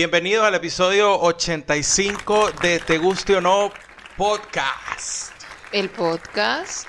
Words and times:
Bienvenidos 0.00 0.46
al 0.46 0.54
episodio 0.54 1.20
85 1.20 2.52
de 2.62 2.78
Te 2.78 2.96
Guste 2.96 3.36
o 3.36 3.42
No 3.42 3.70
Podcast. 4.16 5.34
El 5.72 5.90
podcast. 5.90 6.88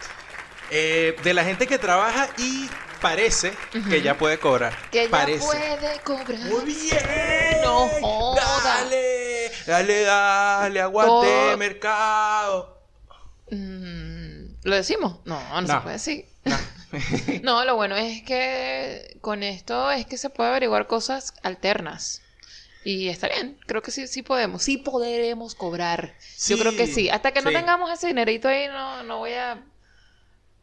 Eh, 0.69 1.17
de 1.21 1.33
la 1.33 1.43
gente 1.43 1.67
que 1.67 1.77
trabaja 1.77 2.29
y 2.37 2.69
parece 3.01 3.51
que 3.89 4.01
ya 4.01 4.17
puede 4.17 4.37
cobrar. 4.39 4.73
Que 4.91 5.09
parece. 5.09 5.45
ya 5.45 5.77
puede 5.77 5.99
cobrar. 5.99 6.39
Muy 6.39 6.63
bien. 6.63 7.61
No 7.65 7.89
joda. 7.99 8.45
Dale, 8.63 9.51
dale, 9.67 10.01
dale, 10.03 10.79
aguante, 10.79 11.57
mercado. 11.57 12.81
Mm, 13.49 14.53
¿Lo 14.63 14.75
decimos? 14.77 15.19
No, 15.25 15.61
no, 15.61 15.67
se 15.67 15.81
puede 15.81 15.95
decir. 15.95 16.25
No. 16.45 16.57
No, 17.43 17.65
lo 17.65 17.75
bueno 17.75 17.97
es 17.97 18.21
que 18.23 19.17
con 19.19 19.43
esto 19.43 19.91
es 19.91 20.05
que 20.05 20.17
se 20.17 20.29
puede 20.29 20.49
averiguar 20.49 20.87
cosas 20.87 21.33
alternas. 21.43 22.21
Y 22.83 23.09
está 23.09 23.27
bien, 23.27 23.57
creo 23.67 23.81
que 23.81 23.91
sí, 23.91 24.07
sí 24.07 24.23
podemos. 24.23 24.63
Sí 24.63 24.77
podremos 24.77 25.55
cobrar. 25.55 26.15
Yo 26.47 26.57
creo 26.57 26.75
que 26.75 26.87
Sí, 26.87 26.93
sí. 26.93 27.09
Hasta 27.09 27.31
que 27.31 27.41
no 27.41 27.49
sí. 27.49 27.55
tengamos 27.55 27.91
ese 27.91 28.07
dinerito 28.07 28.47
ahí, 28.47 28.67
no, 28.67 29.03
no 29.03 29.19
voy 29.19 29.33
a, 29.33 29.63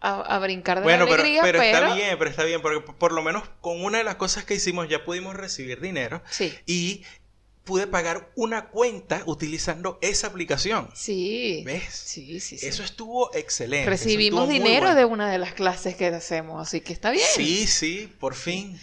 a, 0.01 0.21
a 0.21 0.39
brincar 0.39 0.79
de 0.79 0.85
Bueno, 0.85 1.05
la 1.05 1.11
pero, 1.11 1.23
alegría, 1.23 1.43
pero 1.43 1.59
pero... 1.59 1.79
está 1.79 1.95
bien, 1.95 2.19
pero 2.19 2.31
está 2.31 2.45
bien, 2.45 2.63
porque 2.63 2.81
por- 2.81 2.97
por 2.97 3.13
lo 3.13 3.23
menos 3.23 3.49
con 3.61 3.85
una 3.85 3.99
de 3.99 4.05
las 4.05 4.17
cosas 4.17 4.45
que 4.45 4.55
hicimos 4.55 4.89
ya 4.89 5.05
pudimos 5.05 5.35
recibir 5.35 5.81
dinero 5.81 6.23
Sí, 6.31 6.57
y 6.67 7.05
pude 7.69 7.87
pagar 7.87 8.31
una 8.35 8.71
cuenta 8.71 9.23
utilizando 9.27 9.99
esa 10.01 10.29
aplicación. 10.29 10.89
sí. 10.95 11.63
¿Ves? 11.67 11.85
Sí, 11.93 12.41
sí, 12.41 12.57
sí. 12.57 12.67
Eso 12.67 12.83
estuvo 12.83 13.31
excelente. 13.35 13.91
Recibimos 13.91 14.45
estuvo 14.49 14.53
dinero 14.55 14.87
bueno. 14.87 14.95
de 14.97 15.05
una 15.05 15.31
de 15.31 15.37
las 15.37 15.53
clases 15.53 15.95
que 15.97 16.07
hacemos, 16.07 16.67
así 16.67 16.81
que 16.81 16.95
está 16.95 17.11
bien. 17.11 17.27
Sí, 17.31 17.67
sí, 17.67 18.11
por 18.19 18.35
fin. 18.35 18.81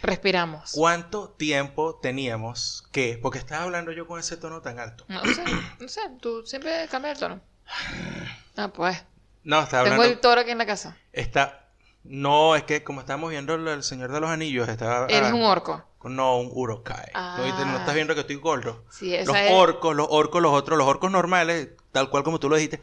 Respiramos. 0.00 0.70
¿Cuánto 0.72 1.28
tiempo 1.28 1.96
teníamos 2.00 2.88
que, 2.90 3.18
porque 3.20 3.38
estaba 3.38 3.64
hablando 3.64 3.92
yo 3.92 4.06
con 4.06 4.18
ese 4.18 4.38
tono 4.38 4.62
tan 4.62 4.78
alto? 4.78 5.04
No 5.08 5.22
sé, 5.22 5.44
no 5.78 5.88
sé, 5.88 6.00
tú 6.18 6.46
siempre 6.46 6.88
cambias 6.90 7.16
el 7.16 7.20
tono. 7.20 7.40
Ah, 8.56 8.68
pues. 8.72 9.02
No, 9.44 9.62
estaba 9.62 9.84
Tengo 9.84 9.96
hablando. 9.96 10.14
el 10.14 10.20
toro 10.20 10.40
aquí 10.42 10.50
en 10.50 10.58
la 10.58 10.66
casa. 10.66 10.96
Está, 11.12 11.61
no, 12.04 12.56
es 12.56 12.64
que 12.64 12.82
como 12.84 13.00
estamos 13.00 13.30
viendo 13.30 13.54
el, 13.54 13.82
Señor 13.82 14.10
de 14.12 14.20
los 14.20 14.30
Anillos, 14.30 14.68
estaba. 14.68 15.06
Eres 15.06 15.30
ah, 15.30 15.34
un 15.34 15.42
orco. 15.42 15.84
No, 16.04 16.38
un 16.38 16.50
urokai. 16.52 17.06
¿No, 17.14 17.20
Ah. 17.20 17.76
estás 17.78 17.94
viendo 17.94 18.14
que 18.14 18.20
estoy 18.22 18.36
gordo? 18.36 18.84
Sí, 18.90 19.14
esa 19.14 19.30
Los 19.32 19.36
es- 19.40 19.52
orcos, 19.52 19.94
los 19.94 20.08
orcos, 20.10 20.42
los 20.42 20.52
otros, 20.52 20.76
los 20.76 20.86
orcos 20.88 21.10
normales, 21.12 21.68
tal 21.92 22.10
cual 22.10 22.24
como 22.24 22.40
tú 22.40 22.48
lo 22.48 22.56
dijiste, 22.56 22.82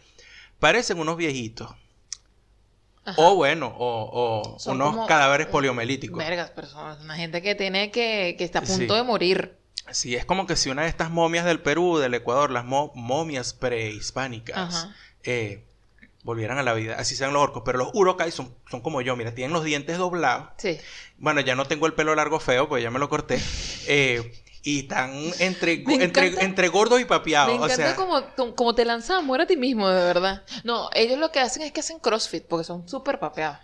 parecen 0.59 1.00
unos 1.00 1.17
viejitos. 1.17 1.70
Ajá. 3.06 3.16
O 3.22 3.36
bueno, 3.36 3.73
o, 3.78 4.58
unos 4.67 4.92
como- 4.94 5.08
cadáveres 5.08 5.47
poliomelíticos. 5.47 6.17
Vergas, 6.17 6.52
personas. 6.52 7.02
Una 7.02 7.16
gente 7.16 7.42
que 7.42 7.56
tiene 7.56 7.92
que, 7.92 8.36
que 8.38 8.44
está 8.44 8.59
a 8.59 8.62
punto 8.62 8.94
Sí. 8.94 9.00
de 9.00 9.03
morir. 9.03 9.58
Sí, 9.92 10.16
es 10.16 10.23
como 10.25 10.45
que 10.45 10.56
si 10.56 10.70
una 10.70 10.84
de 10.84 10.88
estas 10.90 11.09
momias 11.09 11.44
del 11.45 11.62
Perú, 11.62 11.97
del 11.97 12.14
Ecuador, 12.14 12.52
las 12.52 12.64
mo- 12.66 12.92
momias 12.94 13.53
prehispánicas, 13.53 14.58
Ajá. 14.75 14.95
eh, 15.23 15.66
volvieran 16.30 16.58
a 16.59 16.63
la 16.63 16.73
vida. 16.73 16.95
Así 16.99 17.16
sean 17.16 17.33
los 17.33 17.41
orcos. 17.41 17.63
Pero 17.66 17.80
los 17.80 17.89
urokai 17.94 18.31
son, 18.31 18.53
son 18.69 18.81
como 18.81 19.02
yo, 19.02 19.16
mira, 19.16 19.33
tienen 19.35 19.52
los 19.53 19.63
dientes 19.63 19.97
doblados. 19.97 20.49
Sí. 20.58 20.77
Bueno, 21.17 21.41
ya 21.41 21.55
no 21.55 21.66
tengo 21.66 21.85
el 21.88 21.94
pelo 21.94 22.13
largo 22.16 22.39
feo, 22.39 22.69
pues 22.69 22.81
ya 22.83 22.91
me 22.91 22.99
lo 22.99 23.09
corté. 23.09 23.39
Eh, 23.88 24.31
y 24.61 24.81
están 24.81 25.11
entre, 25.39 25.83
entre, 26.03 26.44
entre 26.44 26.67
gordos 26.67 27.00
y 27.02 27.05
papiados. 27.05 27.47
Me 27.50 27.53
o 27.59 27.66
encanta 27.66 27.75
sea, 27.75 27.95
como, 27.95 28.53
como, 28.55 28.75
te 28.75 28.83
lanzas 28.85 29.17
amor 29.17 29.39
a 29.41 29.47
ti 29.47 29.55
mismo, 29.57 29.88
de 29.89 30.03
verdad. 30.03 30.44
No, 30.66 30.89
ellos 30.94 31.17
lo 31.17 31.31
que 31.31 31.39
hacen 31.39 31.63
es 31.63 31.72
que 31.72 31.80
hacen 31.80 31.97
crossfit 32.00 32.44
porque 32.45 32.66
son 32.66 32.88
súper 32.88 33.19
papeados. 33.19 33.57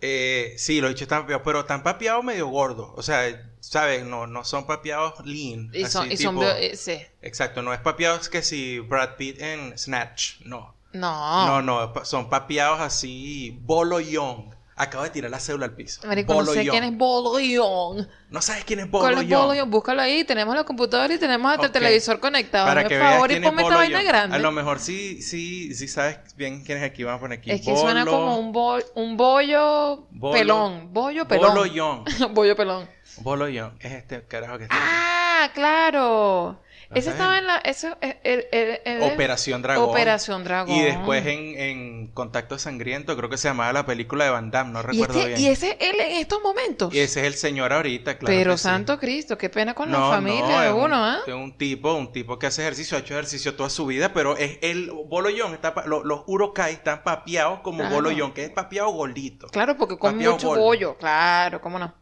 eh, 0.00 0.54
sí, 0.56 0.80
los 0.80 0.90
dichos 0.90 1.02
están 1.02 1.22
papiados, 1.22 1.42
pero 1.44 1.60
están 1.60 1.82
papiados 1.82 2.22
medio 2.24 2.46
gordos. 2.46 2.90
O 2.94 3.02
sea, 3.02 3.24
¿sabes? 3.60 4.04
No, 4.04 4.26
no 4.28 4.44
son 4.44 4.66
papiados 4.66 5.14
lean. 5.26 5.70
Y 5.74 5.84
son, 5.86 6.06
así 6.06 6.14
y 6.14 6.16
son 6.16 6.36
tipo- 6.36 6.42
bio- 6.44 6.54
eh, 6.56 6.76
sí. 6.76 6.96
Exacto, 7.22 7.60
no 7.62 7.74
es 7.74 7.80
papiados 7.80 8.28
que 8.28 8.40
si 8.42 8.78
Brad 8.78 9.16
Pitt 9.16 9.40
en 9.42 9.76
Snatch, 9.76 10.40
no. 10.44 10.75
No. 11.00 11.46
No, 11.46 11.62
no, 11.62 12.04
son 12.04 12.28
papiados 12.28 12.80
así, 12.80 13.58
Bolo 13.62 14.00
Young. 14.00 14.54
Acaba 14.78 15.04
de 15.04 15.10
tirar 15.10 15.30
la 15.30 15.40
cédula 15.40 15.64
al 15.64 15.74
piso. 15.74 16.06
Marico, 16.06 16.34
no 16.34 16.40
Bolo 16.40 16.52
sé 16.52 16.62
Young. 16.66 16.70
quién 16.72 16.84
es 16.84 16.98
Bolo 16.98 17.38
Young. 17.40 18.06
¿No 18.28 18.42
sabes 18.42 18.62
quién 18.66 18.80
es 18.80 18.86
¿Cuál 18.90 19.14
Bolo 19.14 19.22
es 19.22 19.28
Young? 19.28 19.40
Bolo 19.40 19.54
Young? 19.54 19.70
Búscalo 19.70 20.02
ahí. 20.02 20.24
Tenemos 20.24 20.54
la 20.54 20.64
computadora 20.64 21.14
y 21.14 21.18
tenemos 21.18 21.50
hasta 21.50 21.64
el 21.64 21.72
televisor 21.72 22.20
conectado. 22.20 22.66
Para 22.66 22.84
que 22.86 22.98
veas 22.98 23.14
favor 23.14 23.30
y 23.30 23.32
quién 23.34 23.44
es 23.44 23.48
ponme 23.48 23.62
esta 23.62 23.74
Bolo 23.74 23.78
vaina 23.86 23.98
Young. 24.02 24.08
grande. 24.08 24.36
A 24.36 24.38
lo 24.38 24.52
mejor 24.52 24.78
sí, 24.78 25.22
sí, 25.22 25.74
sí 25.74 25.88
sabes 25.88 26.18
bien 26.36 26.62
quién 26.62 26.76
es 26.76 26.84
aquí. 26.84 27.04
Vamos 27.04 27.20
a 27.20 27.20
poner 27.22 27.38
aquí. 27.38 27.52
Es 27.52 27.62
que 27.62 27.74
suena 27.74 28.04
como 28.04 28.36
un, 28.38 28.52
bo- 28.52 28.76
un 28.96 29.16
bollo 29.16 30.08
Bolo- 30.10 30.32
pelón. 30.34 30.92
Bollo 30.92 31.26
pelón. 31.26 31.48
Bolo 31.54 31.64
Young. 31.64 32.04
bollo 32.34 32.54
pelón. 32.54 32.86
Bolo 33.22 33.48
Young. 33.48 33.72
Es 33.80 33.92
este 33.92 34.26
carajo 34.26 34.58
que 34.58 34.64
está 34.64 34.76
aquí. 34.76 34.84
Ah, 34.86 35.50
claro. 35.54 36.60
Ese 36.94 37.10
estaba 37.10 37.38
en 37.38 37.46
la. 37.46 37.56
Eso, 37.58 37.96
el, 38.00 38.16
el- 38.22 38.46
el- 38.52 38.80
el- 38.84 39.02
Operación 39.12 39.60
Dragón. 39.62 39.90
Operación 39.90 40.44
Dragón. 40.44 40.74
Y 40.74 40.82
después 40.82 41.26
en, 41.26 41.58
en 41.58 42.06
Contacto 42.08 42.58
Sangriento, 42.58 43.16
creo 43.16 43.28
que 43.28 43.36
se 43.38 43.48
llamaba 43.48 43.72
la 43.72 43.86
película 43.86 44.24
de 44.24 44.30
Van 44.30 44.50
Damme, 44.52 44.72
no 44.72 44.80
Y, 44.80 44.82
recuerdo 44.82 45.18
este- 45.18 45.28
bien. 45.30 45.40
y 45.40 45.46
ese 45.48 45.76
él 45.80 45.96
en 46.00 46.12
estos 46.18 46.40
momentos. 46.42 46.94
Y 46.94 47.00
ese 47.00 47.20
es 47.20 47.26
el 47.26 47.34
señor 47.34 47.72
ahorita, 47.72 48.18
claro. 48.18 48.34
Pero 48.36 48.56
sí. 48.56 48.62
santo 48.62 48.98
Cristo, 49.00 49.36
qué 49.36 49.50
pena 49.50 49.74
con 49.74 49.90
la 49.90 49.98
familia 50.10 50.60
de 50.60 50.68
es 50.68 50.72
un- 50.74 50.82
uno, 50.84 50.96
¿ah? 51.04 51.18
Es 51.26 51.34
un 51.34 51.58
tipo, 51.58 51.92
un 51.94 52.12
tipo 52.12 52.38
que 52.38 52.46
hace 52.46 52.62
ejercicio, 52.62 52.96
ha 52.96 53.00
hecho 53.00 53.14
ejercicio 53.14 53.54
toda 53.56 53.68
su 53.68 53.84
vida, 53.86 54.12
pero 54.12 54.36
es 54.36 54.58
el 54.62 54.90
bolollón, 55.06 55.54
está 55.54 55.74
pa- 55.74 55.86
lo- 55.86 56.04
los 56.04 56.22
urokai 56.26 56.72
están 56.74 57.02
papiados 57.02 57.60
como 57.60 57.78
Claro. 57.80 57.96
bolollón, 57.96 58.32
que 58.32 58.44
es 58.44 58.50
papiado 58.50 58.90
gordito. 58.90 59.48
Claro, 59.48 59.76
porque 59.76 59.98
come 59.98 60.28
mucho 60.30 60.54
bollo. 60.54 60.96
Claro, 60.98 61.60
cómo 61.60 61.78
no. 61.80 61.92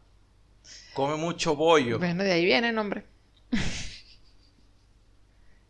Come 0.93 1.15
mucho 1.15 1.55
bollo. 1.55 1.97
Bueno, 1.97 2.23
de 2.23 2.31
ahí 2.31 2.45
viene 2.45 2.69
el 2.69 2.75
nombre. 2.75 3.05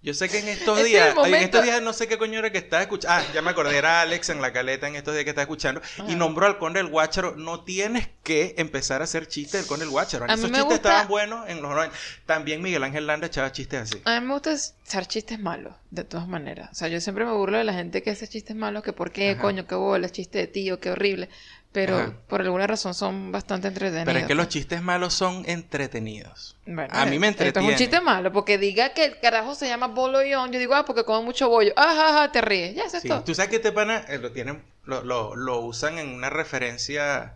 Yo 0.06 0.14
sé 0.14 0.30
que 0.30 0.38
en 0.40 0.48
estos 0.50 0.78
es 0.80 0.86
días, 0.86 1.16
en 1.26 1.34
estos 1.36 1.64
días 1.64 1.82
no 1.82 1.92
sé 1.92 2.08
qué 2.08 2.18
coño 2.18 2.40
era 2.40 2.52
que 2.52 2.60
estaba 2.60 2.84
escuchando. 2.84 3.18
Ah, 3.28 3.34
ya 3.34 3.42
me 3.42 3.50
acordé, 3.50 3.76
era 3.76 4.02
Alex 4.02 4.30
en 4.30 4.40
la 4.42 4.54
caleta 4.54 4.88
en 4.88 4.96
estos 4.96 5.14
días 5.16 5.24
que 5.24 5.32
estaba 5.32 5.42
escuchando. 5.44 5.82
Y 5.98 6.02
Ajá. 6.02 6.16
nombró 6.16 6.46
al 6.46 6.58
conde 6.60 6.80
del 6.80 6.90
Guácharo. 6.92 7.36
No 7.36 7.64
tienes 7.64 8.08
que 8.24 8.54
empezar 8.58 9.02
a 9.02 9.06
hacer 9.06 9.28
chistes 9.28 9.62
del 9.62 9.68
conde 9.68 9.86
del 9.86 9.92
Guácharo. 9.92 10.26
A 10.26 10.28
mí 10.28 10.34
Esos 10.36 10.52
me 10.52 10.58
chistes 10.60 10.74
gusta- 10.74 10.90
estaban 10.90 11.08
buenos 11.08 11.50
en 11.50 11.62
los 11.62 11.72
90. 11.72 11.96
También 12.26 12.62
Miguel 12.62 12.84
Ángel 12.84 13.08
Landa 13.08 13.28
echaba 13.28 13.52
chistes 13.52 13.82
así. 13.82 14.02
A 14.06 14.20
mí 14.22 14.28
me 14.28 14.34
gusta 14.34 14.52
hacer 14.52 15.08
chistes 15.08 15.40
malos, 15.40 15.74
de 15.90 16.04
todas 16.04 16.28
maneras. 16.28 16.70
O 16.72 16.76
sea, 16.76 16.88
yo 16.88 17.02
siempre 17.02 17.26
me 17.26 17.32
burlo 17.34 17.58
de 17.58 17.64
la 17.64 17.74
gente 17.74 18.04
que 18.04 18.12
hace 18.12 18.28
chistes 18.28 18.56
malos, 18.56 18.84
que 18.84 18.94
por 18.94 19.12
qué, 19.12 19.32
Ajá. 19.32 19.42
coño, 19.42 19.66
qué 19.66 19.76
bola, 19.76 20.08
chiste 20.10 20.38
de 20.38 20.48
tío, 20.48 20.80
qué 20.80 20.92
horrible. 20.92 21.30
Pero 21.76 21.98
Ajá. 21.98 22.14
por 22.30 22.40
alguna 22.42 22.66
razón 22.68 22.94
son 22.94 23.34
bastante 23.34 23.68
entretenidos. 23.68 24.06
Pero 24.06 24.20
es 24.20 24.26
que 24.26 24.34
los 24.34 24.48
chistes 24.48 24.82
malos 24.82 25.14
son 25.14 25.44
entretenidos. 25.46 26.56
Bueno, 26.66 26.88
a 26.90 27.06
mí 27.06 27.20
me 27.20 27.28
Esto 27.28 27.44
es 27.44 27.48
entretiene. 27.50 27.74
un 27.74 27.78
chiste 27.78 28.00
malo, 28.00 28.32
porque 28.32 28.58
diga 28.58 28.94
que 28.94 29.04
el 29.04 29.20
carajo 29.20 29.56
se 29.56 29.68
llama 29.68 29.88
bolollón, 29.88 30.54
yo 30.54 30.58
digo, 30.60 30.74
ah, 30.74 30.86
porque 30.86 31.04
come 31.04 31.26
mucho 31.26 31.50
bollo. 31.50 31.74
Ajá, 31.76 32.10
ajá, 32.18 32.32
te 32.32 32.40
ríes. 32.40 32.76
Ya, 32.76 32.84
eso 32.86 32.96
es 32.96 33.04
Sí, 33.04 33.10
todo. 33.10 33.26
tú 33.26 33.36
sabes 33.36 33.50
que 33.50 33.58
este 33.58 33.74
pana 33.74 34.06
eh, 34.08 34.18
lo 34.20 34.32
tienen, 34.32 34.64
lo, 34.86 35.04
lo, 35.04 35.36
lo 35.36 35.60
usan 35.60 35.98
en 36.00 36.08
una 36.08 36.30
referencia, 36.30 37.36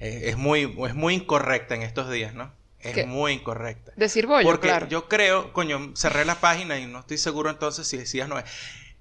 eh, 0.00 0.24
es 0.24 0.36
muy, 0.36 0.64
es 0.86 0.94
muy 0.94 1.14
incorrecta 1.14 1.74
en 1.74 1.80
estos 1.82 2.10
días, 2.10 2.34
¿no? 2.34 2.52
Es 2.80 2.92
¿Qué? 2.92 3.06
muy 3.06 3.32
incorrecta. 3.32 3.90
Decir 3.96 4.26
bollo, 4.26 4.46
Porque 4.46 4.68
claro. 4.68 4.86
yo 4.86 5.08
creo, 5.08 5.54
coño, 5.54 5.92
cerré 5.96 6.26
la 6.26 6.36
página 6.40 6.78
y 6.78 6.84
no 6.86 6.98
estoy 7.00 7.16
seguro 7.16 7.48
entonces 7.48 7.88
si 7.88 7.96
decías 7.96 8.28
no 8.28 8.38
es. 8.38 8.44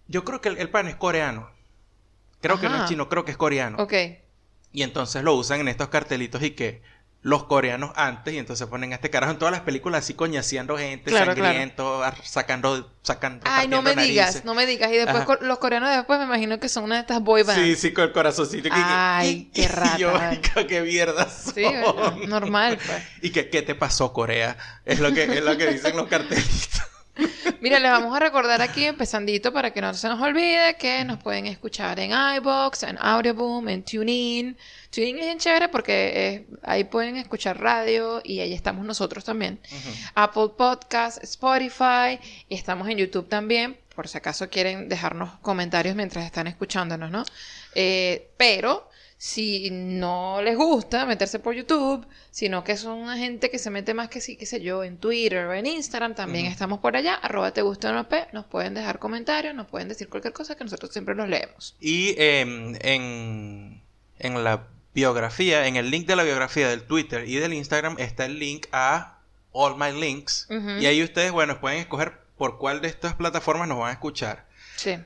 Yo 0.08 0.24
creo 0.24 0.40
que 0.40 0.48
el, 0.48 0.58
el 0.60 0.70
pan 0.70 0.88
es 0.88 0.96
coreano. 0.96 1.50
Creo 2.40 2.58
que 2.60 2.70
no 2.70 2.82
es 2.84 2.90
chino, 2.90 3.10
creo 3.10 3.26
que 3.26 3.32
es 3.32 3.38
coreano. 3.38 3.78
Ok. 3.84 3.94
Y 4.76 4.84
entonces 4.84 5.24
lo 5.24 5.34
usan 5.36 5.62
en 5.62 5.70
estos 5.70 5.88
cartelitos 5.90 6.44
y 6.44 6.52
que 6.52 6.82
los 7.22 7.46
coreanos 7.46 7.92
antes, 7.96 8.36
y 8.36 8.38
entonces 8.38 8.68
ponen 8.68 8.92
a 8.92 8.96
este 8.98 9.10
carajo 9.10 9.32
en 9.32 9.40
todas 9.40 9.52
las 9.52 9.62
películas 9.62 10.04
así 10.04 10.14
coñaseando 10.14 10.78
gente, 10.78 11.10
Claro, 11.10 11.34
sangriento, 11.34 12.04
sacando, 12.24 12.92
sacando. 13.02 13.46
Ay, 13.50 13.68
no 13.68 13.82
me 13.82 13.96
digas, 13.96 14.46
no 14.46 14.54
me 14.54 14.68
digas. 14.68 14.92
Y 14.92 14.98
después 14.98 15.24
Ajá. 15.24 15.38
los 15.42 15.58
coreanos 15.58 15.90
después 15.90 16.20
me 16.20 16.26
imagino 16.26 16.60
que 16.60 16.70
son 16.70 16.84
una 16.84 16.96
de 16.96 17.02
estas 17.02 17.22
boy 17.22 17.42
bands. 17.42 17.60
Sí, 17.64 17.76
sí, 17.76 17.94
con 17.94 18.04
el 18.04 18.12
corazoncito. 18.12 18.64
que- 18.64 18.70
que- 18.70 18.76
Ay, 18.76 19.50
qué 19.56 19.68
rata, 19.68 19.96
Y 19.98 20.02
yo, 20.02 20.68
qué 20.68 20.82
mierda 20.82 21.28
son. 21.28 21.54
Sí, 21.56 21.64
bueno, 21.64 22.16
normal, 22.28 22.78
pues. 22.86 23.02
¿Y 23.24 23.32
qué, 23.32 23.50
qué 23.50 23.64
te 23.64 23.74
pasó, 23.74 24.14
Corea? 24.14 24.56
Es 24.86 25.00
lo 25.00 25.12
que, 25.12 25.24
es 25.24 25.44
lo 25.44 25.58
que 25.58 25.68
dicen 25.68 25.96
los 25.98 26.08
cartelitos. 26.08 26.82
Mira, 27.62 27.80
les 27.80 27.92
vamos 27.92 28.16
a 28.16 28.20
recordar 28.20 28.62
aquí, 28.62 28.86
empezandito, 28.86 29.54
para 29.54 29.72
que 29.72 29.82
no 29.82 29.94
se 29.94 30.08
nos 30.10 30.22
olvide, 30.22 30.76
que 30.78 31.04
nos 31.06 31.18
pueden 31.22 31.46
escuchar 31.46 32.00
en 32.00 32.12
iBox, 32.12 32.84
en 32.84 32.98
Audioboom, 33.00 33.70
en 33.70 33.84
TuneIn. 33.84 34.58
TuneIn 34.90 35.18
es 35.20 35.26
bien 35.26 35.40
chévere 35.40 35.70
porque 35.70 36.12
eh, 36.16 36.48
ahí 36.64 36.84
pueden 36.84 37.16
escuchar 37.18 37.60
radio 37.60 38.22
y 38.24 38.40
ahí 38.40 38.54
estamos 38.54 38.86
nosotros 38.86 39.24
también. 39.24 39.60
Apple 40.14 40.50
Podcast, 40.58 41.24
Spotify 41.24 42.20
y 42.50 42.56
estamos 42.56 42.88
en 42.90 42.98
YouTube 42.98 43.30
también, 43.30 43.78
por 43.96 44.08
si 44.08 44.18
acaso 44.18 44.50
quieren 44.50 44.90
dejarnos 44.90 45.32
comentarios 45.40 45.96
mientras 45.96 46.26
están 46.26 46.48
escuchándonos, 46.48 47.12
¿no? 47.12 47.24
Eh, 47.76 48.30
pero 48.38 48.90
si 49.18 49.70
no 49.72 50.42
les 50.42 50.58
gusta 50.58 51.06
meterse 51.06 51.40
por 51.40 51.56
YouTube, 51.56 52.06
sino 52.32 52.64
que 52.64 52.76
son 52.78 53.00
una 53.00 53.18
gente 53.18 53.50
que 53.50 53.60
se 53.60 53.70
mete 53.70 53.94
más 53.94 54.10
que 54.10 54.22
sí, 54.22 54.36
qué 54.36 54.46
sé 54.46 54.62
yo, 54.62 54.84
en 54.84 54.98
Twitter 54.98 55.46
o 55.46 55.54
en 55.54 55.66
Instagram, 55.66 56.16
también 56.16 56.46
estamos 56.48 56.80
por 56.80 56.96
allá, 56.96 57.16
arroba 57.16 57.52
te 57.52 57.62
gusta 57.62 57.92
nos 58.34 58.46
pueden 58.46 58.74
dejar 58.74 59.00
comentarios, 59.00 59.56
nos 59.56 59.68
pueden 59.68 59.88
decir 59.88 60.10
cualquier 60.10 60.34
cosa 60.34 60.56
que 60.56 60.64
nosotros 60.64 60.92
siempre 60.92 61.16
los 61.16 61.30
leemos. 61.30 61.76
Y 61.80 62.16
em, 62.18 62.76
en, 62.82 63.82
en 64.20 64.44
la 64.44 64.68
biografía, 64.94 65.68
en 65.68 65.76
el 65.76 65.92
link 65.92 66.08
de 66.08 66.16
la 66.16 66.24
biografía 66.24 66.68
del 66.70 66.84
Twitter 66.84 67.28
y 67.28 67.36
del 67.36 67.54
Instagram 67.54 67.98
está 68.00 68.26
el 68.26 68.40
link 68.40 68.68
a 68.72 69.20
All 69.52 69.78
My 69.78 69.98
Links. 69.98 70.48
Y 70.50 70.86
ahí 70.86 71.04
ustedes, 71.04 71.32
bueno, 71.32 71.60
pueden 71.60 71.80
escoger 71.80 72.20
por 72.38 72.58
cuál 72.58 72.82
de 72.82 72.90
estas 72.90 73.14
plataformas 73.14 73.68
nos 73.68 73.80
van 73.80 73.90
a 73.90 73.94
escuchar. 73.94 74.46
Sí. 74.76 74.98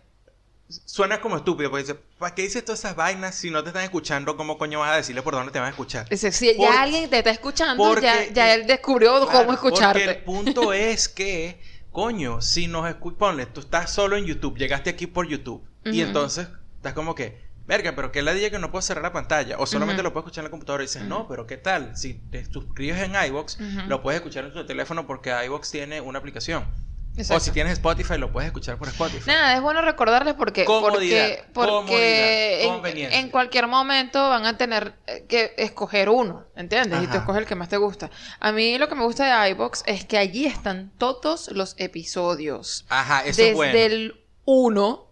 Suena 0.67 1.21
como 1.21 1.37
estúpido, 1.37 1.69
porque 1.69 1.83
dice, 1.83 1.99
¿para 2.19 2.35
qué 2.35 2.41
dices 2.43 2.63
todas 2.63 2.79
esas 2.79 2.95
vainas 2.95 3.33
si 3.33 3.49
no 3.49 3.63
te 3.63 3.69
están 3.69 3.83
escuchando? 3.83 4.35
¿Cómo 4.37 4.57
coño 4.57 4.79
vas 4.81 4.91
a 4.91 4.97
decirle 4.97 5.21
por 5.21 5.33
dónde 5.33 5.51
te 5.51 5.59
van 5.59 5.67
a 5.67 5.71
escuchar? 5.71 6.05
Si 6.15 6.53
Por- 6.53 6.65
ya 6.67 6.81
alguien 6.83 7.09
te 7.09 7.17
está 7.19 7.31
escuchando, 7.31 7.81
porque- 7.83 8.05
ya, 8.05 8.33
ya 8.33 8.53
él 8.53 8.67
descubrió 8.67 9.11
Claro, 9.25 9.25
cómo 9.47 9.57
Porque 9.57 9.67
el 9.67 9.73
escucharte. 9.73 10.13
punto 10.25 10.73
es 10.73 11.07
que, 11.07 11.61
coño, 11.91 12.41
si 12.41 12.67
nos 12.67 12.87
escuchas, 12.87 13.17
ponle, 13.17 13.45
tú 13.47 13.61
estás 13.61 13.91
solo 13.91 14.17
en 14.17 14.25
YouTube, 14.25 14.57
llegaste 14.57 14.89
aquí 14.89 15.07
por 15.07 15.27
YouTube, 15.27 15.65
y 15.85 16.01
entonces 16.01 16.47
estás 16.75 16.93
como 16.93 17.15
que, 17.15 17.49
verga, 17.65 17.95
pero 17.95 18.11
que 18.11 18.21
la 18.21 18.33
día 18.33 18.51
que 18.51 18.59
no 18.59 18.69
puedo 18.69 18.81
cerrar 18.81 19.03
la 19.03 19.13
pantalla, 19.13 19.57
o 19.57 19.65
solamente 19.65 20.03
lo 20.03 20.11
puedo 20.11 20.25
escuchar 20.25 20.41
en 20.41 20.45
la 20.47 20.51
computadora, 20.51 20.83
y 20.83 20.87
dices, 20.87 21.03
no, 21.03 21.27
pero 21.27 21.47
¿qué 21.47 21.55
tal? 21.57 21.95
Si 21.95 22.15
te 22.15 22.43
suscribes 22.45 23.01
en 23.01 23.13
iVoox, 23.15 23.57
lo 23.87 24.01
puedes 24.03 24.19
escuchar 24.19 24.43
en 24.45 24.53
tu 24.53 24.65
teléfono 24.65 25.07
porque 25.07 25.31
iVoox 25.45 25.71
tiene 25.71 26.01
una 26.01 26.19
aplicación. 26.19 26.65
O 27.31 27.39
si 27.39 27.51
tienes 27.51 27.73
Spotify, 27.73 28.17
lo 28.17 28.31
puedes 28.31 28.47
escuchar 28.47 28.77
por 28.77 28.87
Spotify. 28.87 29.23
Nada, 29.27 29.55
es 29.55 29.61
bueno 29.61 29.81
recordarles 29.81 30.33
porque, 30.35 30.65
Comodidad, 30.65 31.27
porque, 31.27 31.43
porque 31.53 32.61
comodidad, 32.65 33.11
en- 33.11 33.13
en, 33.25 33.29
cualquier 33.29 33.67
momento 33.67 34.29
van 34.29 34.45
a 34.45 34.57
tener 34.57 34.93
eh, 35.07 35.25
que 35.27 35.53
escoger 35.57 36.09
uno, 36.09 36.45
¿entiendes? 36.55 37.03
Y 37.03 37.07
tú 37.07 37.17
escoges 37.17 37.41
el 37.41 37.47
que 37.47 37.55
más 37.55 37.69
te 37.69 37.77
gusta. 37.77 38.09
A 38.39 38.51
mí 38.51 38.77
lo 38.77 38.87
que 38.89 38.95
me 38.95 39.03
gusta 39.03 39.43
de 39.43 39.49
iBox 39.51 39.83
es 39.85 40.05
que 40.05 40.17
allí 40.17 40.45
están 40.45 40.91
todos 40.97 41.49
los 41.51 41.75
episodios. 41.77 42.85
Ajá, 42.89 43.19
eso 43.21 43.27
Desde 43.41 43.49
es 43.49 43.55
bueno. 43.55 43.77
el 43.77 44.25
1, 44.45 45.08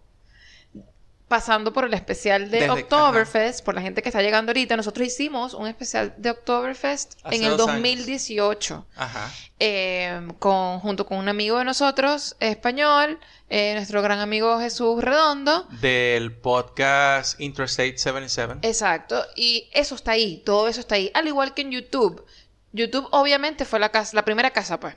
pasando 1.28 1.72
por 1.72 1.84
el 1.84 1.94
especial 1.94 2.50
de 2.50 2.70
Oktoberfest, 2.70 3.64
por 3.64 3.74
la 3.74 3.82
gente 3.82 4.02
que 4.02 4.08
está 4.08 4.22
llegando 4.22 4.50
ahorita. 4.50 4.76
Nosotros 4.76 5.06
hicimos 5.06 5.54
un 5.54 5.66
especial 5.66 6.14
de 6.16 6.30
Oktoberfest 6.30 7.14
en 7.26 7.44
el 7.44 7.56
dos 7.56 7.68
años. 7.68 7.82
2018 7.82 8.86
Ajá. 8.96 9.30
eh, 9.60 10.26
con, 10.38 10.80
junto 10.80 11.06
con 11.06 11.18
un 11.18 11.28
amigo 11.28 11.58
de 11.58 11.64
nosotros, 11.64 12.36
español, 12.40 13.20
eh, 13.50 13.74
nuestro 13.74 14.00
gran 14.02 14.20
amigo 14.20 14.58
Jesús 14.58 15.02
Redondo. 15.02 15.66
Del 15.80 16.32
podcast 16.32 17.38
Interstate 17.40 17.98
77. 17.98 18.66
Exacto, 18.66 19.22
y 19.36 19.68
eso 19.72 19.94
está 19.94 20.12
ahí, 20.12 20.42
todo 20.44 20.66
eso 20.68 20.80
está 20.80 20.94
ahí, 20.94 21.10
al 21.14 21.28
igual 21.28 21.54
que 21.54 21.62
en 21.62 21.70
YouTube. 21.72 22.24
YouTube 22.72 23.06
obviamente 23.12 23.64
fue 23.64 23.78
la 23.78 23.90
casa, 23.90 24.14
la 24.14 24.24
primera 24.24 24.50
casa, 24.50 24.80
pues, 24.80 24.94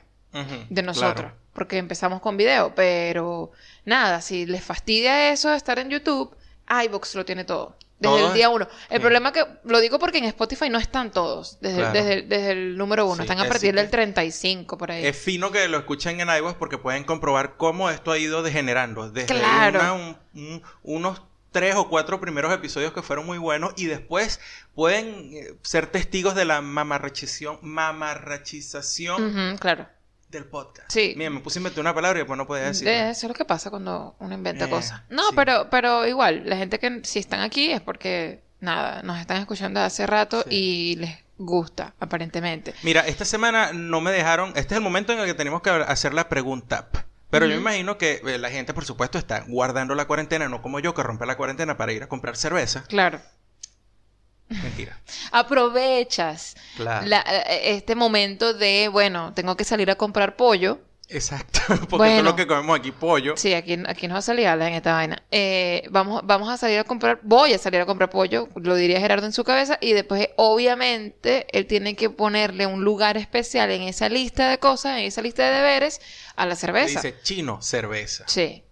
De 0.70 0.82
nosotros, 0.82 1.14
claro. 1.26 1.36
porque 1.52 1.76
empezamos 1.78 2.20
con 2.20 2.36
video, 2.36 2.74
pero 2.74 3.52
nada, 3.84 4.20
si 4.22 4.46
les 4.46 4.64
fastidia 4.64 5.30
eso 5.32 5.50
de 5.50 5.56
estar 5.56 5.78
en 5.78 5.90
YouTube, 5.90 6.34
iVoox 6.68 7.14
lo 7.16 7.24
tiene 7.24 7.44
todo. 7.44 7.76
Desde 7.98 8.16
Todo 8.16 8.28
el 8.28 8.34
día 8.34 8.46
es- 8.48 8.52
uno. 8.52 8.66
El 8.90 8.96
sí. 8.96 9.00
problema 9.00 9.32
que, 9.32 9.44
lo 9.62 9.78
digo 9.80 10.00
porque 10.00 10.18
en 10.18 10.24
Spotify 10.24 10.68
no 10.70 10.78
están 10.78 11.12
todos, 11.12 11.58
desde, 11.60 11.76
Claro. 11.76 11.92
desde, 11.92 12.22
desde 12.22 12.50
el 12.50 12.76
número 12.76 13.04
uno, 13.06 13.16
Sí, 13.16 13.20
están 13.22 13.38
a 13.38 13.42
es 13.42 13.48
partir 13.48 13.68
decir 13.72 13.74
del 13.76 13.84
que- 13.86 13.90
35 13.92 14.76
por 14.78 14.90
ahí. 14.90 15.06
Es 15.06 15.16
fino 15.16 15.52
que 15.52 15.68
lo 15.68 15.78
escuchen 15.78 16.18
en 16.20 16.28
iVoox 16.28 16.54
porque 16.56 16.78
pueden 16.78 17.04
comprobar 17.04 17.56
cómo 17.56 17.90
esto 17.90 18.10
ha 18.10 18.18
ido 18.18 18.42
degenerando. 18.42 19.08
Desde 19.10 19.32
Claro. 19.34 19.78
una- 19.78 19.92
un- 19.92 20.16
un- 20.34 20.62
unos 20.82 21.22
tres 21.52 21.76
o 21.76 21.88
cuatro 21.88 22.18
primeros 22.20 22.52
episodios 22.52 22.92
que 22.92 23.02
fueron 23.02 23.24
muy 23.26 23.38
buenos 23.38 23.72
y 23.76 23.84
después 23.86 24.40
pueden 24.74 25.30
eh, 25.34 25.54
ser 25.62 25.86
testigos 25.86 26.34
de 26.34 26.44
la 26.46 26.60
mamarrachización, 26.62 27.58
mamarrachización 27.60 29.22
Ujú, 29.52 29.58
claro. 29.58 29.86
Del 30.32 30.46
podcast. 30.46 30.90
Sí. 30.90 31.14
Mira, 31.16 31.30
me 31.30 31.40
puse 31.40 31.58
a 31.58 31.60
inventar 31.60 31.80
una 31.80 31.94
palabra 31.94 32.18
y 32.18 32.22
después 32.22 32.36
no 32.36 32.46
podía 32.46 32.64
decir. 32.64 32.88
Eh, 32.88 33.10
Eso 33.10 33.26
es 33.26 33.28
lo 33.28 33.34
que 33.34 33.44
pasa 33.44 33.70
cuando 33.70 34.16
uno 34.18 34.34
inventa 34.34 34.64
Eh, 34.64 34.70
cosas. 34.70 35.02
No, 35.10 35.28
sí. 35.28 35.34
pero, 35.36 35.68
pero 35.70 36.06
igual, 36.06 36.42
la 36.46 36.56
gente 36.56 36.78
que 36.78 37.00
si 37.04 37.18
están 37.20 37.40
aquí 37.40 37.70
es 37.70 37.80
porque, 37.80 38.42
nada, 38.60 39.02
nos 39.02 39.20
están 39.20 39.36
escuchando 39.36 39.80
hace 39.80 40.06
rato 40.06 40.42
Sí. 40.42 40.48
y 40.50 40.96
les 40.96 41.18
gusta, 41.38 41.94
aparentemente. 42.00 42.74
Mira, 42.82 43.02
esta 43.02 43.24
semana 43.24 43.72
no 43.72 44.00
me 44.00 44.10
dejaron. 44.12 44.50
Este 44.50 44.74
es 44.74 44.78
el 44.78 44.80
momento 44.82 45.12
en 45.12 45.20
el 45.20 45.26
que 45.26 45.34
tenemos 45.34 45.62
que 45.62 45.70
hacer 45.70 46.14
la 46.14 46.28
pregunta. 46.28 46.88
Pero 47.30 47.46
yo 47.46 47.54
me 47.54 47.60
imagino 47.62 47.96
que 47.96 48.20
eh, 48.26 48.36
la 48.38 48.50
gente, 48.50 48.74
por 48.74 48.84
supuesto, 48.84 49.16
está 49.18 49.40
guardando 49.48 49.94
la 49.94 50.04
cuarentena, 50.06 50.48
no 50.50 50.60
como 50.60 50.80
yo 50.80 50.92
que 50.92 51.02
rompe 51.02 51.24
la 51.24 51.36
cuarentena 51.36 51.78
para 51.78 51.92
ir 51.92 52.02
a 52.02 52.06
comprar 52.06 52.36
cerveza. 52.36 52.84
Claro. 52.88 53.20
Mentira. 54.62 54.98
Aprovechas 55.32 56.56
Claro. 56.76 57.06
la- 57.06 57.24
eh, 57.28 57.74
este 57.76 57.94
momento 57.94 58.54
de, 58.54 58.88
bueno, 58.88 59.32
tengo 59.34 59.56
que 59.56 59.64
salir 59.64 59.90
a 59.90 59.94
comprar 59.96 60.36
pollo. 60.36 60.80
Exacto. 61.08 61.60
Porque 61.90 62.18
es 62.18 62.24
lo 62.24 62.34
que 62.34 62.46
comemos 62.46 62.78
aquí, 62.78 62.90
pollo. 62.90 63.36
Sí, 63.36 63.52
aquí, 63.52 63.76
aquí 63.86 64.08
nos 64.08 64.14
va 64.14 64.18
a 64.20 64.22
salir 64.22 64.46
ala 64.46 64.66
en 64.68 64.74
esta 64.74 64.94
vaina. 64.94 65.22
Eh, 65.30 65.86
vamos, 65.90 66.22
vamos 66.24 66.48
a 66.48 66.56
salir 66.56 66.78
a 66.78 66.84
comprar, 66.84 67.18
voy 67.22 67.52
a 67.52 67.58
salir 67.58 67.80
a 67.82 67.86
comprar 67.86 68.08
pollo, 68.08 68.48
lo 68.56 68.74
diría 68.76 68.98
Gerardo 68.98 69.26
en 69.26 69.32
su 69.34 69.44
cabeza, 69.44 69.76
y 69.82 69.92
después, 69.92 70.28
obviamente, 70.36 71.46
él 71.52 71.66
tiene 71.66 71.96
que 71.96 72.08
ponerle 72.08 72.66
un 72.66 72.82
lugar 72.82 73.18
especial 73.18 73.70
en 73.72 73.82
esa 73.82 74.08
lista 74.08 74.48
de 74.48 74.58
cosas, 74.58 74.98
en 74.98 75.04
esa 75.04 75.20
lista 75.20 75.44
de 75.50 75.54
deberes, 75.56 76.00
a 76.34 76.46
la 76.46 76.56
cerveza. 76.56 77.02
Dice 77.02 77.16
chino, 77.22 77.60
cerveza. 77.60 78.24
Sí. 78.26 78.62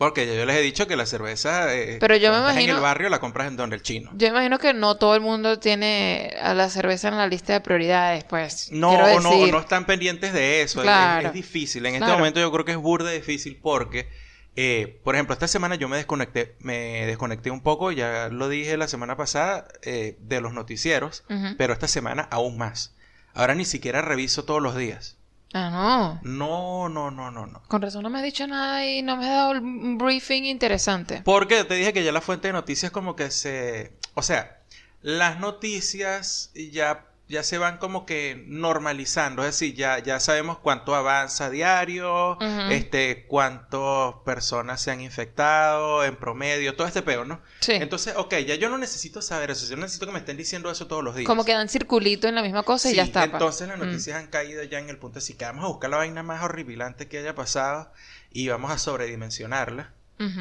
Porque 0.00 0.26
yo 0.26 0.46
les 0.46 0.56
he 0.56 0.62
dicho 0.62 0.86
que 0.86 0.96
la 0.96 1.04
cerveza. 1.04 1.76
eh, 1.76 1.98
Pero 2.00 2.16
yo 2.16 2.30
me 2.30 2.36
cuando 2.38 2.48
estás 2.48 2.64
En 2.64 2.70
el 2.70 2.80
barrio 2.80 3.10
la 3.10 3.20
compras 3.20 3.48
en 3.48 3.56
donde 3.58 3.76
el 3.76 3.82
chino. 3.82 4.10
Yo 4.14 4.28
imagino 4.28 4.58
que 4.58 4.72
no 4.72 4.96
todo 4.96 5.14
el 5.14 5.20
mundo 5.20 5.58
tiene 5.58 6.34
a 6.40 6.54
la 6.54 6.70
cerveza 6.70 7.08
en 7.08 7.18
la 7.18 7.26
lista 7.26 7.52
de 7.52 7.60
prioridades, 7.60 8.24
pues. 8.24 8.70
No, 8.72 8.92
o 8.92 9.20
no, 9.20 9.46
no 9.48 9.60
están 9.60 9.84
pendientes 9.84 10.32
de 10.32 10.62
eso. 10.62 10.80
es- 10.80 10.84
Claro. 10.84 11.20
Es, 11.20 11.26
es 11.26 11.32
difícil. 11.34 11.84
En 11.84 11.96
este 11.96 12.06
Claro. 12.06 12.18
momento 12.18 12.40
yo 12.40 12.50
creo 12.50 12.64
que 12.64 12.72
es 12.72 12.78
burda 12.78 13.10
difícil 13.10 13.58
porque, 13.60 14.08
eh, 14.56 14.98
por 15.04 15.16
ejemplo, 15.16 15.34
esta 15.34 15.46
semana 15.48 15.74
yo 15.74 15.86
me 15.90 15.98
desconecté, 15.98 16.56
me 16.60 17.04
desconecté 17.04 17.50
un 17.50 17.60
poco, 17.62 17.92
ya 17.92 18.30
lo 18.30 18.48
dije 18.48 18.78
la 18.78 18.88
semana 18.88 19.18
pasada, 19.18 19.68
eh, 19.82 20.16
de 20.18 20.40
los 20.40 20.54
noticieros, 20.54 21.24
pero 21.58 21.74
esta 21.74 21.88
semana 21.88 22.26
aún 22.30 22.56
más. 22.56 22.96
Ahora 23.34 23.54
ni 23.54 23.66
siquiera 23.66 24.00
reviso 24.00 24.46
todos 24.46 24.62
los 24.62 24.74
días. 24.78 25.18
Ah, 25.52 26.20
no. 26.22 26.88
No, 26.88 26.88
no, 26.88 27.10
no, 27.10 27.30
no, 27.30 27.46
no. 27.46 27.62
Con 27.66 27.82
razón 27.82 28.02
no 28.02 28.10
me 28.10 28.18
has 28.18 28.24
dicho 28.24 28.46
nada 28.46 28.86
y 28.86 29.02
no 29.02 29.16
me 29.16 29.24
has 29.24 29.30
dado 29.30 29.50
un 29.52 29.98
briefing 29.98 30.44
interesante. 30.44 31.22
Porque 31.24 31.64
te 31.64 31.74
dije 31.74 31.92
que 31.92 32.04
ya 32.04 32.12
la 32.12 32.20
fuente 32.20 32.48
de 32.48 32.52
noticias 32.52 32.92
como 32.92 33.16
que 33.16 33.30
se... 33.30 33.92
O 34.14 34.22
sea, 34.22 34.60
las 35.02 35.40
noticias 35.40 36.52
ya, 36.54 37.06
ya 37.30 37.42
se 37.42 37.56
van 37.56 37.78
como 37.78 38.04
que 38.04 38.44
normalizando. 38.48 39.42
Es 39.42 39.58
decir, 39.58 39.74
ya, 39.74 39.98
ya 40.00 40.20
sabemos 40.20 40.58
cuánto 40.58 40.94
avanza 40.94 41.48
diario, 41.48 42.36
este, 42.70 43.24
cuántas 43.26 44.14
personas 44.24 44.82
se 44.82 44.90
han 44.90 45.00
infectado 45.00 46.04
en 46.04 46.16
promedio, 46.16 46.74
todo 46.76 46.86
este 46.86 47.02
peo, 47.02 47.24
¿no? 47.24 47.40
Sí. 47.60 47.72
Entonces, 47.72 48.14
ok, 48.16 48.34
ya 48.46 48.56
yo 48.56 48.68
no 48.68 48.76
necesito 48.76 49.22
saber 49.22 49.50
eso. 49.52 49.66
Yo 49.70 49.76
necesito 49.76 50.04
que 50.06 50.12
me 50.12 50.18
estén 50.18 50.36
diciendo 50.36 50.70
eso 50.70 50.86
todos 50.86 51.02
los 51.04 51.14
días. 51.14 51.26
Como 51.26 51.44
que 51.44 51.52
dan 51.54 51.68
circulito 51.68 52.28
en 52.28 52.34
la 52.34 52.42
misma 52.42 52.62
cosa 52.64 52.90
y 52.90 52.94
ya 52.96 53.04
está. 53.04 53.20
pa. 53.20 53.24
Entonces 53.26 53.66
las 53.68 53.78
Mm. 53.78 53.84
noticias 53.86 54.16
han 54.18 54.26
caído 54.26 54.62
ya 54.64 54.78
en 54.78 54.90
el 54.90 54.98
punto 54.98 55.18
así 55.20 55.34
que 55.34 55.44
vamos 55.46 55.64
a 55.64 55.68
buscar 55.68 55.88
la 55.90 55.96
vaina 55.98 56.22
más 56.22 56.42
horripilante 56.42 57.08
que 57.08 57.18
haya 57.18 57.34
pasado 57.34 57.92
y 58.30 58.48
vamos 58.48 58.70
a 58.70 58.78
sobredimensionarla. 58.78 59.94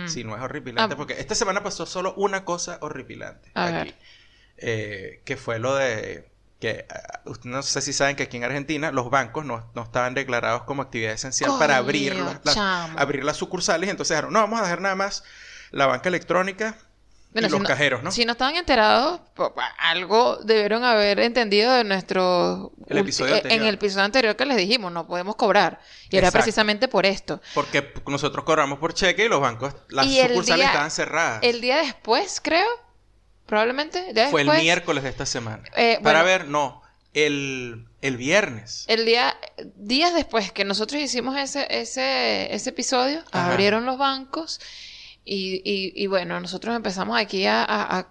Si 0.08 0.26
no 0.26 0.36
es 0.36 0.42
horripilante, 0.42 0.96
Ah. 0.96 0.98
porque 0.98 1.14
esta 1.22 1.36
semana 1.36 1.64
pasó 1.64 1.86
solo 1.86 2.14
una 2.18 2.44
cosa 2.44 2.80
horripilante 2.82 3.50
A 3.54 3.68
aquí, 3.82 3.96
eh, 4.58 5.22
que 5.24 5.38
fue 5.38 5.58
lo 5.58 5.74
de 5.76 6.30
que 6.60 6.86
ah, 6.90 7.22
usted- 7.26 7.50
no 7.50 7.62
sé 7.64 7.82
si 7.82 7.94
saben 7.94 8.16
que 8.16 8.24
aquí 8.24 8.38
en 8.38 8.44
Argentina 8.44 8.92
los 8.92 9.10
bancos 9.10 9.46
no, 9.46 9.72
no 9.76 9.84
estaban 9.84 10.14
declarados 10.14 10.64
como 10.64 10.82
actividad 10.82 11.14
esencial 11.14 11.52
para 11.58 11.78
abrir, 11.78 12.16
las- 12.44 12.58
abrir 12.98 13.24
las 13.24 13.38
sucursales, 13.38 13.90
entonces 13.90 14.16
dijeron, 14.16 14.34
no, 14.34 14.42
vamos 14.42 14.60
a 14.60 14.64
dejar 14.64 14.82
nada 14.82 14.96
más 14.96 15.24
la 15.72 15.86
banca 15.86 16.10
electrónica 16.10 16.76
Bueno, 17.32 17.48
y 17.48 17.52
si 17.52 17.58
los 17.60 17.68
cajeros, 17.68 18.04
¿no? 18.04 18.12
Si 18.12 18.26
no 18.26 18.32
estaban 18.34 18.56
enterados, 18.56 19.22
algo 19.78 20.38
debieron 20.44 20.84
haber 20.84 21.20
entendido 21.20 21.72
de 21.74 21.84
nuestro... 21.84 22.72
El 22.88 22.98
episodio 22.98 23.36
eh, 23.36 23.38
anterior. 23.38 23.62
En 23.62 23.68
el 23.68 23.76
episodio 23.76 24.04
anterior 24.06 24.36
que 24.36 24.46
les 24.46 24.58
dijimos, 24.58 24.92
no 24.92 25.06
podemos 25.08 25.36
cobrar. 25.36 25.80
Y 26.10 26.18
era 26.18 26.32
precisamente 26.32 26.88
por 26.88 27.06
esto. 27.06 27.40
Porque 27.54 27.94
nosotros 28.08 28.44
cobramos 28.44 28.80
por 28.80 28.94
cheque 28.96 29.26
y 29.26 29.30
los 29.30 29.40
bancos, 29.40 29.74
las 29.90 30.08
Y 30.08 30.20
sucursales 30.22 30.56
día- 30.58 30.66
estaban 30.66 30.92
cerradas. 30.92 31.40
El 31.44 31.62
día 31.62 31.78
después, 31.78 32.42
creo, 32.44 32.68
probablemente, 33.50 34.14
Fue 34.32 34.42
el 34.44 34.48
miércoles 34.50 35.04
de 35.04 35.10
esta 35.10 35.26
semana. 35.26 35.64
Eh, 35.76 36.00
Para 36.02 36.22
bueno. 36.22 36.26
ver, 36.40 36.48
no, 36.48 36.82
el, 37.14 37.86
el 38.02 38.16
viernes. 38.18 38.86
El 38.88 39.06
día, 39.06 39.36
días 39.76 40.14
después 40.14 40.52
que 40.54 40.64
nosotros 40.64 41.02
hicimos 41.02 41.36
ese, 41.38 41.66
ese, 41.70 42.54
ese 42.54 42.70
episodio, 42.70 43.24
Ajá. 43.32 43.52
abrieron 43.52 43.86
los 43.86 43.98
bancos 43.98 44.62
y, 45.26 45.62
y, 45.66 45.92
y 45.96 46.08
bueno, 46.08 46.40
nosotros 46.40 46.76
empezamos 46.76 47.20
aquí 47.20 47.46
a, 47.46 47.64
a, 47.64 48.00
a- 48.00 48.08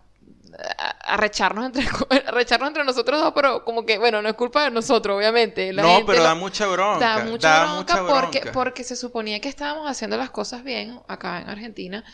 entre, 1.66 1.85
entre 2.66 2.85
nosotros 2.85 3.21
dos, 3.21 3.33
pero 3.35 3.64
como 3.64 3.87
que, 3.87 3.99
bueno, 3.99 4.21
no 4.23 4.28
es 4.28 4.35
culpa 4.35 4.64
de 4.64 4.71
nosotros, 4.71 5.16
obviamente. 5.16 5.73
La 5.73 5.83
no, 5.83 5.88
gente 5.90 6.04
pero 6.07 6.18
lo- 6.18 6.25
da 6.25 6.35
mucha 6.35 6.66
bronca. 6.66 6.99
da 7.18 7.25
mucha 7.25 7.49
da 7.49 7.64
bronca, 7.64 8.02
mucha 8.02 8.07
porque, 8.21 8.40
bronca. 8.40 8.52
porque 8.52 8.85
se 8.85 8.97
suponía 8.97 9.40
que 9.40 9.49
estábamos 9.49 9.88
haciendo 9.88 10.16
las 10.16 10.30
cosas 10.30 10.64
bien 10.64 10.99
acá 11.09 11.40
en 11.42 11.49
Argentina. 11.49 12.04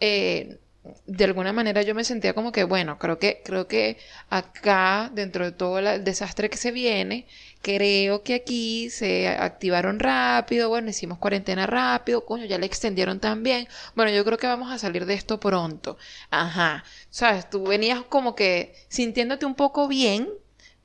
Eh, 0.00 0.58
de 1.06 1.24
alguna 1.24 1.52
manera 1.52 1.82
yo 1.82 1.94
me 1.94 2.04
sentía 2.04 2.34
como 2.34 2.50
que, 2.52 2.64
bueno, 2.64 2.98
creo 2.98 3.18
que, 3.18 3.40
creo 3.44 3.68
que 3.68 3.98
acá, 4.30 5.10
dentro 5.14 5.44
de 5.44 5.52
todo 5.52 5.78
el 5.78 6.02
desastre 6.04 6.50
que 6.50 6.56
se 6.56 6.72
viene, 6.72 7.26
creo 7.62 8.22
que 8.24 8.34
aquí 8.34 8.90
se 8.90 9.28
activaron 9.28 10.00
rápido, 10.00 10.68
bueno, 10.68 10.90
hicimos 10.90 11.18
cuarentena 11.18 11.66
rápido, 11.66 12.24
coño, 12.26 12.46
ya 12.46 12.58
le 12.58 12.66
extendieron 12.66 13.20
también. 13.20 13.68
Bueno, 13.94 14.10
yo 14.12 14.24
creo 14.24 14.38
que 14.38 14.46
vamos 14.48 14.72
a 14.72 14.78
salir 14.78 15.06
de 15.06 15.14
esto 15.14 15.38
pronto. 15.38 15.96
Ajá. 16.30 16.84
Sabes, 17.10 17.48
tú 17.48 17.64
venías 17.64 18.02
como 18.02 18.34
que 18.34 18.74
sintiéndote 18.88 19.46
un 19.46 19.54
poco 19.54 19.86
bien 19.88 20.28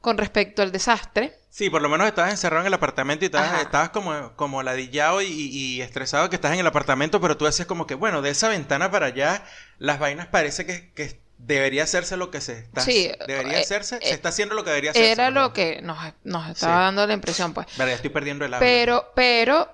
con 0.07 0.17
respecto 0.17 0.61
al 0.61 0.71
desastre. 0.71 1.37
Sí, 1.49 1.69
por 1.69 1.81
lo 1.81 1.89
menos 1.89 2.07
estabas 2.07 2.31
encerrado 2.31 2.61
en 2.61 2.67
el 2.67 2.73
apartamento 2.73 3.25
y 3.25 3.27
estabas, 3.27 3.89
como, 3.89 4.31
como 4.37 4.63
ladillado 4.63 5.21
y, 5.21 5.25
y 5.27 5.81
estresado 5.81 6.29
que 6.29 6.37
estás 6.37 6.53
en 6.53 6.59
el 6.59 6.67
apartamento, 6.67 7.19
pero 7.19 7.35
tú 7.35 7.43
decías 7.43 7.67
como 7.67 7.85
que, 7.85 7.93
bueno, 7.93 8.21
de 8.21 8.29
esa 8.29 8.47
ventana 8.47 8.89
para 8.89 9.07
allá, 9.07 9.43
las 9.79 9.99
vainas 9.99 10.27
parece 10.27 10.65
que, 10.65 10.93
que 10.93 11.19
debería 11.37 11.83
hacerse 11.83 12.15
lo 12.15 12.31
que 12.31 12.39
se 12.39 12.59
está... 12.59 12.79
Sí, 12.79 13.11
debería 13.27 13.57
eh, 13.57 13.61
hacerse, 13.63 13.97
eh, 13.97 13.99
se 14.01 14.11
está 14.11 14.29
haciendo 14.29 14.55
lo 14.55 14.63
que 14.63 14.69
debería 14.69 14.91
hacerse. 14.91 15.11
Era 15.11 15.25
por 15.25 15.33
lo 15.33 15.51
que 15.51 15.81
nos, 15.81 15.97
nos 16.23 16.49
estaba 16.51 16.77
Sí. 16.77 16.83
dando 16.85 17.05
la 17.05 17.13
impresión, 17.13 17.53
pues. 17.53 17.67
Vale, 17.75 17.91
estoy 17.91 18.11
perdiendo 18.11 18.45
el 18.45 18.53
habla. 18.53 18.65
Pero, 18.65 19.11
pero, 19.13 19.67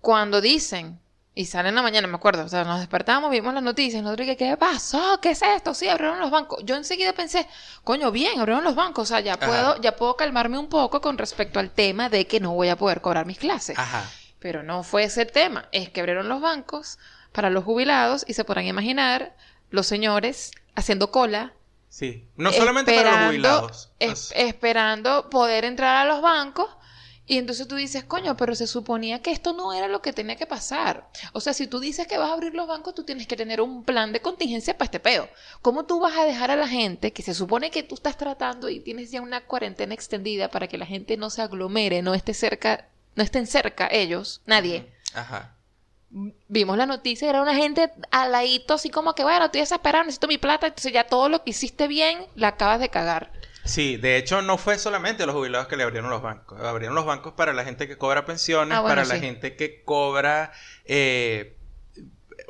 cuando 0.00 0.40
dicen, 0.40 1.01
y 1.34 1.46
sale 1.46 1.70
en 1.70 1.74
la 1.74 1.82
mañana, 1.82 2.06
me 2.08 2.16
acuerdo, 2.16 2.44
o 2.44 2.48
sea, 2.48 2.64
nos 2.64 2.78
despertamos, 2.80 3.30
vimos 3.30 3.54
las 3.54 3.62
noticias, 3.62 4.02
nosotros, 4.02 4.26
que, 4.26 4.36
¿qué 4.36 4.56
pasó? 4.58 5.18
¿Qué 5.22 5.30
es 5.30 5.40
esto? 5.42 5.72
Sí, 5.72 5.88
abrieron 5.88 6.18
los 6.20 6.30
bancos. 6.30 6.62
Yo 6.64 6.74
enseguida 6.76 7.12
pensé, 7.14 7.48
coño, 7.84 8.10
bien, 8.10 8.38
abrieron 8.38 8.64
los 8.64 8.74
bancos, 8.74 9.04
o 9.10 9.14
sea, 9.14 9.20
ya 9.20 9.34
Ajá. 9.34 9.46
puedo, 9.46 9.80
ya 9.80 9.96
puedo 9.96 10.14
calmarme 10.16 10.58
un 10.58 10.68
poco 10.68 11.00
con 11.00 11.16
respecto 11.16 11.58
al 11.58 11.70
tema 11.70 12.08
de 12.10 12.26
que 12.26 12.38
no 12.40 12.52
voy 12.52 12.68
a 12.68 12.76
poder 12.76 13.00
cobrar 13.00 13.24
mis 13.24 13.38
clases. 13.38 13.78
Ajá. 13.78 14.04
Pero 14.40 14.62
no 14.62 14.82
fue 14.82 15.04
ese 15.04 15.22
el 15.22 15.32
tema, 15.32 15.68
es 15.72 15.88
que 15.88 16.00
abrieron 16.00 16.28
los 16.28 16.40
bancos 16.42 16.98
para 17.32 17.48
los 17.48 17.64
jubilados 17.64 18.24
y 18.28 18.34
se 18.34 18.44
podrán 18.44 18.66
imaginar 18.66 19.34
los 19.70 19.86
señores 19.86 20.50
haciendo 20.74 21.10
cola 21.10 21.52
Sí. 21.88 22.26
No 22.36 22.50
solamente 22.52 22.94
para 22.94 23.10
los 23.20 23.26
jubilados. 23.26 23.90
es- 23.98 24.32
esperando 24.34 25.28
poder 25.28 25.64
entrar 25.66 25.96
a 25.96 26.04
los 26.06 26.22
bancos. 26.22 26.66
Y 27.32 27.38
entonces 27.38 27.66
tú 27.66 27.76
dices, 27.76 28.04
coño, 28.04 28.36
pero 28.36 28.54
se 28.54 28.66
suponía 28.66 29.22
que 29.22 29.30
esto 29.30 29.54
no 29.54 29.72
era 29.72 29.88
lo 29.88 30.02
que 30.02 30.12
tenía 30.12 30.36
que 30.36 30.44
pasar. 30.44 31.08
O 31.32 31.40
sea, 31.40 31.54
si 31.54 31.66
tú 31.66 31.80
dices 31.80 32.06
que 32.06 32.18
vas 32.18 32.28
a 32.28 32.34
abrir 32.34 32.54
los 32.54 32.68
bancos, 32.68 32.94
tú 32.94 33.04
tienes 33.04 33.26
que 33.26 33.38
tener 33.38 33.62
un 33.62 33.84
plan 33.84 34.12
de 34.12 34.20
contingencia 34.20 34.76
para 34.76 34.84
este 34.84 35.00
peo. 35.00 35.30
¿Cómo 35.62 35.86
tú 35.86 35.98
vas 35.98 36.14
a 36.14 36.26
dejar 36.26 36.50
a 36.50 36.56
la 36.56 36.68
gente 36.68 37.14
que 37.14 37.22
se 37.22 37.32
supone 37.32 37.70
que 37.70 37.84
tú 37.84 37.94
estás 37.94 38.18
tratando 38.18 38.68
y 38.68 38.80
tienes 38.80 39.10
ya 39.10 39.22
una 39.22 39.46
cuarentena 39.46 39.94
extendida 39.94 40.50
para 40.50 40.68
que 40.68 40.76
la 40.76 40.84
gente 40.84 41.16
no 41.16 41.30
se 41.30 41.40
aglomere, 41.40 42.02
no 42.02 42.12
esté 42.12 42.34
cerca, 42.34 42.86
no 43.14 43.22
estén 43.22 43.46
cerca 43.46 43.88
ellos, 43.90 44.42
nadie? 44.44 44.92
Ajá. 45.14 45.56
Vimos 46.48 46.76
la 46.76 46.84
noticia, 46.84 47.30
era 47.30 47.40
una 47.40 47.54
gente 47.54 47.90
al 48.10 48.32
ladito, 48.32 48.74
así 48.74 48.90
como 48.90 49.14
que, 49.14 49.22
bueno, 49.22 49.46
estoy 49.46 49.62
desesperado, 49.62 50.04
necesito 50.04 50.28
mi 50.28 50.36
plata, 50.36 50.66
entonces 50.66 50.92
ya 50.92 51.06
todo 51.06 51.30
lo 51.30 51.42
que 51.42 51.52
hiciste 51.52 51.88
bien, 51.88 52.26
la 52.34 52.48
acabas 52.48 52.78
de 52.78 52.90
cagar. 52.90 53.32
Sí, 53.64 53.96
de 53.96 54.16
hecho 54.16 54.42
no 54.42 54.58
fue 54.58 54.78
solamente 54.78 55.24
los 55.26 55.34
jubilados 55.34 55.68
que 55.68 55.76
le 55.76 55.84
abrieron 55.84 56.10
los 56.10 56.20
bancos. 56.22 56.60
Abrieron 56.60 56.94
los 56.96 57.04
bancos 57.06 57.34
para 57.34 57.52
la 57.52 57.64
gente 57.64 57.86
que 57.88 57.96
cobra 57.96 58.24
pensiones, 58.24 58.76
Ah, 58.76 58.80
bueno, 58.80 58.96
para 58.96 59.04
la 59.06 59.18
gente 59.20 59.54
que 59.56 59.82
cobra 59.84 60.52
eh, 60.84 61.56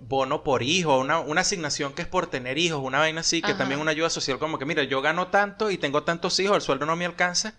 bono 0.00 0.42
por 0.42 0.62
hijo, 0.62 0.98
una, 0.98 1.20
una 1.20 1.42
asignación 1.42 1.92
que 1.94 2.02
es 2.02 2.08
por 2.08 2.26
tener 2.28 2.58
hijos, 2.58 2.80
una 2.82 2.98
vaina 2.98 3.20
así, 3.20 3.40
que 3.42 3.48
Ajá. 3.48 3.58
también 3.58 3.80
una 3.80 3.90
ayuda 3.90 4.10
social 4.10 4.38
como 4.38 4.58
que, 4.58 4.64
mira, 4.64 4.82
yo 4.84 5.00
gano 5.02 5.28
tanto 5.28 5.70
y 5.70 5.78
tengo 5.78 6.02
tantos 6.02 6.38
hijos, 6.40 6.56
el 6.56 6.62
sueldo 6.62 6.86
no 6.86 6.96
me 6.96 7.04
alcanza. 7.06 7.54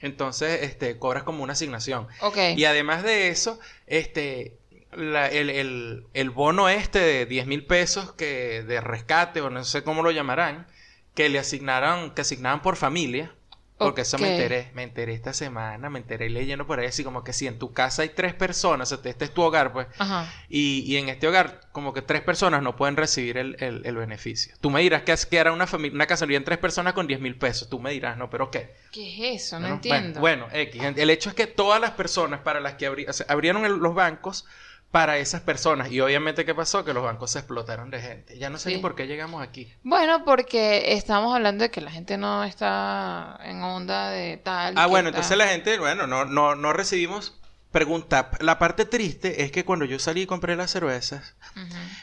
Entonces, 0.00 0.62
este, 0.62 0.98
cobras 0.98 1.22
como 1.22 1.42
una 1.44 1.52
asignación. 1.52 2.08
Ok. 2.20 2.36
Y 2.56 2.64
además 2.64 3.04
de 3.04 3.28
eso, 3.28 3.58
este, 3.86 4.58
la- 4.92 5.28
el, 5.28 5.48
el- 5.48 6.04
el 6.12 6.30
bono 6.30 6.68
este 6.68 6.98
de 6.98 7.26
10 7.26 7.46
mil 7.46 7.64
pesos 7.64 8.12
que 8.12 8.62
de 8.64 8.80
rescate, 8.80 9.40
o 9.40 9.48
no 9.48 9.64
sé 9.64 9.82
cómo 9.84 10.02
lo 10.02 10.10
llamarán, 10.10 10.66
que 11.14 11.28
le 11.28 11.38
asignaron, 11.38 12.10
que 12.12 12.22
asignaban 12.22 12.62
por 12.62 12.76
familia. 12.76 13.32
Porque 13.78 14.02
eso 14.02 14.16
me 14.16 14.30
enteré, 14.30 14.70
me 14.74 14.84
enteré 14.84 15.12
esta 15.12 15.32
semana, 15.32 15.90
me 15.90 15.98
enteré 15.98 16.30
leyendo 16.30 16.68
por 16.68 16.78
ahí, 16.78 16.86
así 16.86 17.02
como 17.02 17.24
que 17.24 17.32
si 17.32 17.48
en 17.48 17.58
tu 17.58 17.72
casa 17.72 18.02
hay 18.02 18.10
tres 18.10 18.32
personas, 18.32 18.92
o 18.92 18.96
sea, 18.96 19.10
este 19.10 19.24
es 19.24 19.34
tu 19.34 19.42
hogar, 19.42 19.72
pues, 19.72 19.88
Ajá. 19.98 20.32
y, 20.48 20.84
y 20.86 20.98
en 20.98 21.08
este 21.08 21.26
hogar, 21.26 21.62
como 21.72 21.92
que 21.92 22.00
tres 22.00 22.20
personas 22.20 22.62
no 22.62 22.76
pueden 22.76 22.96
recibir 22.96 23.38
el, 23.38 23.56
el- 23.58 23.84
el 23.84 23.96
beneficio. 23.96 24.54
Tú 24.60 24.70
me 24.70 24.82
dirás 24.82 25.02
que, 25.02 25.10
es- 25.10 25.26
que 25.26 25.36
era 25.36 25.52
una 25.52 25.66
familia, 25.66 25.96
una 25.96 26.06
casa 26.06 26.26
en 26.26 26.44
tres 26.44 26.58
personas 26.58 26.92
con 26.92 27.08
10 27.08 27.18
mil 27.20 27.34
pesos. 27.36 27.68
Tú 27.68 27.80
me 27.80 27.90
dirás, 27.90 28.16
no, 28.16 28.30
pero 28.30 28.52
¿qué? 28.52 28.70
¿Qué 28.92 29.34
es 29.34 29.42
eso? 29.42 29.56
No 29.56 29.62
Bueno, 29.62 29.74
entiendo. 29.74 30.20
Bueno, 30.20 30.46
bueno, 30.46 30.56
X. 30.62 30.80
El 30.96 31.10
hecho 31.10 31.30
es 31.30 31.34
que 31.34 31.48
todas 31.48 31.80
las 31.80 31.90
personas 31.92 32.38
para 32.42 32.60
las 32.60 32.74
que 32.74 32.88
abri- 32.88 33.08
o 33.08 33.12
sea, 33.12 33.26
abrieron 33.28 33.64
el- 33.64 33.78
los 33.78 33.94
bancos 33.96 34.44
para 34.92 35.16
esas 35.18 35.40
personas. 35.40 35.90
Y 35.90 36.00
obviamente, 36.00 36.44
¿qué 36.44 36.54
pasó? 36.54 36.84
Que 36.84 36.92
los 36.92 37.02
bancos 37.02 37.30
se 37.32 37.38
explotaron 37.40 37.90
de 37.90 38.00
gente. 38.00 38.38
Ya 38.38 38.50
no 38.50 38.58
sé 38.58 38.68
Sí. 38.70 38.76
ni 38.76 38.82
por 38.82 38.94
qué 38.94 39.06
llegamos 39.08 39.42
aquí. 39.42 39.72
Bueno, 39.82 40.24
porque 40.24 40.92
estamos 40.92 41.34
hablando 41.34 41.64
de 41.64 41.70
que 41.70 41.80
la 41.80 41.90
gente 41.90 42.18
no 42.18 42.44
está 42.44 43.38
en 43.42 43.62
onda 43.62 44.10
de 44.10 44.36
tal. 44.36 44.74
Ah, 44.76 44.86
bueno, 44.86 45.08
entonces 45.08 45.36
la 45.36 45.48
gente, 45.48 45.78
bueno, 45.78 46.06
no, 46.06 46.26
no, 46.26 46.54
no 46.54 46.72
recibimos 46.74 47.40
pregunta. 47.72 48.30
La 48.40 48.58
parte 48.60 48.84
triste 48.84 49.42
es 49.42 49.50
que 49.50 49.64
cuando 49.64 49.84
yo 49.84 49.98
salí 49.98 50.22
y 50.22 50.26
compré 50.26 50.54
las 50.54 50.70
cervezas, 50.70 51.34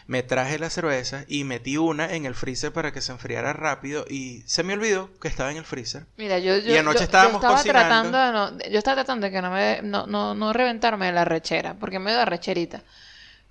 me 0.07 0.23
traje 0.23 0.59
las 0.59 0.73
cervezas 0.73 1.23
y 1.29 1.43
metí 1.45 1.77
una 1.77 2.13
en 2.13 2.25
el 2.25 2.35
freezer 2.35 2.73
para 2.73 2.91
que 2.91 2.99
se 3.01 3.11
enfriara 3.13 3.53
rápido 3.53 4.03
y 4.09 4.41
se 4.47 4.63
me 4.63 4.73
olvidó 4.73 5.09
que 5.19 5.27
estaba 5.29 5.51
en 5.51 5.57
el 5.57 5.65
freezer. 5.65 6.05
Mira, 6.17 6.39
yo, 6.39 6.57
yo, 6.57 6.73
Y 6.73 6.77
anoche 6.77 6.95
yo- 6.95 6.99
yo 6.99 7.03
estábamos 7.05 7.35
estaba 7.35 7.55
cocinando. 7.57 8.11
tratando 8.11 8.17
de 8.17 8.31
no, 8.65 8.71
yo 8.71 8.77
estaba 8.79 8.95
tratando 8.95 9.25
de 9.27 9.31
que 9.31 9.41
no 9.41 9.51
me, 9.51 9.81
no, 9.83 10.07
no, 10.07 10.35
no 10.35 10.51
reventarme 10.51 11.05
de 11.05 11.11
la 11.13 11.23
rechera, 11.25 11.75
porque 11.75 11.99
me 11.99 12.11
da 12.11 12.25
recherita. 12.25 12.83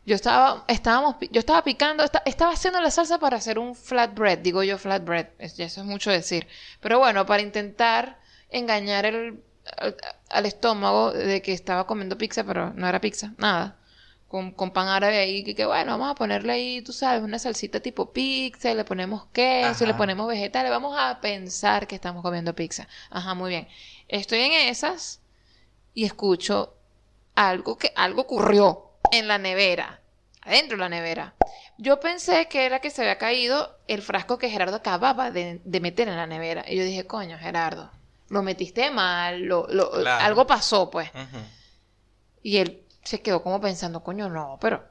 Yo 0.04 0.14
estaba, 0.14 0.64
estábamos, 0.68 1.16
yo 1.30 1.38
estaba 1.38 1.62
picando, 1.62 2.02
esta- 2.02 2.22
estaba 2.24 2.52
haciendo 2.52 2.80
la 2.80 2.90
salsa 2.90 3.18
para 3.18 3.36
hacer 3.36 3.58
un 3.58 3.74
flatbread, 3.74 4.38
digo 4.38 4.62
yo 4.62 4.78
flatbread, 4.78 5.26
es- 5.38 5.58
eso 5.58 5.80
es 5.82 5.86
mucho 5.86 6.10
decir. 6.10 6.46
Pero 6.80 6.98
bueno, 6.98 7.26
para 7.26 7.42
intentar 7.42 8.18
engañar 8.50 9.04
el, 9.04 9.42
al, 10.30 10.46
estómago 10.46 11.12
de 11.12 11.42
que 11.42 11.52
estaba 11.52 11.86
comiendo 11.86 12.18
pizza, 12.18 12.44
pero 12.44 12.72
no 12.74 12.88
era 12.88 13.00
pizza, 13.00 13.32
nada. 13.38 13.76
Con, 14.28 14.52
con 14.52 14.72
pan 14.72 14.88
árabe 14.88 15.18
ahí, 15.18 15.42
que, 15.42 15.54
que 15.54 15.64
bueno, 15.64 15.92
vamos 15.92 16.10
a 16.10 16.14
ponerle 16.14 16.52
ahí, 16.52 16.82
tú 16.82 16.92
sabes, 16.92 17.22
una 17.22 17.38
salsita 17.38 17.80
tipo 17.80 18.12
pizza, 18.12 18.70
y 18.70 18.74
le 18.74 18.84
ponemos 18.84 19.26
queso, 19.32 19.84
y 19.84 19.86
le 19.86 19.94
ponemos 19.94 20.28
vegetales, 20.28 20.70
vamos 20.70 20.94
a 20.98 21.20
pensar 21.20 21.86
que 21.86 21.94
estamos 21.94 22.22
comiendo 22.22 22.54
pizza. 22.54 22.88
Ajá, 23.10 23.34
muy 23.34 23.50
bien. 23.50 23.68
Estoy 24.06 24.40
en 24.40 24.52
esas 24.52 25.20
y 25.94 26.04
escucho 26.04 26.74
algo 27.34 27.78
que 27.78 27.92
algo 27.96 28.22
ocurrió 28.22 28.90
en 29.12 29.28
la 29.28 29.38
nevera, 29.38 30.00
adentro 30.42 30.76
de 30.76 30.80
la 30.82 30.88
nevera. 30.88 31.34
Yo 31.78 32.00
pensé 32.00 32.48
que 32.48 32.66
era 32.66 32.80
que 32.80 32.90
se 32.90 33.02
había 33.02 33.18
caído 33.18 33.78
el 33.86 34.02
frasco 34.02 34.38
que 34.38 34.50
Gerardo 34.50 34.76
acababa 34.76 35.30
de, 35.30 35.60
de 35.64 35.80
meter 35.80 36.08
en 36.08 36.16
la 36.16 36.26
nevera. 36.26 36.64
Y 36.68 36.76
yo 36.76 36.84
dije, 36.84 37.06
coño, 37.06 37.38
Gerardo, 37.38 37.90
lo 38.30 38.42
metiste 38.42 38.90
mal, 38.90 39.42
lo, 39.42 39.66
lo- 39.68 39.90
Claro. 39.90 40.24
algo 40.24 40.46
pasó, 40.46 40.90
pues. 40.90 41.10
Y 42.42 42.58
él 42.58 42.82
se 43.02 43.20
quedó 43.20 43.42
como 43.42 43.60
pensando, 43.60 44.02
coño, 44.02 44.28
no, 44.28 44.58
pero 44.60 44.82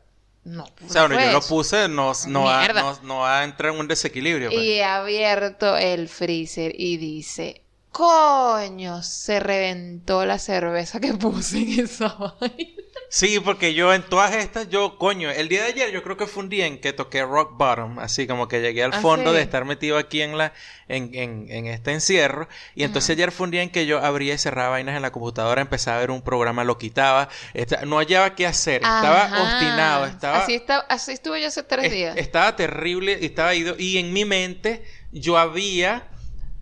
no. 0.43 0.63
O 0.63 0.89
sea, 0.89 1.03
no 1.03 1.15
bueno, 1.15 1.25
yo 1.25 1.31
lo 1.33 1.39
eso". 1.39 1.47
puse, 1.49 1.87
no, 1.87 2.13
no, 2.27 2.43
va, 2.43 2.67
no, 2.69 2.99
no 3.03 3.17
va 3.19 3.39
a 3.39 3.43
entrar 3.43 3.73
en 3.73 3.79
un 3.79 3.87
desequilibrio. 3.87 4.49
pues. 4.49 4.61
Y 4.61 4.71
he 4.73 4.83
abierto 4.83 5.77
el 5.77 6.07
freezer 6.09 6.73
y 6.79 6.97
dice, 6.97 7.63
coño, 7.91 9.03
se 9.03 9.39
reventó 9.39 10.25
la 10.25 10.39
cerveza 10.39 10.99
que 10.99 11.13
puse 11.13 11.59
en 11.59 11.79
esa 11.81 12.07
vaina. 12.39 12.83
Sí, 13.09 13.39
porque 13.39 13.73
yo 13.73 13.93
en 13.93 14.03
todas 14.03 14.35
estas, 14.35 14.67
yo, 14.67 14.97
coño, 14.97 15.29
el 15.31 15.47
día 15.47 15.61
de 15.63 15.69
ayer 15.69 15.91
yo 15.91 16.03
creo 16.03 16.17
que 16.17 16.27
fue 16.27 16.43
un 16.43 16.49
día 16.49 16.65
en 16.65 16.81
que 16.81 16.91
toqué 16.91 17.23
rock 17.23 17.57
bottom, 17.57 17.99
así 17.99 18.27
como 18.27 18.49
que 18.49 18.59
llegué 18.59 18.83
al 18.83 18.93
Ah, 18.93 18.99
fondo 18.99 19.31
sí. 19.31 19.37
de 19.37 19.43
estar 19.43 19.63
metido 19.63 19.97
aquí 19.97 20.21
en 20.21 20.37
la, 20.37 20.51
en, 20.89 21.11
en, 21.13 21.47
en 21.49 21.67
este 21.67 21.93
encierro, 21.93 22.49
y 22.75 22.83
entonces 22.83 23.11
ayer 23.11 23.31
fue 23.31 23.45
un 23.45 23.51
día 23.51 23.61
en 23.63 23.69
que 23.69 23.85
yo 23.85 23.99
abría 24.03 24.33
y 24.33 24.37
cerraba 24.37 24.69
vainas 24.71 24.97
en 24.97 25.01
la 25.01 25.11
computadora, 25.13 25.61
empezaba 25.61 25.97
a 25.97 25.99
ver 26.01 26.11
un 26.11 26.21
programa, 26.21 26.65
lo 26.65 26.77
quitaba, 26.77 27.29
esta- 27.53 27.85
no 27.85 27.95
hallaba 27.97 28.35
qué 28.35 28.45
hacer, 28.45 28.81
estaba 28.81 29.23
obstinado, 29.41 30.05
estaba, 30.05 30.39
Así, 30.39 30.55
está, 30.55 30.79
así 30.89 31.13
estuve 31.13 31.41
yo 31.41 31.47
hace 31.47 31.63
tres 31.63 31.85
es- 31.85 31.91
días. 31.93 32.17
estaba 32.17 32.57
terrible, 32.57 33.25
estaba 33.25 33.55
ido, 33.55 33.75
y 33.77 33.99
en 33.99 34.11
mi 34.11 34.25
mente 34.25 34.83
yo 35.13 35.37
había 35.37 36.07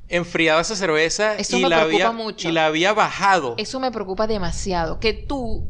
enfriado 0.08 0.60
esa 0.62 0.75
cerveza 0.75 1.36
Eso 1.38 1.58
y 1.58 1.64
me 1.64 1.70
la 1.70 1.78
preocupa 1.86 2.10
había, 2.10 2.12
mucho. 2.12 2.48
y 2.48 2.52
la 2.52 2.68
había 2.68 2.94
bajado. 2.94 3.56
Eso 3.58 3.80
me 3.80 3.90
preocupa 3.92 4.28
demasiado. 4.28 5.00
Que 5.00 5.14
tú 5.14 5.68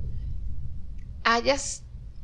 hayas 1.25 1.83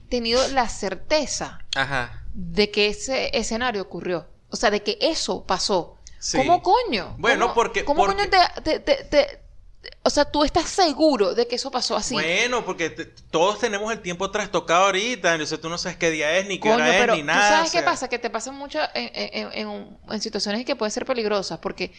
tenido 0.09 0.47
la 0.49 0.69
certeza 0.69 1.59
Ajá. 1.75 2.23
de 2.33 2.71
que 2.71 2.87
ese 2.87 3.37
escenario 3.37 3.81
ocurrió. 3.81 4.27
O 4.49 4.55
sea, 4.55 4.71
de 4.71 4.81
que 4.83 4.97
eso 5.01 5.45
pasó. 5.45 5.97
Sí. 6.19 6.37
¿Cómo 6.37 6.61
coño? 6.61 7.15
Bueno, 7.17 7.45
¿Cómo- 7.47 7.53
porque- 7.55 7.83
¿Cómo 7.83 8.05
porque- 8.05 8.29
coño 8.29 8.29
te, 8.29 8.61
te- 8.61 8.79
te- 8.79 9.03
te- 9.05 9.41
O 10.03 10.11
sea, 10.11 10.25
tú 10.25 10.43
estás 10.43 10.69
seguro 10.69 11.33
de 11.33 11.47
que 11.47 11.55
eso 11.55 11.71
pasó 11.71 11.95
así. 11.95 12.13
Bueno, 12.13 12.63
porque 12.63 12.91
todos 13.31 13.57
tenemos 13.57 13.91
el 13.91 13.99
tiempo 13.99 14.29
trastocado 14.29 14.85
ahorita, 14.85 15.31
entonces 15.33 15.59
tú 15.59 15.69
no 15.69 15.77
sabes 15.79 15.97
qué 15.97 16.11
día 16.11 16.37
es, 16.37 16.45
ni 16.47 16.59
qué 16.59 16.69
Coño, 16.69 16.75
hora 16.75 16.89
es, 16.95 17.01
pero 17.01 17.13
ni 17.15 17.21
¿tú 17.21 17.25
nada. 17.25 17.49
sabes 17.57 17.69
o 17.71 17.73
qué 17.73 17.81
pasa? 17.81 18.07
Que 18.07 18.19
te 18.19 18.29
pasa 18.29 18.51
mucho 18.51 18.79
en, 18.93 19.09
en- 19.15 19.51
en- 19.53 19.97
en 20.07 20.21
situaciones 20.21 20.65
que 20.65 20.75
pueden 20.75 20.91
ser 20.91 21.05
peligrosas, 21.07 21.57
porque 21.57 21.91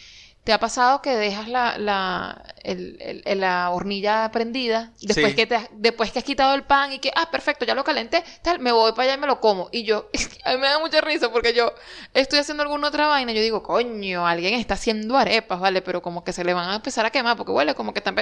te 0.43 0.51
ha 0.53 0.59
pasado 0.59 1.01
que 1.01 1.15
dejas 1.15 1.47
la, 1.47 1.77
la, 1.77 2.43
el- 2.63 3.23
el- 3.25 3.39
la 3.39 3.69
hornilla 3.69 4.29
prendida, 4.31 4.91
después, 5.01 5.29
Sí. 5.29 5.35
que 5.35 5.47
te, 5.47 5.55
has- 5.55 5.69
después 5.71 6.11
que 6.11 6.19
has 6.19 6.25
quitado 6.25 6.53
el 6.53 6.63
pan 6.63 6.91
y 6.91 6.99
que, 6.99 7.11
ah, 7.15 7.29
perfecto, 7.31 7.63
ya 7.65 7.75
lo 7.75 7.83
calenté, 7.85 8.23
tal, 8.41 8.59
me 8.59 8.71
voy 8.73 8.91
para 8.91 9.03
allá 9.03 9.13
y 9.13 9.17
me 9.19 9.27
lo 9.27 9.39
como. 9.39 9.69
Y 9.71 9.83
yo, 9.83 10.09
a 10.45 10.51
mí 10.51 10.57
me 10.57 10.67
da 10.67 10.79
mucha 10.79 10.99
risa 11.01 11.31
porque 11.31 11.53
yo 11.53 11.73
estoy 12.13 12.39
haciendo 12.39 12.63
alguna 12.63 12.89
otra 12.89 13.07
vaina 13.07 13.31
y 13.31 13.35
yo 13.35 13.41
digo, 13.41 13.63
coño, 13.63 14.27
alguien 14.27 14.55
está 14.55 14.73
haciendo 14.73 15.17
arepas, 15.17 15.59
¿vale? 15.61 15.81
Pero 15.81 16.01
como 16.01 16.23
que 16.25 16.33
se 16.33 16.43
le 16.43 16.53
van 16.53 16.69
a 16.69 16.75
empezar 16.75 17.05
a 17.05 17.09
quemar 17.11 17.37
porque 17.37 17.51
huele 17.53 17.73
como 17.75 17.93
que 17.93 17.99
están... 17.99 18.15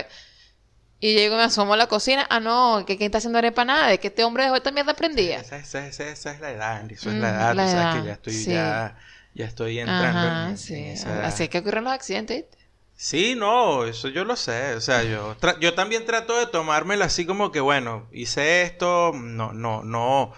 Y 1.04 1.16
llego 1.16 1.34
y 1.34 1.38
me 1.40 1.44
asomo 1.46 1.74
a 1.74 1.78
la 1.78 1.88
cocina. 1.88 2.28
Ah, 2.30 2.40
no, 2.40 2.84
que 2.86 2.96
quién 2.96 3.08
está 3.08 3.18
haciendo 3.18 3.40
arepa 3.40 3.66
nada, 3.66 3.88
de 3.88 4.00
que 4.00 4.10
este 4.10 4.24
hombre 4.24 4.44
dejó 4.44 4.56
esta 4.58 4.70
mierda 4.72 4.94
prendida. 4.94 5.38
Esa, 5.38 5.58
esa- 5.58 5.88
esa- 5.88 6.08
esa 6.08 6.32
es 6.32 6.40
la 6.40 6.51
edad, 6.51 6.78
Andy, 6.78 6.94
eso 6.94 7.10
es 7.10 7.16
Mm, 7.16 7.22
la 7.22 7.30
edad, 7.30 7.56
la 7.56 7.68
sabes 7.68 7.74
edad, 7.74 8.01
que 8.01 8.08
ya 8.08 8.13
estoy, 8.13 8.34
sí. 8.34 8.51
ya, 8.51 8.96
ya 9.34 9.46
estoy 9.46 9.80
entrando 9.80 10.28
Ajá, 10.28 10.50
en, 10.52 10.58
sí. 10.58 10.76
en 10.76 10.86
esa 10.88 11.10
edad. 11.16 11.26
Así 11.26 11.44
es 11.44 11.50
que 11.50 11.60
ocurren 11.60 11.84
los 11.84 11.94
accidentes. 11.94 12.38
¿viste? 12.44 12.58
Sí, 12.96 13.34
no, 13.36 13.86
eso 13.86 14.10
yo 14.10 14.26
lo 14.26 14.36
sé. 14.36 14.76
O 14.76 14.82
sea, 14.82 15.04
yo, 15.04 15.36
yo 15.60 15.74
también 15.74 16.06
trato 16.06 16.38
de 16.38 16.46
tomármela 16.46 17.06
así 17.06 17.26
como 17.26 17.52
que, 17.52 17.60
bueno, 17.60 18.08
hice 18.12 18.62
esto, 18.62 19.12
no, 19.16 19.54
no, 19.54 19.84
no, 19.84 20.34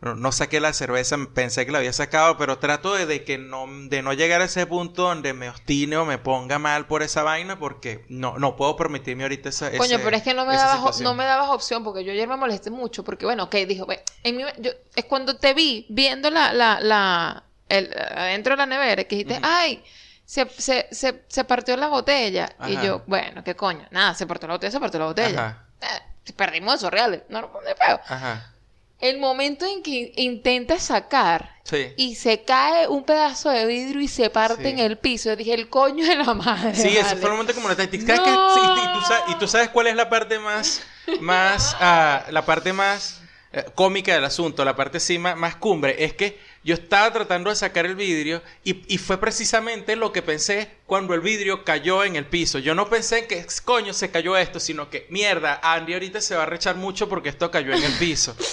no, 0.00 0.14
no 0.14 0.32
saqué 0.32 0.60
la 0.60 0.72
cerveza, 0.72 1.16
pensé 1.34 1.66
que 1.66 1.72
la 1.72 1.78
había 1.78 1.92
sacado, 1.92 2.38
pero 2.38 2.58
trato 2.58 2.94
de, 2.94 3.04
de 3.04 3.22
que 3.24 3.36
no, 3.36 3.66
de 3.88 4.00
no 4.00 4.14
llegar 4.14 4.40
a 4.40 4.44
ese 4.44 4.64
punto 4.66 5.02
donde 5.02 5.34
me 5.34 5.50
obstine 5.50 5.96
o 5.98 6.06
me 6.06 6.16
ponga 6.16 6.58
mal 6.58 6.86
por 6.86 7.02
esa 7.02 7.22
vaina, 7.22 7.58
porque 7.58 8.06
no, 8.08 8.38
no 8.38 8.56
puedo 8.56 8.76
permitirme 8.76 9.24
ahorita 9.24 9.50
esa, 9.50 9.70
Coño, 9.70 9.82
ese- 9.84 9.98
pero 9.98 10.16
es 10.16 10.22
que 10.22 10.32
no 10.32 10.46
me, 10.46 10.54
dabas, 10.56 11.00
no 11.00 11.12
me 11.14 11.24
dabas 11.24 11.48
opción, 11.50 11.84
porque 11.84 12.02
yo 12.04 12.12
ayer 12.12 12.28
me 12.28 12.36
molesté 12.36 12.70
mucho, 12.70 13.04
porque 13.04 13.26
bueno, 13.26 13.44
ok, 13.44 13.54
dijo, 13.68 13.84
"Ve, 13.84 14.00
en 14.22 14.36
mi- 14.38 14.44
yo- 14.58 14.70
es 14.94 15.04
cuando 15.04 15.36
te 15.36 15.52
vi 15.54 15.84
viendo 15.90 16.30
la, 16.30 16.52
la, 16.54 16.80
la, 16.80 17.42
el, 17.68 17.92
adentro 17.96 18.52
de 18.52 18.56
la 18.58 18.66
nevera, 18.66 19.04
que 19.04 19.16
dijiste, 19.16 19.38
ay, 19.42 19.82
se, 20.24 20.48
se, 20.58 20.88
se, 20.90 21.22
se 21.28 21.44
partió 21.44 21.76
la 21.76 21.88
botella. 21.88 22.48
Y 22.66 22.74
Ajá. 22.76 22.84
yo, 22.84 23.02
bueno, 23.06 23.42
qué 23.44 23.54
coño, 23.54 23.86
nada, 23.90 24.14
se 24.14 24.26
partió 24.26 24.48
la 24.48 24.54
botella, 24.54 24.70
se 24.72 24.80
partió 24.80 24.98
la 25.00 25.06
botella. 25.06 25.62
Eh, 25.80 26.32
perdimos 26.36 26.74
esos 26.76 26.90
reales, 26.90 27.22
no, 27.28 27.40
no, 27.42 27.48
no, 27.48 27.60
feo. 27.60 28.00
ajá, 28.06 28.52
El 28.98 29.18
momento 29.18 29.64
en 29.66 29.82
que 29.82 30.12
intentas 30.16 30.82
sacar 30.82 31.54
sí. 31.64 31.92
y 31.96 32.14
se 32.16 32.42
cae 32.42 32.88
un 32.88 33.04
pedazo 33.04 33.50
de 33.50 33.66
vidrio 33.66 34.00
y 34.00 34.08
se 34.08 34.30
parte 34.30 34.62
Sí. 34.64 34.68
en 34.70 34.78
el 34.80 34.96
piso, 34.98 35.28
yo 35.28 35.36
dije, 35.36 35.54
el 35.54 35.68
coño 35.68 36.04
de 36.04 36.16
la 36.16 36.34
madre. 36.34 36.74
Sí, 36.74 36.88
ese 36.88 37.02
vale". 37.02 37.16
fue 37.20 37.28
el 37.28 37.32
momento 37.36 37.54
como 37.54 37.68
la 37.68 37.76
táctica. 37.76 38.14
Y, 38.14 38.18
tú 38.18 39.32
y 39.32 39.34
tú 39.38 39.46
sabes 39.46 39.68
cuál 39.68 39.86
es 39.88 39.94
la 39.94 40.08
parte 40.08 40.38
más, 40.38 40.82
más, 41.20 41.76
ah, 41.78 42.24
la 42.30 42.44
parte 42.44 42.72
más 42.72 43.20
eh, 43.52 43.64
cómica 43.74 44.12
del 44.14 44.24
asunto, 44.24 44.64
la 44.64 44.74
parte 44.74 44.98
sí 44.98 45.18
más, 45.18 45.36
más 45.36 45.54
cumbre, 45.56 46.02
es 46.04 46.14
que 46.14 46.40
yo 46.66 46.74
estaba 46.74 47.10
tratando 47.12 47.48
de 47.48 47.56
sacar 47.56 47.86
el 47.86 47.94
vidrio 47.96 48.42
y, 48.64 48.82
y 48.92 48.98
fue 48.98 49.18
precisamente 49.18 49.96
lo 49.96 50.12
que 50.12 50.20
pensé 50.20 50.68
cuando 50.84 51.14
el 51.14 51.20
vidrio 51.22 51.64
cayó 51.64 52.04
en 52.04 52.16
el 52.16 52.26
piso. 52.26 52.58
Yo 52.58 52.74
no 52.74 52.90
pensé 52.90 53.26
que 53.26 53.46
coño 53.64 53.94
se 53.94 54.10
cayó 54.10 54.36
esto, 54.36 54.60
sino 54.60 54.90
que 54.90 55.06
mierda, 55.08 55.58
Andy 55.62 55.94
ahorita 55.94 56.20
se 56.20 56.36
va 56.36 56.42
a 56.42 56.46
rechar 56.46 56.76
mucho 56.76 57.08
porque 57.08 57.28
esto 57.30 57.50
cayó 57.50 57.72
en 57.72 57.82
el 57.84 57.92
piso. 57.94 58.36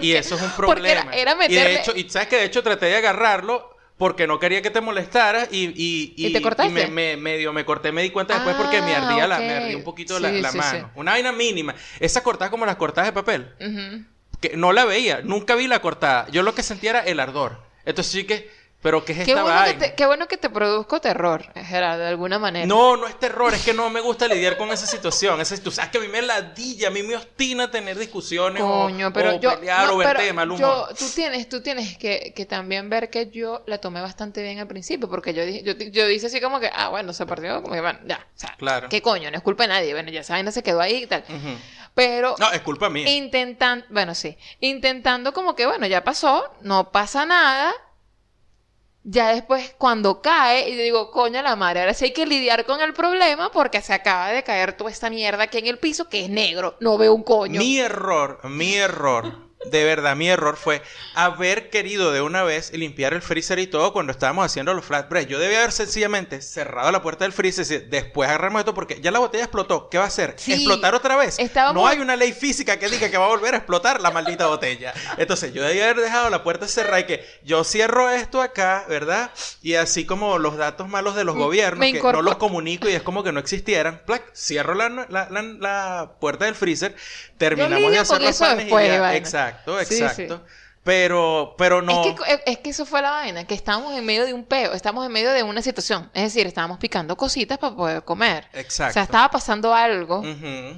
Y 0.00 0.12
eso 0.12 0.36
es 0.36 0.42
un 0.42 0.52
porque 0.52 0.88
era- 0.88 1.02
problema. 1.02 1.46
Y 1.48 1.52
de 1.54 1.74
hecho, 1.74 1.92
y 1.96 2.08
sabes 2.08 2.28
que 2.28 2.36
de 2.36 2.44
hecho 2.44 2.62
traté 2.62 2.86
de 2.86 2.94
agarrarlo 2.94 3.76
porque 3.98 4.28
no 4.28 4.38
quería 4.38 4.62
que 4.62 4.70
te 4.70 4.80
molestara 4.80 5.48
y, 5.50 5.64
y, 5.74 6.14
¿Y 6.28 6.32
te 6.32 6.40
cortaste? 6.40 6.72
me, 6.72 6.86
me- 6.86 7.16
medio 7.16 7.52
me 7.52 7.64
corté, 7.64 7.90
me 7.90 8.02
di 8.02 8.10
cuenta 8.10 8.34
después 8.34 8.54
porque 8.54 8.80
me 8.82 8.94
Ah, 8.94 9.08
ardía 9.08 9.26
la, 9.26 9.38
me 9.40 9.52
ardía 9.52 9.76
un 9.76 9.82
poquito 9.82 10.20
la, 10.20 10.30
Sí, 10.30 10.40
la 10.40 10.52
sí, 10.52 10.58
mano. 10.58 10.78
sí. 10.78 10.92
Una 10.94 11.10
vaina 11.10 11.32
mínima. 11.32 11.74
Esa 11.98 12.22
cortada 12.22 12.52
como 12.52 12.64
las 12.64 12.76
cortadas 12.76 13.08
de 13.08 13.12
papel. 13.12 13.52
Que 14.40 14.56
no 14.56 14.72
la 14.72 14.84
veía, 14.84 15.20
nunca 15.22 15.54
vi 15.54 15.66
la 15.66 15.80
cortada. 15.82 16.26
Yo 16.30 16.42
lo 16.42 16.54
que 16.54 16.62
sentía 16.62 16.90
era 16.90 17.00
el 17.00 17.20
ardor. 17.20 17.60
Entonces 17.84 18.12
sí 18.12 18.24
que, 18.24 18.50
pero 18.82 19.04
¿qué 19.04 19.12
es 19.12 19.18
Qué 19.26 19.32
esta 19.32 19.42
bueno, 19.42 19.64
que 19.66 19.74
te, 19.74 19.94
qué 19.94 20.06
bueno 20.06 20.26
que 20.28 20.38
te 20.38 20.48
produzco 20.48 20.98
terror, 21.02 21.44
Gerardo, 21.54 22.02
de 22.02 22.08
alguna 22.08 22.38
manera. 22.38 22.64
No, 22.66 22.96
no 22.96 23.06
es 23.06 23.18
terror, 23.18 23.52
es 23.52 23.62
que 23.62 23.74
no 23.74 23.90
me 23.90 24.00
gusta 24.00 24.26
lidiar 24.28 24.56
con 24.56 24.70
esa 24.70 24.86
situación. 24.86 25.38
Esa, 25.42 25.56
tú 25.62 25.70
sabes 25.70 25.90
que 25.90 25.98
a 25.98 26.00
mí 26.00 26.08
me 26.08 26.22
ladilla, 26.22 26.88
a 26.88 26.90
mí 26.90 27.02
me 27.02 27.16
obstina 27.16 27.70
tener 27.70 27.98
discusiones 27.98 28.62
o- 28.64 28.88
pero 29.12 29.34
o, 29.36 29.40
yo, 29.40 29.54
pelear 29.58 29.86
no, 29.88 29.94
o 29.94 29.96
verte 29.98 30.12
pero 30.14 30.24
de 30.24 30.32
mal 30.32 30.48
yo- 30.48 30.54
humor. 30.54 30.94
tú 30.98 31.04
tienes, 31.14 31.46
tú 31.50 31.60
tienes 31.62 31.98
que, 31.98 32.32
que 32.34 32.46
también 32.46 32.88
ver 32.88 33.10
que 33.10 33.28
yo 33.28 33.62
la 33.66 33.76
tomé 33.78 34.00
bastante 34.00 34.42
bien 34.42 34.58
al 34.58 34.66
principio, 34.68 35.08
porque 35.10 35.34
yo 35.34 35.44
dije, 35.44 35.62
yo, 35.62 35.72
yo 35.74 36.06
dije 36.06 36.26
así 36.28 36.40
como 36.40 36.60
que, 36.60 36.70
ah, 36.72 36.88
bueno, 36.88 37.12
se 37.12 37.26
partió, 37.26 37.60
como 37.62 37.74
que, 37.74 37.82
bueno, 37.82 37.98
ya, 38.06 38.16
o 38.34 38.38
sea, 38.38 38.54
Claro. 38.56 38.88
qué 38.88 39.02
coño, 39.02 39.30
no 39.30 39.36
es 39.36 39.42
culpa 39.42 39.64
de 39.64 39.68
nadie, 39.68 39.92
bueno, 39.92 40.10
ya 40.10 40.20
esa 40.20 40.32
vaina 40.34 40.50
se 40.52 40.62
quedó 40.62 40.80
ahí 40.80 41.02
y 41.02 41.06
tal. 41.06 41.22
Ujú. 41.28 41.58
Pero 41.94 42.34
No, 42.38 42.50
es 42.52 42.60
culpa 42.60 42.88
mía. 42.88 43.08
intentando, 43.10 43.84
bueno, 43.90 44.14
sí, 44.14 44.36
intentando 44.60 45.32
como 45.32 45.54
que, 45.54 45.66
bueno, 45.66 45.86
ya 45.86 46.04
pasó, 46.04 46.44
no 46.62 46.90
pasa 46.92 47.26
nada. 47.26 47.72
Ya 49.02 49.30
después, 49.30 49.74
cuando 49.78 50.20
cae, 50.20 50.68
y 50.68 50.76
yo 50.76 50.82
digo, 50.82 51.10
coño 51.10 51.40
la 51.40 51.56
madre, 51.56 51.80
ahora 51.80 51.94
sí 51.94 52.04
hay 52.06 52.12
que 52.12 52.26
lidiar 52.26 52.66
con 52.66 52.80
el 52.82 52.92
problema 52.92 53.50
porque 53.50 53.80
se 53.80 53.94
acaba 53.94 54.28
de 54.28 54.42
caer 54.42 54.74
toda 54.74 54.90
esta 54.90 55.08
mierda 55.08 55.44
aquí 55.44 55.56
en 55.58 55.66
el 55.68 55.78
piso 55.78 56.08
que 56.08 56.24
es 56.24 56.28
negro, 56.30 56.76
no 56.80 56.98
veo 56.98 57.14
un 57.14 57.22
coño. 57.22 57.58
Mi 57.60 57.78
error, 57.78 58.40
mi 58.44 58.74
error, 58.74 59.49
de 59.66 59.84
verdad, 59.84 60.16
mi 60.16 60.28
error 60.28 60.56
fue 60.56 60.80
haber 61.14 61.68
querido 61.68 62.12
de 62.12 62.22
una 62.22 62.42
vez 62.42 62.72
limpiar 62.72 63.12
el 63.12 63.20
freezer 63.20 63.58
y 63.58 63.66
todo 63.66 63.92
cuando 63.92 64.10
estábamos 64.10 64.46
haciendo 64.46 64.72
los 64.72 64.84
flatbreads. 64.86 65.28
Yo 65.28 65.38
debía 65.38 65.58
haber 65.58 65.72
sencillamente 65.72 66.40
cerrado 66.40 66.90
la 66.90 67.02
puerta 67.02 67.24
del 67.24 67.32
freezer 67.32 67.66
y 67.66 67.68
decir, 67.68 67.88
después 67.90 68.28
agarramos 68.28 68.60
esto 68.60 68.72
porque 68.74 69.00
ya 69.02 69.10
la 69.10 69.18
botella 69.18 69.44
explotó. 69.44 69.90
¿Qué 69.90 69.98
va 69.98 70.04
a 70.04 70.06
hacer? 70.06 70.34
Sí, 70.38 70.54
¿Explotar 70.54 70.94
otra 70.94 71.16
vez? 71.16 71.38
estábamos- 71.38 71.82
No 71.82 71.86
hay 71.88 71.98
una 71.98 72.16
ley 72.16 72.32
física 72.32 72.78
que 72.78 72.88
diga 72.88 73.10
que 73.10 73.18
va 73.18 73.26
a 73.26 73.28
volver 73.28 73.52
a 73.54 73.58
explotar 73.58 74.00
la 74.00 74.10
maldita 74.10 74.46
botella. 74.46 74.94
Entonces 75.18 75.52
yo 75.52 75.62
debía 75.62 75.84
haber 75.84 76.00
dejado 76.00 76.30
la 76.30 76.42
puerta 76.42 76.66
cerrada 76.66 77.00
y 77.00 77.04
que 77.04 77.24
yo 77.44 77.62
cierro 77.62 78.08
esto 78.08 78.40
acá, 78.40 78.86
¿verdad? 78.88 79.30
Y 79.62 79.74
así 79.74 80.06
como 80.06 80.38
los 80.38 80.56
datos 80.56 80.88
malos 80.88 81.14
de 81.16 81.24
los 81.24 81.34
Me 81.34 81.42
gobiernos, 81.42 81.84
que 81.92 82.00
no 82.16 82.22
los 82.22 82.36
comunico 82.36 82.88
y 82.88 82.92
es 82.92 83.02
como 83.02 83.22
que 83.22 83.32
no 83.32 83.40
existieran, 83.40 84.00
plac, 84.06 84.22
cierro 84.34 84.74
la, 84.74 84.88
la- 84.88 85.28
la- 85.30 85.42
la 85.42 86.12
puerta 86.18 86.46
del 86.46 86.54
freezer, 86.54 86.94
terminamos 87.36 87.90
de 87.90 87.98
hacer 87.98 88.22
los 88.22 88.40
y 88.40 88.68
ya. 88.94 89.00
vaina. 89.00 89.49
Exacto, 89.50 89.78
Sí, 89.84 89.94
sí. 89.96 90.02
exacto. 90.02 90.44
Pero, 90.82 91.54
pero 91.58 91.82
no. 91.82 92.04
Es 92.06 92.14
que, 92.18 92.42
es 92.52 92.58
que 92.58 92.70
eso 92.70 92.86
fue 92.86 93.02
la 93.02 93.10
vaina, 93.10 93.44
que 93.46 93.54
estábamos 93.54 93.92
en 93.94 94.04
medio 94.04 94.24
de 94.24 94.32
un 94.32 94.44
peo, 94.44 94.72
estamos 94.72 95.04
en 95.04 95.12
medio 95.12 95.30
de 95.30 95.42
una 95.42 95.60
situación. 95.60 96.10
Es 96.14 96.22
decir, 96.22 96.46
estábamos 96.46 96.78
picando 96.78 97.16
cositas 97.18 97.58
para 97.58 97.76
poder 97.76 98.02
comer. 98.02 98.46
Exacto. 98.54 98.92
O 98.92 98.94
sea, 98.94 99.02
estaba 99.02 99.30
pasando 99.30 99.74
algo 99.74 100.22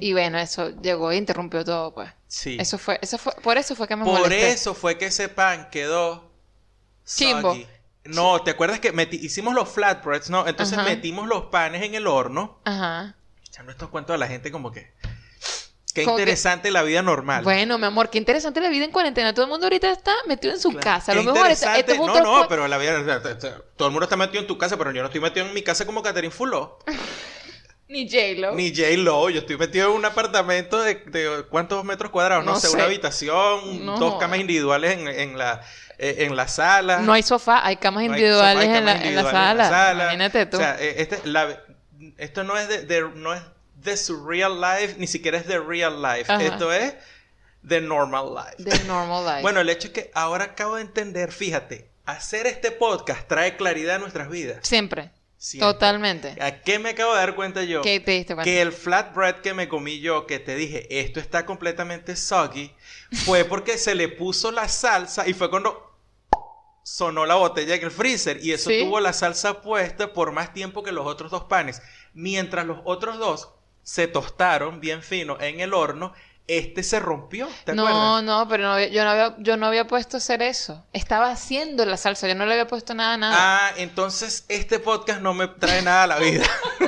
y 0.01 0.11
bueno, 0.11 0.37
eso 0.39 0.71
llegó 0.81 1.09
e 1.11 1.15
interrumpió 1.15 1.63
todo, 1.63 1.93
pues. 1.93 2.09
Sí. 2.27 2.57
Eso 2.59 2.77
fue, 2.77 2.99
eso 3.01 3.17
fue, 3.17 3.33
por 3.41 3.57
eso 3.57 3.75
fue 3.75 3.87
que 3.87 3.95
me 3.95 4.03
Por 4.03 4.19
molesté. 4.19 4.49
eso 4.51 4.73
fue 4.73 4.97
que 4.97 5.05
ese 5.05 5.29
pan 5.29 5.69
quedó 5.71 6.31
Chimbo. 7.05 7.51
soggy. 7.53 7.67
No, 8.05 8.41
¿te 8.43 8.51
acuerdas 8.51 8.81
que 8.81 8.93
meti- 8.93 9.19
hicimos 9.21 9.53
los 9.53 9.69
flatbreads, 9.69 10.29
no? 10.29 10.45
Entonces 10.45 10.77
Ajá. 10.77 10.87
metimos 10.89 11.27
los 11.27 11.43
panes 11.45 11.81
en 11.83 11.95
el 11.95 12.07
horno. 12.07 12.59
Ajá. 12.65 13.15
Echando 13.47 13.71
estos 13.71 13.87
cuentos 13.89 14.13
a 14.13 14.17
la 14.17 14.27
gente 14.27 14.51
como 14.51 14.71
que... 14.73 14.91
Qué 15.93 16.03
Como 16.05 16.15
que- 16.15 16.23
interesante 16.23 16.71
la 16.71 16.81
vida 16.81 17.01
normal. 17.03 17.43
Bueno, 17.43 17.77
mi 17.77 17.85
amor, 17.85 18.09
qué 18.09 18.17
interesante 18.17 18.59
la 18.61 18.69
vida 18.69 18.83
en 18.85 18.91
cuarentena. 18.91 19.31
Todo 19.33 19.45
el 19.45 19.51
mundo 19.51 19.67
ahorita 19.67 19.91
está 19.91 20.13
metido 20.27 20.53
en 20.53 20.59
su 20.59 20.69
Claro. 20.69 20.83
casa. 20.83 21.11
A 21.11 21.15
Qué 21.15 21.21
lo 21.23 21.31
mejor 21.33 21.51
este 21.51 21.79
es 21.93 21.99
un 21.99 22.07
No, 22.07 22.19
no, 22.21 22.47
pero 22.47 22.67
la 22.67 22.77
vida... 22.79 23.21
Todo 23.77 23.87
el 23.87 23.91
mundo 23.91 24.03
está 24.05 24.15
metido 24.17 24.41
en 24.41 24.47
tu 24.47 24.57
casa, 24.57 24.75
pero 24.77 24.91
yo 24.91 25.01
no 25.01 25.07
estoy 25.07 25.21
metido 25.21 25.45
en 25.45 25.53
mi 25.53 25.61
casa 25.61 25.85
como 25.85 26.01
Catherine 26.01 26.33
Fuló. 26.33 26.79
Ni 27.89 28.09
J-Lo. 28.09 28.53
Ni 28.55 28.69
J. 28.75 28.97
Lo, 28.97 29.29
yo 29.29 29.41
estoy 29.41 29.57
metido 29.57 29.89
en 29.91 29.95
un 29.97 30.05
apartamento 30.05 30.81
de, 30.81 30.95
de 30.95 31.43
¿cuántos 31.49 31.83
metros 31.83 32.11
cuadrados? 32.11 32.43
No, 32.43 32.53
No 32.53 32.59
sé, 32.59 32.67
sé. 32.69 32.75
una 32.75 32.85
habitación, 32.85 33.85
No 33.85 33.99
dos 33.99 34.15
camas 34.19 34.39
individuales 34.39 34.97
en, 34.97 35.07
en 35.07 35.37
la, 35.37 35.61
eh, 35.99 36.15
en 36.19 36.35
la 36.35 36.47
sala. 36.47 36.99
No 37.01 37.13
hay 37.13 37.21
sofá, 37.21 37.63
hay 37.63 37.75
camas 37.75 38.03
No 38.05 38.13
hay 38.13 38.19
individuales, 38.19 38.63
sofá, 38.63 38.71
hay 38.73 38.77
en, 38.79 38.85
la, 38.85 38.93
camas 38.93 39.05
en 39.07 39.15
la 39.15 39.21
individuales 39.21 39.67
sala. 39.67 40.03
Imagínate 40.05 40.45
tú. 40.47 40.57
O 40.57 40.59
sea, 40.59 40.77
eh, 40.79 40.95
este, 40.97 41.19
la- 41.25 41.61
esto 42.17 42.43
no 42.43 42.57
es 42.57 42.67
de, 42.67 42.83
de- 42.85 43.09
no 43.15 43.33
es 43.33 43.41
de 43.83 43.97
su 43.97 44.25
real 44.25 44.59
life, 44.61 44.95
ni 44.97 45.07
siquiera 45.07 45.37
es 45.37 45.47
de 45.47 45.59
real 45.59 46.01
life. 46.01 46.31
Ajá. 46.31 46.43
Esto 46.43 46.71
es 46.71 46.93
de 47.61 47.81
normal 47.81 48.33
life. 48.35 48.69
The 48.69 48.83
normal 48.85 49.25
life. 49.25 49.41
Bueno, 49.41 49.59
el 49.61 49.69
hecho 49.69 49.87
es 49.87 49.93
que 49.93 50.11
ahora 50.13 50.45
acabo 50.45 50.75
de 50.75 50.81
entender, 50.81 51.31
fíjate, 51.31 51.89
hacer 52.05 52.47
este 52.47 52.71
podcast 52.71 53.27
trae 53.27 53.55
claridad 53.55 53.95
a 53.95 53.99
nuestras 53.99 54.29
vidas. 54.29 54.59
Siempre. 54.67 55.11
Siempre. 55.37 55.73
Totalmente. 55.73 56.35
¿A 56.41 56.61
qué 56.61 56.79
me 56.79 56.91
acabo 56.91 57.11
de 57.13 57.19
dar 57.19 57.35
cuenta 57.35 57.63
yo? 57.63 57.81
¿Qué 57.81 57.99
te 57.99 58.11
diste 58.11 58.33
cuenta? 58.33 58.45
Que 58.49 58.61
el 58.61 58.71
flatbread 58.71 59.41
que 59.41 59.53
me 59.53 59.67
comí 59.67 59.99
yo, 59.99 60.25
que 60.25 60.39
te 60.39 60.55
dije, 60.55 60.87
esto 61.01 61.19
está 61.19 61.45
completamente 61.45 62.15
soggy, 62.15 62.73
fue 63.25 63.43
porque 63.43 63.77
se 63.77 63.93
le 63.93 64.07
puso 64.07 64.51
la 64.53 64.69
salsa 64.69 65.27
y 65.27 65.33
fue 65.33 65.49
cuando 65.49 65.91
sonó 66.83 67.25
la 67.25 67.35
botella 67.35 67.75
en 67.75 67.83
el 67.83 67.91
freezer 67.91 68.43
y 68.43 68.51
eso 68.51 68.69
Sí. 68.69 68.81
tuvo 68.83 68.99
la 68.99 69.13
salsa 69.13 69.61
puesta 69.61 70.13
por 70.13 70.31
más 70.31 70.53
tiempo 70.53 70.83
que 70.83 70.91
los 70.91 71.05
otros 71.05 71.31
dos 71.31 71.43
panes. 71.45 71.81
Mientras 72.13 72.65
los 72.65 72.79
otros 72.85 73.17
dos 73.19 73.49
se 73.83 74.07
tostaron 74.07 74.79
bien 74.79 75.03
fino 75.03 75.39
en 75.39 75.59
el 75.59 75.73
horno, 75.73 76.13
este 76.47 76.83
se 76.83 76.99
rompió, 76.99 77.47
¿te 77.63 77.73
no, 77.73 77.87
acuerdas? 77.87 78.23
no, 78.23 78.47
pero 78.49 78.63
no 78.63 78.73
había- 78.73 78.87
yo, 78.89 79.03
no 79.05 79.09
había, 79.11 79.35
yo 79.39 79.55
no 79.57 79.65
había 79.67 79.87
puesto 79.87 80.17
a 80.17 80.19
hacer 80.19 80.41
eso. 80.41 80.85
Estaba 80.91 81.29
haciendo 81.31 81.85
la 81.85 81.95
salsa, 81.95 82.27
yo 82.27 82.35
no 82.35 82.45
le 82.45 82.51
había 82.53 82.67
puesto 82.67 82.93
nada, 82.93 83.15
nada. 83.15 83.35
Ah, 83.37 83.71
entonces 83.77 84.43
este 84.49 84.79
podcast 84.79 85.21
no 85.21 85.33
me 85.33 85.47
trae 85.47 85.81
nada 85.81 86.03
a 86.03 86.07
la 86.07 86.17
vida. 86.19 86.45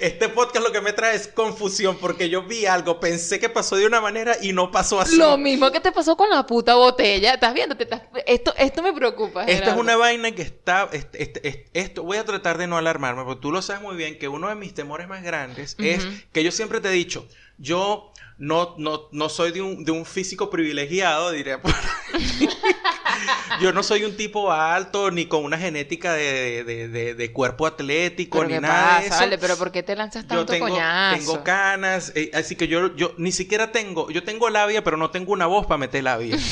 Este 0.00 0.28
podcast 0.30 0.64
lo 0.66 0.72
que 0.72 0.80
me 0.80 0.92
trae 0.92 1.14
es 1.14 1.28
confusión 1.28 1.98
porque 2.00 2.28
yo 2.30 2.42
vi 2.42 2.64
algo, 2.66 2.98
pensé 3.00 3.38
que 3.38 3.48
pasó 3.48 3.76
de 3.76 3.86
una 3.86 4.00
manera 4.00 4.36
y 4.40 4.52
no 4.52 4.70
pasó 4.70 5.00
así. 5.00 5.16
Lo 5.16 5.36
mismo 5.36 5.70
que 5.70 5.80
te 5.80 5.92
pasó 5.92 6.16
con 6.16 6.30
la 6.30 6.46
puta 6.46 6.74
botella. 6.74 7.34
¿Estás 7.34 7.52
viendo? 7.52 7.76
Te 7.76 7.84
estás- 7.84 8.02
Esto, 8.26 8.54
esto 8.56 8.82
me 8.82 8.92
preocupa. 8.92 9.42
Esta 9.42 9.52
es 9.52 9.58
Gerardo. 9.60 9.80
una 9.80 9.96
vaina 9.96 10.32
que 10.32 10.42
está, 10.42 10.88
este- 10.92 11.22
este- 11.22 11.46
este- 11.48 11.70
esto, 11.74 12.02
voy 12.02 12.16
a 12.16 12.24
tratar 12.24 12.56
de 12.58 12.66
no 12.66 12.78
alarmarme, 12.78 13.24
porque 13.24 13.42
tú 13.42 13.52
lo 13.52 13.60
sabes 13.62 13.82
muy 13.82 13.96
bien 13.96 14.18
que 14.18 14.28
uno 14.28 14.48
de 14.48 14.54
mis 14.54 14.72
temores 14.74 15.06
más 15.08 15.22
grandes 15.22 15.76
es 15.78 16.06
que 16.32 16.42
yo 16.42 16.50
siempre 16.50 16.80
te 16.80 16.88
he 16.88 16.92
dicho, 16.92 17.26
yo 17.58 18.09
no, 18.40 18.74
no, 18.78 19.02
no 19.12 19.28
soy 19.28 19.52
de 19.52 19.62
un, 19.62 19.84
de 19.84 19.92
un 19.92 20.04
físico 20.04 20.50
privilegiado, 20.50 21.30
diría 21.30 21.60
por. 21.62 21.72
Yo 23.60 23.72
no 23.72 23.82
soy 23.82 24.04
un 24.04 24.16
tipo 24.16 24.50
alto 24.50 25.10
ni 25.10 25.26
con 25.26 25.44
una 25.44 25.58
genética 25.58 26.14
de, 26.14 26.64
de- 26.64 26.88
de- 26.88 27.14
de 27.14 27.32
cuerpo 27.32 27.66
atlético 27.66 28.38
Pero 28.38 28.48
ni 28.48 28.54
¿qué 28.54 28.60
nada 28.62 28.94
de 29.00 29.02
pasa, 29.02 29.06
eso. 29.06 29.24
vale? 29.24 29.38
Pero 29.38 29.56
¿por 29.58 29.70
qué 29.70 29.82
te 29.82 29.94
lanzas 29.94 30.22
Yo 30.22 30.28
tanto 30.38 30.52
tengo, 30.52 30.68
coñazo? 30.68 31.16
tengo 31.18 31.44
canas, 31.44 32.12
eh, 32.14 32.30
así 32.32 32.56
que 32.56 32.66
yo, 32.68 32.96
yo 32.96 33.12
ni 33.18 33.30
siquiera 33.30 33.72
tengo, 33.72 34.10
yo 34.10 34.22
tengo 34.24 34.48
labia, 34.48 34.82
pero 34.82 34.96
no 34.96 35.10
tengo 35.10 35.32
una 35.32 35.46
voz 35.46 35.66
para 35.66 35.78
meter 35.78 36.02
labia. 36.04 36.36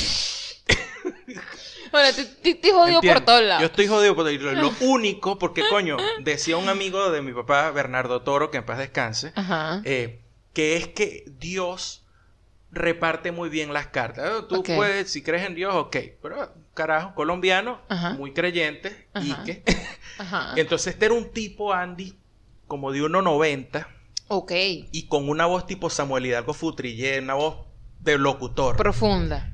Bueno, 1.91 2.15
te, 2.15 2.23
te- 2.23 2.53
te 2.53 2.71
jodido 2.71 3.01
por 3.01 3.21
todos 3.21 3.41
lados. 3.41 3.61
Yo 3.61 3.65
estoy 3.65 3.87
jodido 3.87 4.15
por 4.15 4.31
lo, 4.31 4.51
lo 4.53 4.71
único, 4.81 5.39
porque 5.39 5.63
coño, 5.67 5.97
decía 6.23 6.55
un 6.57 6.69
amigo 6.69 7.09
de 7.09 7.23
mi 7.23 7.33
papá, 7.33 7.71
Bernardo 7.71 8.21
Toro, 8.21 8.51
que 8.51 8.57
en 8.57 8.63
paz 8.65 8.77
descanse, 8.77 9.31
Ajá. 9.35 9.81
eh, 9.85 10.19
que 10.53 10.75
es 10.77 10.87
que 10.87 11.25
Dios 11.39 12.05
reparte 12.71 13.31
muy 13.31 13.49
bien 13.49 13.73
las 13.73 13.87
cartas. 13.87 14.25
Eh, 14.29 14.45
Tú 14.47 14.63
puedes, 14.63 15.11
si 15.11 15.21
crees 15.23 15.45
en 15.47 15.55
Dios, 15.55 15.73
ok, 15.75 15.97
pero 16.21 16.53
carajo, 16.73 17.13
colombiano, 17.15 17.81
Ajá. 17.89 18.11
muy 18.13 18.33
creyente, 18.33 19.07
y 19.21 19.31
Ajá. 19.33 19.43
que... 19.43 19.63
Ajá. 20.17 20.53
Entonces 20.55 20.93
este 20.93 21.05
era 21.05 21.13
un 21.15 21.31
tipo, 21.31 21.73
Andy, 21.73 22.17
como 22.67 22.91
de 22.91 23.01
1,90 23.01 23.87
Ok. 24.27 24.51
y 24.91 25.07
con 25.07 25.27
una 25.29 25.45
voz 25.47 25.65
tipo 25.65 25.89
Samuel 25.89 26.25
Hidalgo 26.27 26.53
Futrillé, 26.53 27.19
una 27.19 27.33
voz 27.33 27.65
de 28.01 28.17
locutor. 28.17 28.75
Profunda. 28.77 29.51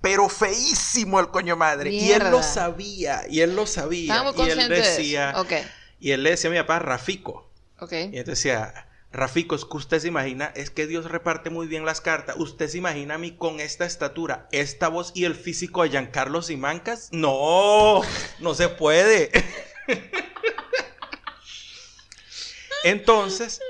pero 0.00 0.28
feísimo 0.28 1.18
el 1.18 1.28
coño 1.28 1.56
madre. 1.56 1.90
Y 1.90 2.12
él 2.12 2.30
lo 2.30 2.42
sabía, 2.42 3.22
y 3.28 3.40
él 3.40 3.56
lo 3.56 3.66
sabía. 3.66 4.22
Y 4.36 4.50
él 4.50 4.68
de 4.68 4.76
decía, 4.76 5.30
eso. 5.30 5.40
Ok. 5.40 5.52
y 5.98 6.10
él 6.12 6.22
le 6.22 6.30
decía 6.30 6.50
a 6.50 6.52
mi 6.52 6.58
papá, 6.60 6.78
Rafico. 6.78 7.50
Ok. 7.80 7.92
Y 8.12 8.18
él 8.18 8.24
decía, 8.24 8.86
Rafico, 9.14 9.54
es 9.54 9.64
que 9.64 9.76
usted 9.76 10.00
se 10.00 10.08
imagina, 10.08 10.52
es 10.56 10.70
que 10.70 10.88
Dios 10.88 11.08
reparte 11.08 11.48
muy 11.48 11.68
bien 11.68 11.84
las 11.84 12.00
cartas. 12.00 12.34
¿Usted 12.36 12.68
se 12.68 12.78
imagina 12.78 13.14
a 13.14 13.18
mí 13.18 13.36
con 13.36 13.60
esta 13.60 13.86
estatura, 13.86 14.48
esta 14.50 14.88
voz 14.88 15.12
y 15.14 15.24
el 15.24 15.36
físico 15.36 15.84
de 15.84 15.90
Giancarlo 15.90 16.42
Simancas? 16.42 17.10
No, 17.12 18.02
no 18.40 18.54
se 18.54 18.68
puede. 18.68 19.30
Entonces, 22.84 23.60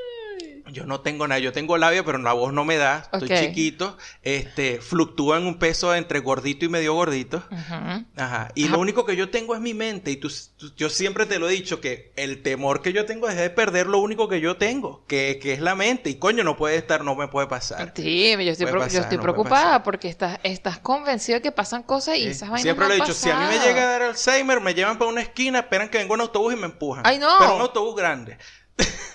yo 0.74 0.84
no 0.84 1.00
tengo 1.00 1.26
nada, 1.26 1.38
yo 1.38 1.52
tengo 1.52 1.78
labia, 1.78 2.04
pero 2.04 2.18
la 2.18 2.32
voz 2.34 2.52
no 2.52 2.64
me 2.64 2.76
da, 2.76 3.08
estoy 3.12 3.28
chiquito, 3.30 3.96
este, 4.22 4.80
fluctúa 4.80 5.38
en 5.38 5.46
un 5.46 5.58
peso 5.58 5.94
entre 5.94 6.18
gordito 6.20 6.66
y 6.66 6.68
medio 6.68 6.92
gordito. 6.94 7.42
Ujú. 7.50 8.04
Ajá. 8.16 8.50
Y 8.54 8.64
Ajá. 8.64 8.72
lo 8.72 8.80
único 8.80 9.06
que 9.06 9.16
yo 9.16 9.30
tengo 9.30 9.54
es 9.54 9.60
mi 9.60 9.72
mente. 9.72 10.10
Y 10.10 10.16
tú, 10.16 10.30
tú- 10.58 10.72
yo 10.76 10.90
siempre 10.90 11.24
te 11.26 11.38
lo 11.38 11.48
he 11.48 11.52
dicho, 11.52 11.80
que 11.80 12.12
el 12.16 12.42
temor 12.42 12.82
que 12.82 12.92
yo 12.92 13.06
tengo 13.06 13.28
es 13.28 13.36
de 13.36 13.48
perder 13.48 13.86
lo 13.86 13.98
único 13.98 14.28
que 14.28 14.40
yo 14.40 14.56
tengo, 14.56 15.04
que, 15.06 15.38
que 15.40 15.52
es 15.54 15.60
la 15.60 15.74
mente. 15.74 16.10
Y 16.10 16.16
coño, 16.16 16.44
no 16.44 16.56
puede 16.56 16.76
estar, 16.76 17.04
no 17.04 17.14
me 17.14 17.28
puede 17.28 17.46
pasar. 17.46 17.92
Sí, 17.96 18.32
yo 18.32 18.50
estoy, 18.52 18.66
pasar, 18.66 18.90
yo 18.90 19.00
estoy 19.00 19.16
no 19.16 19.22
preocupada 19.22 19.82
porque 19.82 20.08
estás, 20.08 20.40
estás 20.42 20.78
convencido 20.80 21.38
de 21.38 21.42
que 21.42 21.52
pasan 21.52 21.82
cosas 21.84 22.16
y 22.16 22.22
¿sí? 22.24 22.26
esas 22.28 22.50
vainas 22.50 22.62
Siempre 22.62 22.88
lo 22.88 22.92
he 22.94 22.96
dicho, 22.96 23.14
si 23.14 23.30
a 23.30 23.38
mí 23.38 23.46
me 23.46 23.64
llega 23.64 23.82
a 23.82 23.86
dar 23.86 24.02
Alzheimer, 24.02 24.60
me 24.60 24.74
llevan 24.74 24.98
para 24.98 25.10
una 25.10 25.20
esquina, 25.20 25.60
esperan 25.60 25.88
que 25.88 25.98
venga 25.98 26.14
un 26.14 26.20
autobús 26.20 26.52
y 26.54 26.56
me 26.56 26.66
empujan. 26.66 27.02
¡Ay, 27.06 27.18
no! 27.18 27.28
Pero 27.38 27.54
un 27.56 27.60
autobús 27.62 27.94
grande. 27.96 28.36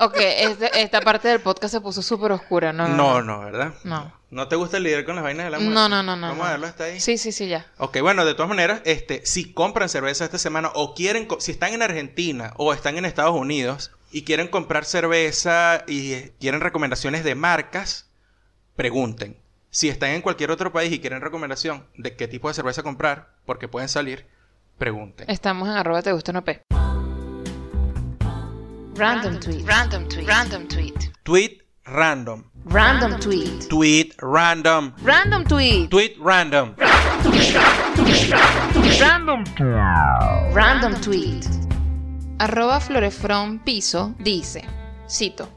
Ok, 0.00 0.16
este- 0.18 0.80
esta 0.80 1.00
parte 1.00 1.26
del 1.28 1.40
podcast 1.40 1.72
se 1.74 1.80
puso 1.80 2.02
súper 2.02 2.30
oscura, 2.32 2.72
¿no? 2.72 2.86
No, 2.88 3.20
no, 3.22 3.40
¿verdad? 3.40 3.74
No. 3.82 4.12
¿No 4.30 4.46
te 4.46 4.54
gusta 4.56 4.78
lidiar 4.78 5.04
con 5.04 5.16
las 5.16 5.24
vainas 5.24 5.46
de 5.46 5.50
la 5.50 5.58
muerte? 5.58 5.74
No, 5.74 5.88
no, 5.88 6.02
no, 6.02 6.14
no. 6.14 6.28
Vamos 6.28 6.46
a 6.46 6.50
verlo 6.52 6.66
hasta 6.66 6.84
ahí. 6.84 7.00
Sí, 7.00 7.18
sí, 7.18 7.32
sí, 7.32 7.48
ya. 7.48 7.66
Ok, 7.78 7.98
bueno, 8.00 8.24
de 8.24 8.34
todas 8.34 8.48
maneras, 8.48 8.80
este, 8.84 9.24
si 9.26 9.52
compran 9.52 9.88
cerveza 9.88 10.24
esta 10.24 10.38
semana 10.38 10.70
o 10.74 10.94
quieren, 10.94 11.26
si 11.40 11.50
están 11.50 11.72
en 11.72 11.82
Argentina 11.82 12.52
o 12.58 12.72
están 12.72 12.96
en 12.98 13.06
Estados 13.06 13.34
Unidos 13.34 13.90
y 14.12 14.22
quieren 14.22 14.46
comprar 14.48 14.84
cerveza 14.84 15.82
y 15.88 16.12
eh, 16.12 16.32
quieren 16.38 16.60
recomendaciones 16.60 17.24
de 17.24 17.34
marcas, 17.34 18.08
pregunten. 18.76 19.36
Si 19.70 19.88
están 19.88 20.10
en 20.10 20.22
cualquier 20.22 20.50
otro 20.50 20.72
país 20.72 20.92
y 20.92 21.00
quieren 21.00 21.20
recomendación 21.20 21.84
de 21.96 22.14
qué 22.16 22.28
tipo 22.28 22.48
de 22.48 22.54
cerveza 22.54 22.82
comprar, 22.82 23.30
porque 23.46 23.66
pueden 23.68 23.88
salir, 23.88 24.26
pregunten. 24.78 25.28
Estamos 25.28 25.68
en 25.68 25.74
arroba 25.74 26.02
te 26.02 26.12
gusta 26.12 26.32
no 26.32 26.44
P. 26.44 26.62
Random 28.98 29.38
tweet. 29.38 29.64
Random 29.64 30.08
tweet. 30.08 30.26
Random 30.26 30.66
tweet. 30.66 31.10
Tweet 31.24 31.62
random. 31.86 32.50
Random 32.64 33.20
tweet. 33.20 33.68
Tweet 33.70 34.14
random. 34.20 34.92
Random 35.02 35.44
tweet. 35.44 35.88
Tweet 35.88 36.16
random. 36.18 36.74
Random. 38.98 39.44
Random 40.52 41.00
tweet. 41.00 41.46
Arroba 42.40 42.80
Florefron 42.80 43.60
Piso 43.60 44.16
dice, 44.18 44.64
cito, 45.08 45.48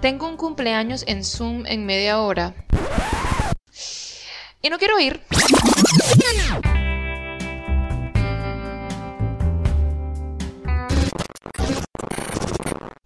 tengo 0.00 0.26
un 0.26 0.38
cumpleaños 0.38 1.04
en 1.06 1.22
Zoom 1.22 1.66
en 1.66 1.84
media 1.84 2.18
hora 2.18 2.54
y 4.62 4.70
no 4.70 4.78
quiero 4.78 4.98
ir. 5.00 5.20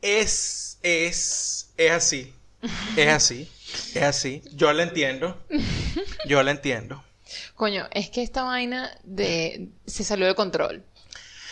Es, 0.09 0.79
es, 0.83 1.71
es 1.77 1.91
así. 1.93 2.35
Es 2.97 3.09
así. 3.09 3.51
Es 3.95 4.03
así. 4.03 4.43
Yo 4.53 4.73
la 4.73 4.83
entiendo. 4.85 5.39
Yo 6.27 6.43
la 6.43 6.51
entiendo. 6.51 7.05
Coño, 7.55 7.87
es 7.91 8.09
que 8.11 8.23
esta 8.23 8.43
vaina 8.43 8.91
de 9.05 9.69
se 9.87 10.03
salió 10.05 10.27
de 10.27 10.35
control. 10.35 10.83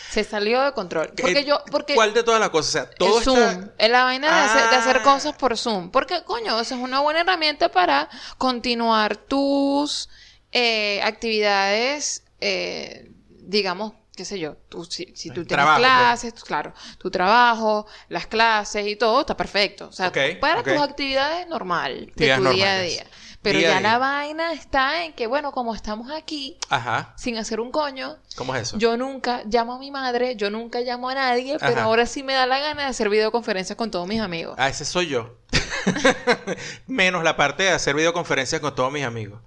Se 0.09 0.23
salió 0.23 0.61
de 0.63 0.71
control. 0.71 1.13
Porque 1.15 1.43
yo, 1.45 1.61
porque 1.69 1.93
¿Cuál 1.93 2.13
de 2.13 2.23
todas 2.23 2.39
las 2.39 2.49
cosas? 2.49 2.69
O 2.69 2.71
sea, 2.71 2.89
todo 2.89 3.17
el 3.19 3.23
Zoom, 3.23 3.37
está... 3.37 3.73
es 3.77 3.91
la 3.91 4.03
vaina 4.05 4.27
de, 4.27 4.41
hacer, 4.41 4.69
de 4.71 4.75
hacer 4.77 4.97
Ah. 4.97 5.03
cosas 5.03 5.35
por 5.35 5.55
Zoom. 5.57 5.91
Porque, 5.91 6.23
coño, 6.23 6.59
esa 6.59 6.75
es 6.75 6.81
una 6.81 7.01
buena 7.01 7.21
herramienta 7.21 7.69
para 7.69 8.09
continuar 8.37 9.17
tus 9.17 10.09
eh, 10.51 11.01
actividades, 11.03 12.23
eh, 12.41 13.11
digamos, 13.29 13.93
qué 14.17 14.25
sé 14.25 14.37
yo, 14.39 14.55
tú, 14.67 14.83
si, 14.83 15.13
si 15.15 15.29
tú 15.29 15.35
tienes 15.45 15.47
trabajo, 15.47 15.77
pues. 15.79 15.87
clases, 15.89 16.33
tú- 16.33 16.43
claro, 16.45 16.73
tu 16.97 17.09
trabajo, 17.09 17.85
las 18.09 18.27
clases 18.27 18.85
y 18.87 18.97
todo, 18.97 19.21
está 19.21 19.37
perfecto. 19.37 19.87
O 19.87 19.91
sea, 19.93 20.09
Ok, 20.09 20.17
para 20.41 20.61
tus 20.63 20.73
actividades 20.73 21.47
normal, 21.47 22.11
de 22.15 22.35
tu 22.35 22.49
día 22.49 22.73
a 22.73 22.79
día. 22.81 23.05
Pero 23.43 23.59
Día 23.59 23.69
ya 23.69 23.79
día. 23.79 23.89
la 23.91 23.97
vaina 23.99 24.51
está 24.51 25.05
en 25.05 25.13
que, 25.13 25.27
bueno, 25.27 25.51
como 25.51 25.73
estamos 25.75 26.11
aquí 26.11 26.57
Ajá. 26.69 27.13
sin 27.17 27.37
hacer 27.37 27.59
un 27.61 27.71
coño, 27.71 28.17
¿Cómo 28.35 28.53
es 28.55 28.63
eso? 28.63 28.77
yo 28.79 28.97
nunca 28.97 29.43
llamo 29.45 29.75
a 29.75 29.79
mi 29.79 29.91
madre, 29.91 30.35
yo 30.35 30.49
nunca 30.49 30.81
llamo 30.81 31.07
a 31.09 31.13
nadie, 31.13 31.55
pero 31.59 31.81
ahora 31.81 32.07
sí 32.07 32.23
me 32.23 32.33
da 32.33 32.47
la 32.47 32.59
gana 32.59 32.81
de 32.83 32.87
hacer 32.89 33.09
videoconferencias 33.09 33.77
con 33.77 33.91
todos 33.91 34.07
mis 34.07 34.19
amigos. 34.19 34.55
Ah, 34.57 34.67
ese 34.67 34.83
soy 34.85 35.07
yo. 35.07 35.35
Menos 36.87 37.23
la 37.23 37.37
parte 37.37 37.63
de 37.63 37.69
hacer 37.69 37.95
videoconferencias 37.95 38.59
con 38.59 38.73
todos 38.75 38.91
mis 38.91 39.03
amigos. 39.03 39.39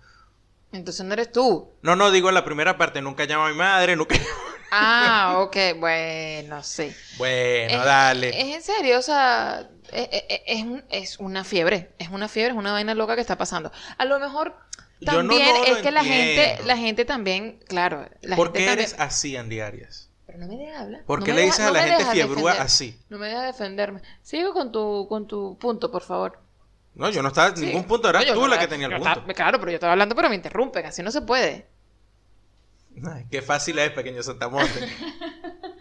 Entonces 0.72 1.04
no 1.04 1.12
eres 1.14 1.32
tú. 1.32 1.72
No, 1.82 1.96
no, 1.96 2.10
digo 2.10 2.28
en 2.28 2.34
la 2.34 2.44
primera 2.44 2.78
parte, 2.78 3.02
nunca 3.02 3.24
llamo 3.26 3.46
a 3.46 3.48
mi 3.50 3.56
madre, 3.56 3.96
nunca... 3.96 4.16
Ah, 4.70 5.38
ok, 5.40 5.56
bueno, 5.78 6.62
sí. 6.62 6.94
bueno, 7.18 7.78
Es- 7.78 7.84
dale. 7.84 8.28
Es 8.40 8.56
en 8.56 8.62
serio, 8.62 8.98
o 8.98 9.02
sea, 9.02 9.68
es, 9.92 10.08
es- 10.12 10.40
es 10.46 10.62
un- 10.62 10.84
es 10.90 11.18
una 11.18 11.42
fiebre, 11.44 11.90
es 11.98 12.08
una 12.10 12.28
fiebre, 12.28 12.52
es 12.52 12.58
una 12.58 12.72
vaina 12.72 12.94
loca 12.94 13.14
que 13.16 13.20
está 13.20 13.36
pasando. 13.36 13.72
A 13.98 14.04
lo 14.04 14.20
mejor 14.20 14.54
no- 15.00 15.12
también 15.12 15.56
no 15.56 15.64
es 15.64 15.78
que 15.78 15.90
la 15.90 16.04
gente, 16.04 16.58
la 16.64 16.76
gente 16.76 17.04
también, 17.04 17.58
claro, 17.66 18.08
la 18.22 18.36
¿Por 18.36 18.48
gente 18.48 18.60
qué 18.60 18.66
también- 18.66 18.88
eres 18.90 18.94
así, 19.00 19.36
Andy 19.36 19.58
Arias? 19.60 20.08
Pero 20.26 20.38
no 20.38 20.46
me 20.46 20.56
deja 20.56 20.80
hablar. 20.82 21.02
¿Por 21.04 21.24
qué 21.24 21.32
le 21.32 21.40
deja- 21.40 21.46
dices 21.52 21.66
a 21.66 21.70
la 21.72 21.82
gente 21.82 22.04
fiebrúa 22.12 22.52
defender. 22.52 22.62
así? 22.62 23.00
No 23.08 23.18
me 23.18 23.26
deja 23.26 23.42
defenderme. 23.42 24.02
Sigo 24.22 24.52
con 24.52 24.70
tu, 24.70 25.08
con 25.08 25.26
tu 25.26 25.58
punto, 25.58 25.90
por 25.90 26.02
favor. 26.02 26.38
No, 27.00 27.08
yo 27.08 27.22
no 27.22 27.28
estaba 27.28 27.48
en 27.48 27.56
Sí. 27.56 27.64
ningún 27.66 27.84
punto, 27.84 28.10
eras 28.10 28.26
No, 28.26 28.34
tú 28.34 28.46
la 28.46 28.58
que 28.58 28.68
tenía 28.68 28.86
el 28.86 28.92
punto. 28.92 29.08
estaba- 29.08 29.32
claro, 29.32 29.58
pero 29.58 29.70
yo 29.70 29.76
estaba 29.76 29.92
hablando, 29.94 30.14
pero 30.14 30.28
me 30.28 30.34
interrumpen, 30.34 30.84
así 30.84 31.02
no 31.02 31.10
se 31.10 31.22
puede. 31.22 31.66
Ay, 33.10 33.24
qué 33.30 33.40
fácil 33.40 33.78
es, 33.78 33.90
pequeño 33.92 34.22
Santamonte. 34.22 34.68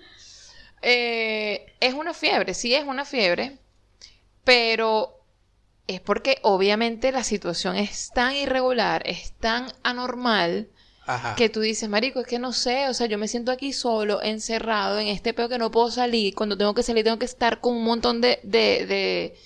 Eh, 0.81 1.73
es 1.81 1.93
una 1.93 2.13
fiebre, 2.13 2.53
sí 2.53 2.73
es 2.73 2.85
una 2.85 3.03
fiebre, 3.03 3.57
pero 4.45 5.19
es 5.87 5.99
porque 5.99 6.37
obviamente 6.41 7.11
la 7.11 7.25
situación 7.25 7.75
es 7.75 8.11
tan 8.13 8.33
irregular, 8.33 9.03
es 9.05 9.33
tan 9.33 9.67
anormal, 9.83 10.69
Ajá. 11.05 11.35
que 11.35 11.49
tú 11.49 11.59
dices, 11.59 11.89
marico, 11.89 12.21
es 12.21 12.27
que 12.27 12.39
no 12.39 12.53
sé, 12.53 12.87
o 12.87 12.93
sea, 12.93 13.07
yo 13.07 13.17
me 13.17 13.27
siento 13.27 13.51
aquí 13.51 13.73
solo, 13.73 14.21
encerrado, 14.21 14.99
en 14.99 15.07
este 15.09 15.33
peo 15.33 15.49
que 15.49 15.57
no 15.57 15.69
puedo 15.69 15.91
salir, 15.91 16.33
cuando 16.33 16.57
tengo 16.57 16.73
que 16.73 16.83
salir 16.83 17.03
tengo 17.03 17.19
que 17.19 17.25
estar 17.25 17.59
con 17.59 17.73
un 17.75 17.83
montón 17.83 18.21
de... 18.21 18.39
de, 18.43 18.85
de- 18.85 19.37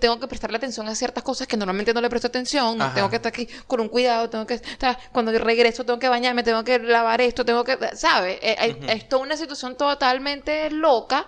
Tengo 0.00 0.18
que 0.18 0.26
prestarle 0.26 0.56
atención 0.56 0.88
a 0.88 0.94
ciertas 0.94 1.22
cosas 1.22 1.46
que 1.46 1.56
normalmente 1.56 1.94
no 1.94 2.00
le 2.00 2.08
presto 2.08 2.28
atención, 2.28 2.78
no 2.78 2.92
tengo 2.92 3.08
que 3.10 3.16
estar 3.16 3.30
aquí 3.30 3.48
con 3.66 3.80
un 3.80 3.88
cuidado, 3.88 4.28
tengo 4.30 4.46
que 4.46 4.54
estar, 4.54 4.98
cuando 5.12 5.30
regreso 5.38 5.84
tengo 5.84 5.98
que 5.98 6.08
bañarme, 6.08 6.42
tengo 6.42 6.64
que 6.64 6.78
lavar 6.78 7.20
esto, 7.20 7.44
tengo 7.44 7.64
que, 7.64 7.78
¿sabes? 7.94 8.38
Eh. 8.42 8.78
Es 8.88 9.08
toda 9.08 9.22
una 9.22 9.36
situación 9.36 9.76
totalmente 9.76 10.70
loca 10.70 11.26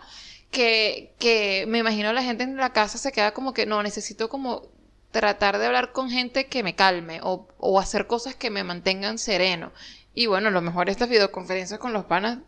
que, 0.51 1.15
que 1.19 1.65
me 1.69 1.79
imagino 1.79 2.13
la 2.13 2.23
gente 2.23 2.45
en 2.45 2.57
la 2.57 2.73
casa 2.73 2.99
se 2.99 3.13
queda 3.13 3.33
como 3.33 3.53
que, 3.53 3.67
no, 3.67 3.83
necesito 3.83 4.29
como 4.29 4.69
tratar 5.11 5.59
de 5.59 5.67
hablar 5.67 5.93
con 5.93 6.11
gente 6.11 6.47
que 6.47 6.63
me 6.63 6.75
calme 6.75 7.21
o, 7.23 7.49
o 7.59 7.79
hacer 7.79 8.07
cosas 8.07 8.35
que 8.35 8.51
me 8.51 8.65
mantengan 8.65 9.19
sereno. 9.19 9.73
Y 10.15 10.27
bueno, 10.27 10.49
a 10.49 10.51
lo 10.51 10.61
mejor 10.61 10.91
estas 10.91 11.09
videoconferencias 11.09 11.81
con 11.81 11.93
los 11.93 12.05
panas 12.05 12.39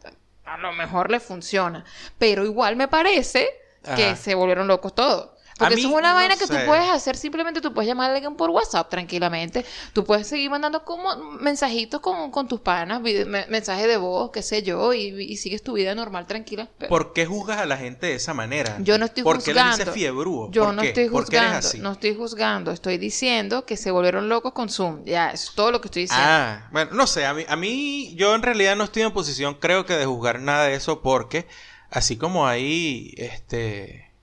a 0.44 0.58
lo 0.58 0.72
mejor 0.72 1.10
les 1.10 1.22
funciona. 1.22 1.84
Pero 2.18 2.44
igual 2.44 2.76
me 2.76 2.88
parece 2.88 3.48
que 3.96 4.16
se 4.16 4.34
volvieron 4.34 4.66
locos 4.66 4.94
todos. 4.94 5.30
Porque 5.58 5.74
eso 5.74 5.88
es 5.88 5.94
una 5.94 6.08
no 6.10 6.14
vaina 6.14 6.36
que 6.36 6.46
tú 6.46 6.54
puedes 6.66 6.88
hacer 6.90 7.16
simplemente, 7.16 7.60
tú 7.60 7.72
puedes 7.72 7.88
llamar 7.88 8.10
a 8.10 8.14
alguien 8.14 8.34
por 8.36 8.50
WhatsApp 8.50 8.88
tranquilamente, 8.90 9.64
tú 9.92 10.04
puedes 10.04 10.26
seguir 10.26 10.50
mandando 10.50 10.84
como 10.84 11.14
mensajitos 11.40 12.00
con, 12.00 12.30
con 12.30 12.48
tus 12.48 12.60
panas, 12.60 13.00
mensajes 13.48 13.86
de 13.86 13.96
voz, 13.96 14.30
qué 14.32 14.42
sé 14.42 14.62
yo, 14.62 14.92
y, 14.92 15.08
y 15.22 15.36
sigues 15.36 15.62
tu 15.62 15.74
vida 15.74 15.94
normal, 15.94 16.26
tranquila. 16.26 16.68
Pero 16.78 16.88
¿Por 16.88 17.12
qué 17.12 17.24
juzgas 17.26 17.58
a 17.58 17.66
la 17.66 17.76
gente 17.76 18.06
de 18.06 18.14
esa 18.14 18.34
manera? 18.34 18.76
yo 18.80 18.98
no 18.98 19.04
estoy 19.06 19.22
¿Por 19.22 19.42
qué 19.42 19.54
le 19.54 19.60
juzgando. 19.62 19.78
dices 19.78 19.94
fiebrúo? 19.94 20.50
Yo 20.50 20.64
¿Por 20.64 20.74
no 20.74 20.82
qué? 20.82 20.88
estoy 20.88 21.08
¿Por 21.08 21.28
qué 21.28 21.36
eres 21.36 21.48
juzgando, 21.50 21.68
así? 21.68 21.78
no 21.78 21.92
estoy 21.92 22.14
juzgando, 22.16 22.70
estoy 22.72 22.98
diciendo 22.98 23.64
que 23.64 23.76
se 23.76 23.90
volvieron 23.90 24.28
locos 24.28 24.52
con 24.52 24.68
Zoom. 24.68 25.04
Ya, 25.04 25.30
eso 25.30 25.50
es 25.50 25.54
todo 25.54 25.70
lo 25.70 25.80
que 25.80 25.88
estoy 25.88 26.02
diciendo. 26.02 26.26
Ah, 26.28 26.68
bueno, 26.72 26.92
no 26.94 27.06
sé, 27.06 27.26
a 27.26 27.34
mí, 27.34 27.44
a 27.48 27.56
mí 27.56 28.14
yo 28.16 28.34
en 28.34 28.42
realidad 28.42 28.76
no 28.76 28.84
estoy 28.84 29.02
en 29.02 29.12
posición 29.12 29.54
creo 29.54 29.86
que 29.86 29.94
de 29.94 30.06
juzgar 30.06 30.40
nada 30.40 30.64
de 30.64 30.74
eso 30.74 31.00
porque 31.02 31.46
así 31.90 32.16
como 32.16 32.46
hay, 32.46 33.14
este, 33.18 34.13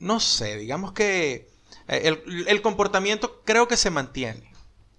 no 0.00 0.18
sé, 0.18 0.56
digamos 0.56 0.92
que 0.92 1.48
eh, 1.88 2.02
el, 2.04 2.48
el 2.48 2.62
comportamiento 2.62 3.42
creo 3.44 3.68
que 3.68 3.76
se 3.76 3.90
mantiene. 3.90 4.50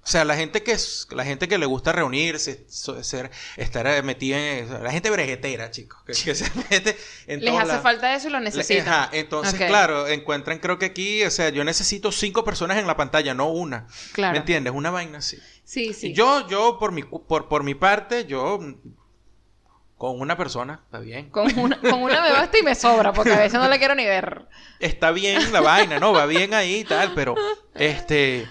O 0.04 0.08
sea, 0.08 0.26
la 0.26 0.36
gente 0.36 0.64
que 0.64 0.72
es, 0.72 1.08
la 1.12 1.24
gente 1.24 1.48
que 1.48 1.60
le 1.60 1.68
gusta 1.68 1.92
reunirse, 1.92 2.66
ser, 2.68 3.30
estar 3.56 3.86
eh, 3.86 4.02
metida 4.02 4.58
en 4.58 4.84
la 4.84 4.90
gente 4.90 5.12
brejetera, 5.12 5.70
chicos, 5.70 6.02
que, 6.04 6.14
que 6.14 6.34
se 6.34 6.50
mete 6.72 6.98
en 7.28 7.46
Les 7.46 7.54
hace 7.54 7.78
falta 7.80 8.16
eso 8.16 8.30
y 8.30 8.32
lo 8.32 8.40
necesitan. 8.40 8.88
Ajá, 8.88 9.10
entonces, 9.14 9.60
claro, 9.60 10.08
encuentran, 10.08 10.58
creo 10.58 10.80
que 10.80 10.88
aquí, 10.88 11.24
o 11.24 11.30
sea, 11.30 11.50
yo 11.50 11.64
necesito 11.64 12.12
cinco 12.12 12.44
personas 12.44 12.80
en 12.80 12.88
la 12.88 12.98
pantalla, 12.98 13.36
no 13.36 13.50
una. 13.50 13.88
Claro. 14.14 14.34
¿Me 14.34 14.40
entiendes? 14.40 14.74
Una 14.74 14.90
vaina 14.90 15.20
así. 15.20 15.38
Sí, 15.66 15.94
sí. 15.94 16.14
Yo, 16.14 16.48
yo, 16.48 16.78
por 16.80 16.92
mi, 16.92 17.04
por, 17.04 17.48
por 17.48 17.64
mi 17.64 17.76
parte, 17.76 18.26
yo 18.26 18.60
con 20.02 20.20
una 20.20 20.36
persona, 20.36 20.80
está 20.84 20.98
bien. 20.98 21.30
Con 21.30 21.56
una, 21.60 21.80
con 21.80 22.02
una 22.02 22.24
me 22.24 22.32
basta 22.32 22.58
y 22.58 22.64
me 22.64 22.74
sobra, 22.74 23.14
porque 23.14 23.34
a 23.34 23.38
veces 23.38 23.60
no 23.60 23.68
la 23.68 23.78
quiero 23.78 23.94
ni 23.94 24.04
ver. 24.04 24.48
Está 24.80 25.12
bien 25.12 25.54
la 25.54 25.62
vaina, 25.62 26.00
¿no? 26.00 26.12
Va 26.12 26.26
bien 26.26 26.56
ahí 26.56 26.78
y 26.78 26.84
tal, 26.86 27.12
pero, 27.14 27.36
este, 27.76 28.48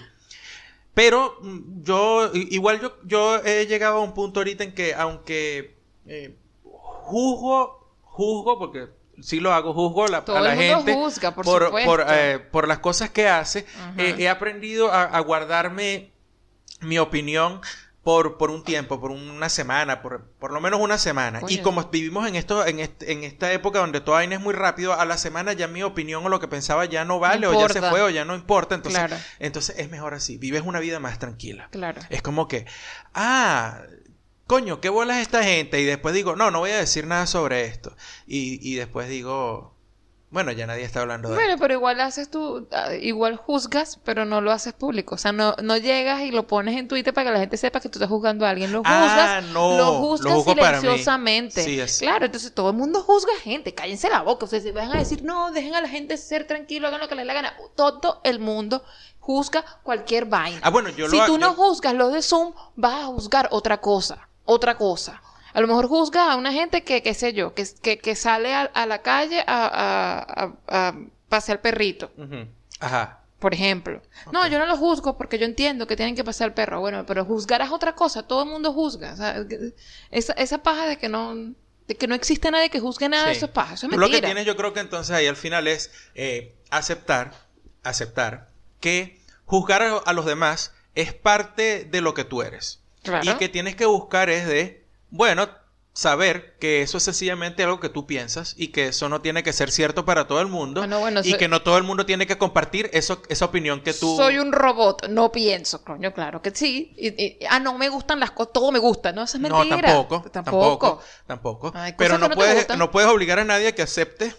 pero 0.93 1.37
mm, 1.41 1.83
yo, 1.83 2.31
igual 2.33 2.79
yo, 2.79 2.97
yo 3.03 3.43
he 3.43 3.65
llegado 3.67 3.97
a 3.97 3.99
un 3.99 4.13
punto 4.13 4.39
ahorita 4.39 4.63
en 4.63 4.73
que, 4.73 4.93
aunque 4.93 5.75
eh, 6.05 6.37
juzgo, 6.63 7.95
juzgo, 8.01 8.57
porque 8.57 8.87
sí 9.21 9.41
lo 9.41 9.51
hago, 9.53 9.73
juzgo 9.73 10.07
la- 10.07 10.23
Todo 10.23 10.37
a 10.37 10.39
la 10.39 10.53
el 10.53 10.57
mundo 10.59 10.75
gente 10.77 10.93
juzga, 10.93 11.35
por 11.35 11.43
por, 11.43 11.65
supuesto. 11.65 11.91
por, 11.91 12.05
eh, 12.07 12.39
por 12.39 12.67
las 12.69 12.79
cosas 12.79 13.09
que 13.09 13.27
hace, 13.27 13.65
eh, 13.97 14.15
he 14.19 14.29
aprendido 14.29 14.89
a, 14.89 15.03
a 15.03 15.19
guardarme 15.19 16.11
mi 16.79 16.97
opinión 16.97 17.59
por, 18.03 18.37
por 18.37 18.49
un 18.49 18.63
tiempo, 18.63 18.99
por 18.99 19.11
una 19.11 19.47
semana, 19.47 20.01
por, 20.01 20.25
por 20.39 20.51
lo 20.51 20.59
menos 20.59 20.79
una 20.79 20.97
semana. 20.97 21.41
Y 21.47 21.59
como 21.59 21.83
vivimos 21.89 22.27
en 22.27 22.35
esto, 22.35 22.65
en, 22.65 22.79
este- 22.79 23.11
en 23.11 23.23
esta 23.23 23.51
época 23.53 23.77
donde 23.77 24.01
toda 24.01 24.17
vaina 24.17 24.35
es 24.35 24.41
muy 24.41 24.55
rápido, 24.55 24.93
a 24.99 25.05
la 25.05 25.17
semana 25.19 25.53
ya 25.53 25.67
mi 25.67 25.83
opinión 25.83 26.25
o 26.25 26.29
lo 26.29 26.39
que 26.39 26.47
pensaba 26.47 26.85
ya 26.85 27.05
no 27.05 27.19
vale, 27.19 27.45
o 27.45 27.53
ya 27.53 27.69
se 27.71 27.79
fue, 27.81 28.01
o 28.01 28.09
ya 28.09 28.25
no 28.25 28.33
importa. 28.35 28.73
Entonces, 28.73 28.99
Claro. 29.03 29.21
entonces 29.39 29.75
es 29.77 29.89
mejor 29.91 30.15
así. 30.15 30.37
Vives 30.37 30.63
una 30.65 30.79
vida 30.79 30.99
más 30.99 31.19
tranquila. 31.19 31.67
Claro. 31.71 32.01
Es 32.09 32.23
como 32.23 32.47
que, 32.47 32.65
ah, 33.13 33.81
coño, 34.47 34.81
qué 34.81 34.89
bolas 34.89 35.17
esta 35.19 35.43
gente. 35.43 35.79
Y 35.79 35.85
después 35.85 36.15
digo, 36.15 36.35
no, 36.35 36.49
no 36.51 36.59
voy 36.59 36.71
a 36.71 36.77
decir 36.77 37.05
nada 37.05 37.27
sobre 37.27 37.65
esto. 37.65 37.95
Y, 38.25 38.59
y 38.67 38.75
después 38.75 39.09
digo, 39.09 39.70
bueno, 40.31 40.51
ya 40.53 40.65
nadie 40.65 40.83
está 40.83 41.01
hablando 41.01 41.29
de 41.29 41.35
Bueno, 41.35 41.57
pero 41.59 41.73
igual 41.73 41.99
haces 42.01 42.31
tú, 42.31 42.67
ah, 42.71 42.93
igual 42.95 43.35
juzgas, 43.35 43.99
pero 44.03 44.25
no 44.25 44.41
lo 44.41 44.51
haces 44.51 44.73
público. 44.73 45.15
O 45.15 45.17
sea, 45.17 45.31
no, 45.31 45.55
no 45.61 45.77
llegas 45.77 46.21
y 46.21 46.31
lo 46.31 46.47
pones 46.47 46.77
en 46.77 46.87
Twitter 46.87 47.13
para 47.13 47.27
que 47.29 47.33
la 47.33 47.39
gente 47.41 47.57
sepa 47.57 47.79
que 47.81 47.89
tú 47.89 47.99
estás 47.99 48.09
juzgando 48.09 48.45
a 48.45 48.49
alguien. 48.49 48.71
Lo 48.71 48.81
Ah, 48.85 49.01
juzgas, 49.03 49.43
no, 49.53 49.71
lo 49.77 49.77
lo 49.77 49.93
juzgas 49.99 50.79
silenciosamente. 50.79 51.63
Sí, 51.63 51.79
es- 51.79 51.99
Claro, 51.99 52.25
entonces 52.25 52.53
todo 52.53 52.69
el 52.69 52.77
mundo 52.77 53.01
juzga 53.03 53.33
gente. 53.43 53.73
Cállense 53.75 54.09
la 54.09 54.21
boca. 54.21 54.45
Ustedes 54.45 54.63
se 54.63 54.71
van 54.71 54.91
a 54.95 54.99
decir, 54.99 55.23
no, 55.23 55.51
dejen 55.51 55.75
a 55.75 55.81
la 55.81 55.89
gente 55.89 56.17
ser 56.17 56.47
tranquilo, 56.47 56.87
hagan 56.87 57.01
lo 57.01 57.07
que 57.07 57.15
les 57.15 57.23
dé 57.23 57.27
la 57.27 57.33
gana. 57.33 57.53
Todo 57.75 58.21
el 58.23 58.39
mundo 58.39 58.83
juzga 59.19 59.63
cualquier 59.83 60.25
vaina. 60.25 60.59
Ah, 60.63 60.69
bueno, 60.69 60.89
yo 60.89 61.09
si 61.09 61.17
lo 61.17 61.25
tú 61.25 61.37
no 61.37 61.53
juzgas 61.53 61.93
lo 61.93 62.09
de 62.09 62.21
Zoom, 62.21 62.53
vas 62.75 63.03
a 63.03 63.05
juzgar 63.07 63.49
otra 63.51 63.79
cosa. 63.81 64.27
Otra 64.45 64.75
cosa. 64.77 65.21
A 65.53 65.61
lo 65.61 65.67
mejor 65.67 65.87
juzgas 65.87 66.29
a 66.29 66.35
una 66.35 66.51
gente 66.51 66.83
que, 66.83 67.01
qué 67.03 67.13
sé 67.13 67.33
yo, 67.33 67.53
que, 67.53 67.65
que, 67.81 67.97
que 67.99 68.15
sale 68.15 68.53
a, 68.53 68.61
a 68.63 68.85
la 68.85 69.01
calle 69.01 69.43
a, 69.47 70.53
a, 70.67 70.87
a, 70.89 70.95
pasear 71.29 71.61
perrito. 71.61 72.11
Ajá. 72.79 73.19
por 73.39 73.53
ejemplo. 73.53 74.01
No, 74.31 74.47
yo 74.47 74.59
no 74.59 74.65
lo 74.65 74.77
juzgo 74.77 75.17
porque 75.17 75.37
yo 75.39 75.45
entiendo 75.45 75.87
que 75.87 75.95
tienen 75.95 76.15
que 76.15 76.23
pasar 76.23 76.47
el 76.49 76.53
perro. 76.53 76.79
Bueno, 76.79 77.05
pero 77.05 77.25
juzgar 77.25 77.61
es 77.61 77.71
otra 77.71 77.95
cosa. 77.95 78.23
Todo 78.27 78.43
el 78.43 78.49
mundo 78.49 78.71
juzga. 78.73 79.13
O 79.13 79.17
sea, 79.17 79.35
esa, 80.11 80.33
esa 80.33 80.57
paja 80.63 80.87
de 80.87 80.97
que 80.97 81.09
no, 81.09 81.35
de 81.87 81.95
que 81.97 82.07
no 82.07 82.15
existe 82.15 82.51
nadie 82.51 82.69
que 82.69 82.79
juzgue 82.79 83.09
nada, 83.09 83.25
Sí. 83.31 83.37
eso 83.37 83.45
es 83.47 83.51
paja. 83.51 83.73
Eso 83.73 83.87
es 83.87 83.91
mentira. 83.91 84.07
Lo 84.07 84.11
que 84.13 84.21
tienes 84.25 84.45
yo 84.45 84.55
creo 84.55 84.73
que 84.73 84.79
entonces 84.79 85.15
ahí 85.15 85.27
al 85.27 85.35
final 85.35 85.67
es 85.67 85.91
eh, 86.15 86.55
aceptar, 86.69 87.33
aceptar 87.83 88.49
que 88.79 89.19
juzgar 89.45 89.81
a, 89.81 89.97
a 89.97 90.13
los 90.13 90.25
demás 90.25 90.73
es 90.95 91.13
parte 91.13 91.85
de 91.85 92.01
lo 92.01 92.13
que 92.13 92.23
tú 92.25 92.41
eres. 92.41 92.81
Claro. 93.03 93.29
Y 93.31 93.33
que 93.35 93.49
tienes 93.49 93.75
que 93.75 93.85
buscar 93.85 94.29
es 94.29 94.45
de, 94.47 94.80
bueno, 95.11 95.47
saber 95.93 96.55
que 96.57 96.81
eso 96.81 96.97
es 96.97 97.03
sencillamente 97.03 97.63
algo 97.63 97.81
que 97.81 97.89
tú 97.89 98.07
piensas 98.07 98.55
y 98.57 98.69
que 98.69 98.87
eso 98.87 99.09
no 99.09 99.21
tiene 99.21 99.43
que 99.43 99.51
ser 99.51 99.69
cierto 99.71 100.05
para 100.05 100.25
todo 100.25 100.39
el 100.39 100.47
mundo 100.47 100.79
Bueno, 100.81 100.99
bueno, 101.01 101.19
y 101.21 101.31
soy- 101.31 101.37
que 101.37 101.49
no 101.49 101.61
todo 101.63 101.77
el 101.77 101.83
mundo 101.83 102.05
tiene 102.05 102.25
que 102.25 102.37
compartir 102.37 102.89
eso, 102.93 103.21
esa 103.27 103.43
opinión 103.45 103.81
que 103.81 103.93
tú... 103.93 104.15
Soy 104.15 104.37
un 104.37 104.53
robot, 104.53 105.09
no 105.09 105.33
pienso, 105.33 105.83
coño, 105.83 106.13
claro 106.13 106.41
que 106.41 106.51
sí. 106.55 106.93
Y- 106.97 107.21
y- 107.21 107.39
ah, 107.49 107.59
no 107.59 107.77
me 107.77 107.89
gustan 107.89 108.21
las 108.21 108.31
cosas, 108.31 108.53
todo 108.53 108.71
me 108.71 108.79
gusta, 108.79 109.11
¿no? 109.11 109.23
Eso 109.23 109.35
es 109.37 109.43
No, 109.43 109.57
mentira. 109.59 109.81
tampoco, 109.81 110.31
tampoco, 110.31 111.01
tampoco. 111.27 111.73
Pero 111.97 112.17
no 112.17 112.29
no 112.29 112.35
puedes, 112.35 112.69
no 112.77 112.89
puedes 112.89 113.09
obligar 113.09 113.39
a 113.39 113.43
nadie 113.43 113.67
a 113.67 113.75
que 113.75 113.81
acepte 113.81 114.33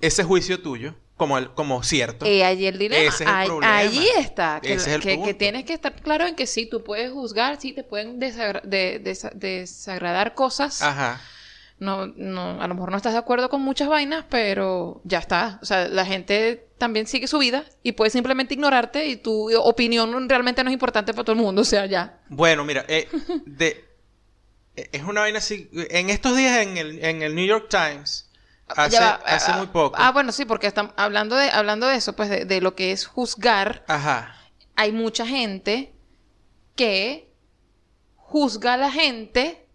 ese 0.00 0.24
juicio 0.24 0.60
tuyo 0.60 0.96
como, 1.16 1.38
el, 1.38 1.50
como 1.54 1.82
cierto. 1.82 2.26
Eh, 2.26 2.44
ahí 2.44 2.66
el 2.66 2.78
dilema. 2.78 3.02
Ese 3.02 3.08
es 3.08 3.20
el 3.22 3.28
Ahí- 3.28 3.46
problema. 3.46 3.76
Ahí 3.76 4.08
está. 4.18 4.60
Que, 4.60 4.72
Ese 4.74 4.90
es 4.90 4.96
el 4.96 5.02
que- 5.02 5.08
que 5.10 5.16
punto. 5.16 5.36
tienes 5.36 5.64
que 5.64 5.72
estar 5.74 5.94
claro 5.94 6.26
en 6.26 6.34
que 6.34 6.46
sí, 6.46 6.66
tú 6.66 6.82
puedes 6.82 7.12
juzgar, 7.12 7.60
sí, 7.60 7.72
te 7.72 7.84
pueden 7.84 8.18
desagra- 8.20 8.62
de- 8.62 9.00
desa- 9.02 9.32
desagradar 9.32 10.34
cosas. 10.34 10.82
Ajá. 10.82 11.20
No, 11.78 12.06
no, 12.06 12.62
a 12.62 12.68
lo 12.68 12.74
mejor 12.74 12.90
no 12.92 12.96
estás 12.96 13.12
de 13.12 13.18
acuerdo 13.18 13.48
con 13.50 13.60
muchas 13.60 13.88
vainas, 13.88 14.24
pero 14.30 15.00
ya 15.04 15.18
está. 15.18 15.58
O 15.60 15.64
sea, 15.66 15.88
la 15.88 16.06
gente 16.06 16.68
también 16.78 17.06
sigue 17.06 17.26
su 17.26 17.38
vida 17.38 17.64
y 17.82 17.92
puede 17.92 18.10
simplemente 18.10 18.54
ignorarte 18.54 19.06
y 19.06 19.16
tu 19.16 19.52
opinión 19.58 20.28
realmente 20.28 20.62
no 20.62 20.70
es 20.70 20.74
importante 20.74 21.12
para 21.12 21.24
todo 21.24 21.34
el 21.36 21.42
mundo. 21.42 21.62
O 21.62 21.64
sea, 21.64 21.86
ya. 21.86 22.20
Bueno, 22.28 22.64
mira, 22.64 22.84
eh, 22.88 23.08
de, 23.46 23.84
eh, 24.76 24.88
es 24.92 25.02
una 25.02 25.22
vaina 25.22 25.38
así. 25.38 25.68
En 25.90 26.10
estos 26.10 26.36
días 26.36 26.58
en 26.58 26.76
el, 26.76 27.04
en 27.04 27.22
el 27.22 27.34
New 27.34 27.46
York 27.46 27.66
Times, 27.68 28.30
hace, 28.68 28.96
Ya 28.96 29.00
va, 29.00 29.14
hace 29.26 29.52
ah, 29.52 29.56
muy 29.58 29.66
poco. 29.66 29.96
Ah, 29.98 30.12
bueno, 30.12 30.32
sí, 30.32 30.44
porque 30.44 30.66
están 30.66 30.92
hablando 30.96 31.36
de, 31.36 31.50
hablando 31.50 31.86
de 31.86 31.96
eso, 31.96 32.14
pues 32.14 32.28
de, 32.28 32.44
de 32.44 32.60
lo 32.60 32.74
que 32.74 32.92
es 32.92 33.06
juzgar. 33.06 33.84
Ajá. 33.88 34.34
Hay 34.76 34.92
mucha 34.92 35.26
gente 35.26 35.94
que 36.74 37.32
juzga 38.16 38.74
a 38.74 38.76
la 38.76 38.90
gente 38.90 39.68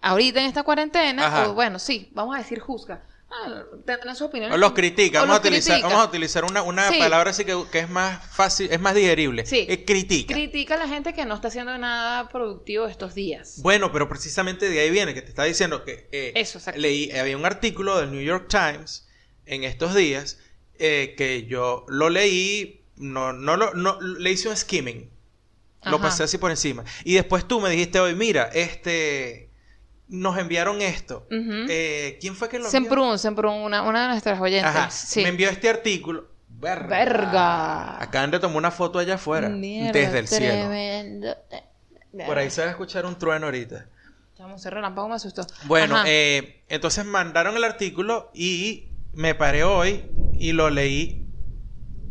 ahorita 0.00 0.40
en 0.40 0.46
esta 0.46 0.62
cuarentena. 0.62 1.44
O 1.46 1.54
bueno, 1.54 1.78
sí, 1.78 2.10
vamos 2.12 2.34
a 2.34 2.38
decir 2.38 2.60
juzga. 2.60 3.02
Ah, 3.34 3.62
tendrán 3.86 4.14
su 4.14 4.26
opinión. 4.26 4.52
O 4.52 4.56
los 4.58 4.70
Vamos, 4.72 4.78
a 4.78 4.82
los 4.82 5.38
utilizar, 5.40 5.72
critica. 5.76 5.88
vamos 5.88 6.04
a 6.04 6.08
utilizar 6.08 6.44
una, 6.44 6.62
una 6.62 6.88
Sí. 6.90 6.98
palabra 6.98 7.30
así 7.30 7.44
que, 7.46 7.56
que 7.72 7.78
es 7.78 7.88
más 7.88 8.24
fácil, 8.30 8.68
es 8.70 8.78
más 8.78 8.94
digerible. 8.94 9.46
Sí. 9.46 9.64
Eh, 9.68 9.84
critica. 9.86 10.34
Critica 10.34 10.74
a 10.74 10.78
la 10.78 10.88
gente 10.88 11.14
que 11.14 11.24
no 11.24 11.34
está 11.34 11.48
haciendo 11.48 11.76
nada 11.78 12.28
productivo 12.28 12.86
estos 12.86 13.14
días. 13.14 13.54
Bueno, 13.62 13.90
pero 13.90 14.08
precisamente 14.08 14.68
de 14.68 14.80
ahí 14.80 14.90
viene 14.90 15.14
que 15.14 15.22
te 15.22 15.30
está 15.30 15.44
diciendo 15.44 15.82
que 15.84 16.08
eh, 16.12 16.32
Eso, 16.36 16.58
leí, 16.76 17.10
había 17.12 17.36
un 17.38 17.46
artículo 17.46 17.98
del 17.98 18.10
New 18.12 18.22
York 18.22 18.48
Times 18.48 19.08
en 19.46 19.64
estos 19.64 19.94
días 19.94 20.38
eh, 20.78 21.14
que 21.16 21.46
yo 21.46 21.86
lo 21.88 22.10
leí, 22.10 22.84
no, 22.96 23.32
no, 23.32 23.56
lo- 23.56 23.72
no 23.74 23.98
le 24.00 24.30
hice 24.30 24.48
un 24.48 24.56
skimming, 24.56 25.10
lo 25.84 26.00
pasé 26.00 26.22
así 26.24 26.38
por 26.38 26.50
encima. 26.50 26.84
Y 27.04 27.14
después 27.14 27.46
tú 27.48 27.60
me 27.60 27.70
dijiste 27.70 27.98
hoy, 27.98 28.14
mira, 28.14 28.50
este, 28.52 29.50
nos 30.12 30.36
enviaron 30.36 30.82
esto. 30.82 31.26
Eh, 31.30 32.18
¿Quién 32.20 32.36
fue 32.36 32.48
que 32.50 32.58
lo 32.58 32.66
envió? 32.66 32.80
Semprún, 32.80 33.18
Semprún, 33.18 33.54
una, 33.54 33.82
una 33.82 34.02
de 34.02 34.08
nuestras 34.08 34.38
oyentes. 34.38 34.66
Ajá, 34.70 34.90
sí. 34.90 35.22
me 35.22 35.30
envió 35.30 35.48
este 35.48 35.70
artículo. 35.70 36.28
Verga. 36.48 36.86
Verga. 36.86 38.02
Acaban 38.02 38.30
de 38.30 38.38
tomar 38.38 38.58
una 38.58 38.70
foto 38.70 38.98
allá 38.98 39.14
afuera, 39.14 39.48
Mierda, 39.48 39.92
desde 39.98 40.18
el 40.18 40.28
cielo. 40.28 40.46
tremendo. 40.68 41.34
Por 42.26 42.38
ahí 42.38 42.50
se 42.50 42.60
va 42.60 42.68
a 42.68 42.70
escuchar 42.70 43.06
un 43.06 43.16
trueno 43.16 43.46
ahorita. 43.46 43.86
Chamo, 44.36 44.56
ese 44.56 44.68
relámpago 44.68 45.08
me 45.08 45.14
asustó. 45.14 45.46
Bueno, 45.64 45.96
eh, 46.06 46.62
entonces 46.68 47.06
mandaron 47.06 47.56
el 47.56 47.64
artículo 47.64 48.30
y 48.34 48.90
me 49.14 49.34
paré 49.34 49.64
hoy 49.64 50.04
y 50.34 50.52
lo 50.52 50.68
leí. 50.68 51.26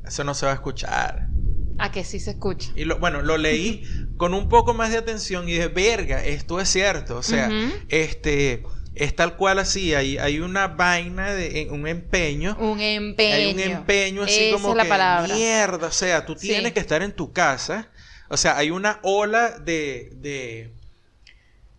Eso 0.03 0.23
no 0.23 0.33
se 0.33 0.47
va 0.47 0.53
a 0.53 0.55
escuchar. 0.55 1.27
A 1.77 1.91
que 1.91 2.03
sí 2.03 2.19
se 2.19 2.31
escucha. 2.31 2.71
Y 2.75 2.85
lo, 2.85 2.99
bueno, 2.99 3.21
lo 3.21 3.37
leí 3.37 3.83
con 4.17 4.33
un 4.33 4.47
poco 4.49 4.73
más 4.73 4.91
de 4.91 4.97
atención 4.97 5.49
y 5.49 5.53
dije, 5.53 5.67
verga, 5.67 6.23
esto 6.23 6.59
es 6.59 6.69
cierto. 6.69 7.17
O 7.17 7.23
sea, 7.23 7.49
este, 7.89 8.63
es 8.93 9.15
tal 9.15 9.35
cual 9.35 9.57
así. 9.59 9.95
Hay, 9.95 10.17
hay 10.19 10.39
una 10.39 10.67
vaina, 10.67 11.33
de, 11.33 11.67
un 11.71 11.87
empeño. 11.87 12.55
Un 12.59 12.79
empeño. 12.81 13.35
Hay 13.35 13.53
un 13.53 13.59
empeño 13.59 14.23
así 14.23 14.43
Esa 14.49 14.53
como 14.57 14.69
es 14.71 14.75
la 14.77 14.83
que 14.83 14.89
palabra. 14.89 15.33
mierda. 15.33 15.87
O 15.87 15.91
sea, 15.91 16.25
tú 16.25 16.35
Sí. 16.37 16.49
tienes 16.49 16.73
que 16.73 16.79
estar 16.79 17.01
en 17.01 17.13
tu 17.13 17.33
casa. 17.33 17.89
O 18.29 18.37
sea, 18.37 18.57
hay 18.57 18.69
una 18.69 18.99
ola 19.01 19.57
de, 19.59 20.11
de, 20.15 20.71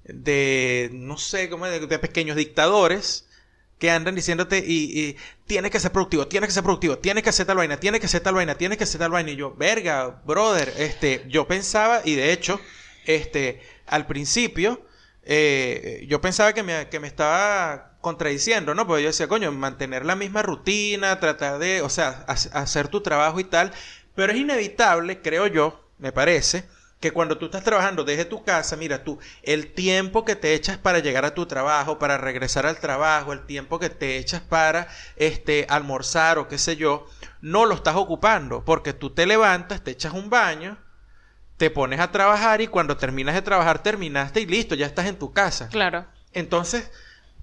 de 0.05 0.91
no 0.93 1.17
sé, 1.19 1.49
cómo 1.49 1.67
de, 1.67 1.87
de 1.87 1.99
pequeños 1.99 2.37
dictadores 2.37 3.29
que 3.83 3.91
andan 3.91 4.15
diciéndote 4.15 4.59
y, 4.65 4.97
y 4.97 5.17
tienes 5.45 5.73
que 5.73 5.81
ser 5.81 5.91
productivo, 5.91 6.29
tienes 6.29 6.47
que 6.47 6.55
ser 6.55 6.63
productivo, 6.63 6.99
tienes 6.99 7.25
que 7.25 7.31
hacer 7.31 7.47
tal 7.47 7.57
vaina, 7.57 7.81
tienes 7.81 7.99
que 7.99 8.07
hacer 8.07 8.21
tal 8.21 8.37
vaina, 8.37 8.55
tienes 8.55 8.79
que 8.79 8.85
hacer 8.85 9.01
tal 9.01 9.11
vaina. 9.11 9.33
Y 9.33 9.35
yo, 9.35 9.57
verga, 9.57 10.23
brother, 10.25 10.73
este, 10.79 11.25
yo 11.27 11.49
pensaba, 11.49 12.01
y 12.05 12.15
de 12.15 12.33
hecho, 12.33 12.61
este, 13.07 13.61
al 13.89 14.07
principio, 14.07 14.87
eh, 15.25 16.07
yo 16.07 16.21
pensaba 16.21 16.53
que 16.53 16.63
me, 16.63 16.89
que 16.91 17.01
me 17.01 17.09
estaba 17.09 17.99
contradiciendo, 18.01 18.73
¿no? 18.73 18.87
Porque 18.87 19.03
yo 19.03 19.09
decía, 19.09 19.27
coño, 19.27 19.51
mantener 19.51 20.05
la 20.05 20.15
misma 20.15 20.43
rutina, 20.43 21.19
tratar 21.19 21.59
de, 21.59 21.83
o 21.83 21.89
sea, 21.89 22.25
hacer 22.29 22.87
tu 22.87 23.01
trabajo 23.01 23.41
y 23.41 23.45
tal. 23.45 23.73
Pero 24.15 24.33
es 24.33 24.39
inevitable, 24.39 25.23
creo 25.23 25.49
yo, 25.49 25.91
me 25.99 26.13
parece, 26.13 26.69
que 27.03 27.11
cuando 27.11 27.37
tú 27.37 27.47
estás 27.47 27.65
trabajando 27.65 28.05
desde 28.05 28.25
tu 28.25 28.45
casa, 28.45 28.77
mira 28.77 29.03
tú, 29.03 29.19
el 29.43 29.75
tiempo 29.75 30.25
que 30.25 30.37
te 30.37 30.55
echas 30.55 30.79
para 30.79 31.01
llegar 31.01 31.25
a 31.25 31.35
tu 31.35 31.47
trabajo, 31.47 31.99
para 31.99 32.17
regresar 32.17 32.65
al 32.65 32.79
trabajo, 32.79 33.33
el 33.33 33.45
tiempo 33.45 33.81
que 33.81 33.91
te 33.91 34.19
echas 34.19 34.41
para 34.41 34.87
este 35.17 35.67
almorzar 35.69 36.39
o 36.39 36.47
qué 36.47 36.59
sé 36.59 36.77
yo, 36.77 37.07
no 37.41 37.67
lo 37.67 37.75
estás 37.75 37.97
ocupando, 37.97 38.65
porque 38.65 38.93
tú 38.93 39.11
te 39.11 39.27
levantas, 39.27 39.83
te 39.83 39.91
echas 39.91 40.13
un 40.13 40.31
baño, 40.31 40.79
te 41.57 41.71
pones 41.71 41.99
a 41.99 42.13
trabajar 42.13 42.61
y 42.61 42.69
cuando 42.69 42.97
terminas 42.97 43.35
de 43.35 43.43
trabajar 43.43 43.83
terminaste 43.83 44.41
y 44.41 44.47
listo, 44.47 44.77
ya 44.77 44.87
estás 44.87 45.07
en 45.07 45.19
tu 45.19 45.33
casa. 45.33 45.69
Claro. 45.71 46.07
Entonces, 46.33 46.89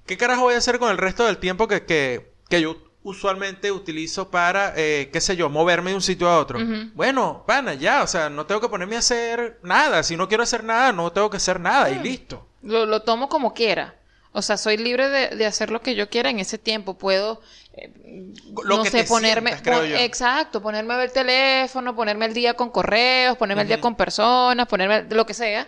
¿qué 0.06 0.17
carajo 0.17 0.43
voy 0.43 0.54
a 0.54 0.60
hacer 0.60 0.80
con 0.80 0.89
el 0.89 0.98
resto 0.98 1.26
del 1.26 1.38
tiempo 1.38 1.67
que, 1.67 1.84
que, 1.86 2.32
que 2.48 2.62
yo 2.62 2.88
usualmente 3.03 3.71
utilizo 3.71 4.29
para, 4.29 4.73
eh, 4.75 5.09
qué 5.12 5.21
sé 5.21 5.35
yo, 5.35 5.49
moverme 5.49 5.91
de 5.91 5.95
un 5.95 6.01
sitio 6.01 6.27
a 6.29 6.39
otro. 6.39 6.59
Bueno, 6.93 7.43
pana, 7.47 7.73
ya, 7.73 8.03
o 8.03 8.07
sea, 8.07 8.29
no 8.29 8.45
tengo 8.45 8.62
que 8.62 8.69
ponerme 8.69 8.95
a 8.95 8.99
hacer 8.99 9.59
nada. 9.63 10.03
Si 10.03 10.17
no 10.17 10.27
quiero 10.27 10.43
hacer 10.43 10.63
nada, 10.63 10.91
no 10.91 11.12
tengo 11.12 11.29
que 11.29 11.38
hacer 11.38 11.59
nada 11.59 11.89
y 11.89 11.99
mm. 11.99 12.03
listo. 12.03 12.45
Lo, 12.62 13.01
tomo 13.01 13.29
como 13.29 13.53
quiera. 13.53 13.95
O 14.31 14.41
sea, 14.41 14.57
soy 14.57 14.77
libre 14.77 15.09
de, 15.09 15.45
hacer 15.45 15.71
lo 15.71 15.81
que 15.81 15.95
yo 15.95 16.09
quiera 16.09 16.29
en 16.29 16.39
ese 16.39 16.57
tiempo. 16.57 16.97
Puedo, 16.97 17.41
eh, 17.73 17.91
no 18.65 18.85
sé, 18.85 19.05
ponerme, 19.05 19.55
exacto, 20.03 20.62
ponerme 20.62 20.93
a 20.93 20.97
ver 20.97 21.12
teléfono, 21.12 21.95
ponerme 21.95 22.25
al 22.25 22.33
día 22.33 22.53
con 22.53 22.69
correos, 22.69 23.38
ponerme 23.38 23.62
al 23.62 23.67
día 23.67 23.81
con 23.81 23.95
personas, 23.95 24.67
ponerme 24.67 25.03
lo 25.09 25.25
que 25.25 25.33
sea. 25.33 25.67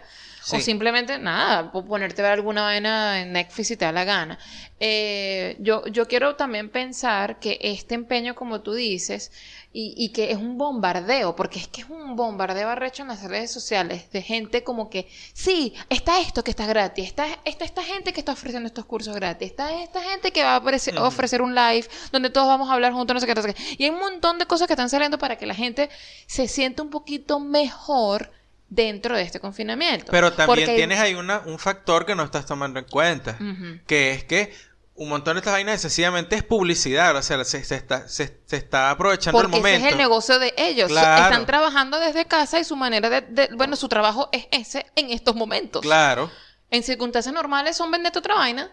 O 0.49 0.59
simplemente, 0.59 1.19
nada, 1.19 1.71
ponerte 1.71 2.21
a 2.21 2.25
ver 2.25 2.33
alguna 2.33 2.63
vaina 2.63 3.21
en 3.21 3.33
Netflix 3.33 3.67
si 3.67 3.77
te 3.77 3.85
da 3.85 3.91
la 3.91 4.03
gana. 4.03 4.39
Eh, 4.79 5.55
yo, 5.59 5.85
yo 5.87 6.07
quiero 6.07 6.35
también 6.35 6.69
pensar 6.69 7.39
que 7.39 7.59
este 7.61 7.93
empeño, 7.93 8.33
como 8.33 8.61
tú 8.61 8.73
dices, 8.73 9.31
y, 9.71 9.93
y, 9.95 10.09
que 10.09 10.31
es 10.31 10.37
un 10.37 10.57
bombardeo, 10.57 11.35
porque 11.35 11.59
es 11.59 11.67
que 11.67 11.81
es 11.81 11.89
un 11.89 12.15
bombardeo 12.15 12.67
arrecho 12.67 13.03
en 13.03 13.09
las 13.09 13.23
redes 13.23 13.51
sociales 13.51 14.11
de 14.11 14.21
gente 14.21 14.63
como 14.63 14.89
que, 14.89 15.07
sí, 15.33 15.73
está 15.89 16.19
esto 16.19 16.43
que 16.43 16.51
está 16.51 16.65
gratis, 16.65 17.05
está, 17.05 17.27
está 17.45 17.63
esta 17.63 17.83
gente 17.83 18.11
que 18.11 18.19
está 18.19 18.33
ofreciendo 18.33 18.67
estos 18.67 18.85
cursos 18.85 19.15
gratis, 19.15 19.51
está 19.51 19.81
esta 19.81 20.01
gente 20.01 20.31
que 20.31 20.43
va 20.43 20.55
a 20.55 20.57
ofrecer, 20.57 20.97
ofrecer 20.97 21.41
un 21.41 21.55
live 21.55 21.87
donde 22.11 22.31
todos 22.31 22.47
vamos 22.47 22.69
a 22.69 22.73
hablar 22.73 22.91
juntos, 22.91 23.13
no 23.13 23.19
sé 23.19 23.27
qué, 23.27 23.35
no 23.35 23.41
sé 23.43 23.53
qué. 23.53 23.61
Y 23.77 23.83
hay 23.85 23.91
un 23.91 23.99
montón 23.99 24.39
de 24.39 24.45
cosas 24.45 24.67
que 24.67 24.73
están 24.73 24.89
saliendo 24.89 25.17
para 25.17 25.37
que 25.37 25.45
la 25.45 25.55
gente 25.55 25.89
se 26.25 26.47
sienta 26.47 26.83
un 26.83 26.89
poquito 26.89 27.39
mejor 27.39 28.31
dentro 28.71 29.17
de 29.17 29.21
este 29.21 29.39
confinamiento. 29.39 30.11
Pero 30.11 30.31
también 30.31 30.75
tienes 30.75 30.97
ahí 30.97 31.13
una, 31.13 31.39
un 31.45 31.59
factor 31.59 32.05
que 32.05 32.15
no 32.15 32.23
estás 32.23 32.45
tomando 32.45 32.79
en 32.79 32.85
cuenta, 32.85 33.37
que 33.85 34.11
es 34.11 34.23
que 34.23 34.53
un 34.95 35.09
montón 35.09 35.35
de 35.35 35.39
estas 35.39 35.53
vainas 35.53 35.81
sencillamente 35.81 36.37
es 36.37 36.43
publicidad, 36.43 37.15
o 37.15 37.21
sea, 37.21 37.43
se, 37.43 37.57
está, 37.57 38.07
se, 38.07 38.39
está 38.49 38.89
aprovechando 38.89 39.41
el 39.41 39.49
momento. 39.49 39.61
Porque 39.61 39.75
ese 39.75 39.87
es 39.87 39.91
el 39.91 39.97
negocio 39.97 40.39
de 40.39 40.53
ellos. 40.57 40.89
Están 40.89 41.45
trabajando 41.45 41.99
desde 41.99 42.25
casa 42.25 42.59
y 42.59 42.63
su 42.63 42.77
manera 42.77 43.09
de, 43.09 43.49
bueno, 43.55 43.75
su 43.75 43.89
trabajo 43.89 44.29
es 44.31 44.47
ese 44.51 44.85
en 44.95 45.11
estos 45.11 45.35
momentos. 45.35 45.81
Claro. 45.81 46.31
En 46.69 46.81
circunstancias 46.81 47.35
normales 47.35 47.75
son 47.75 47.91
venderte 47.91 48.19
otra 48.19 48.35
vaina. 48.35 48.71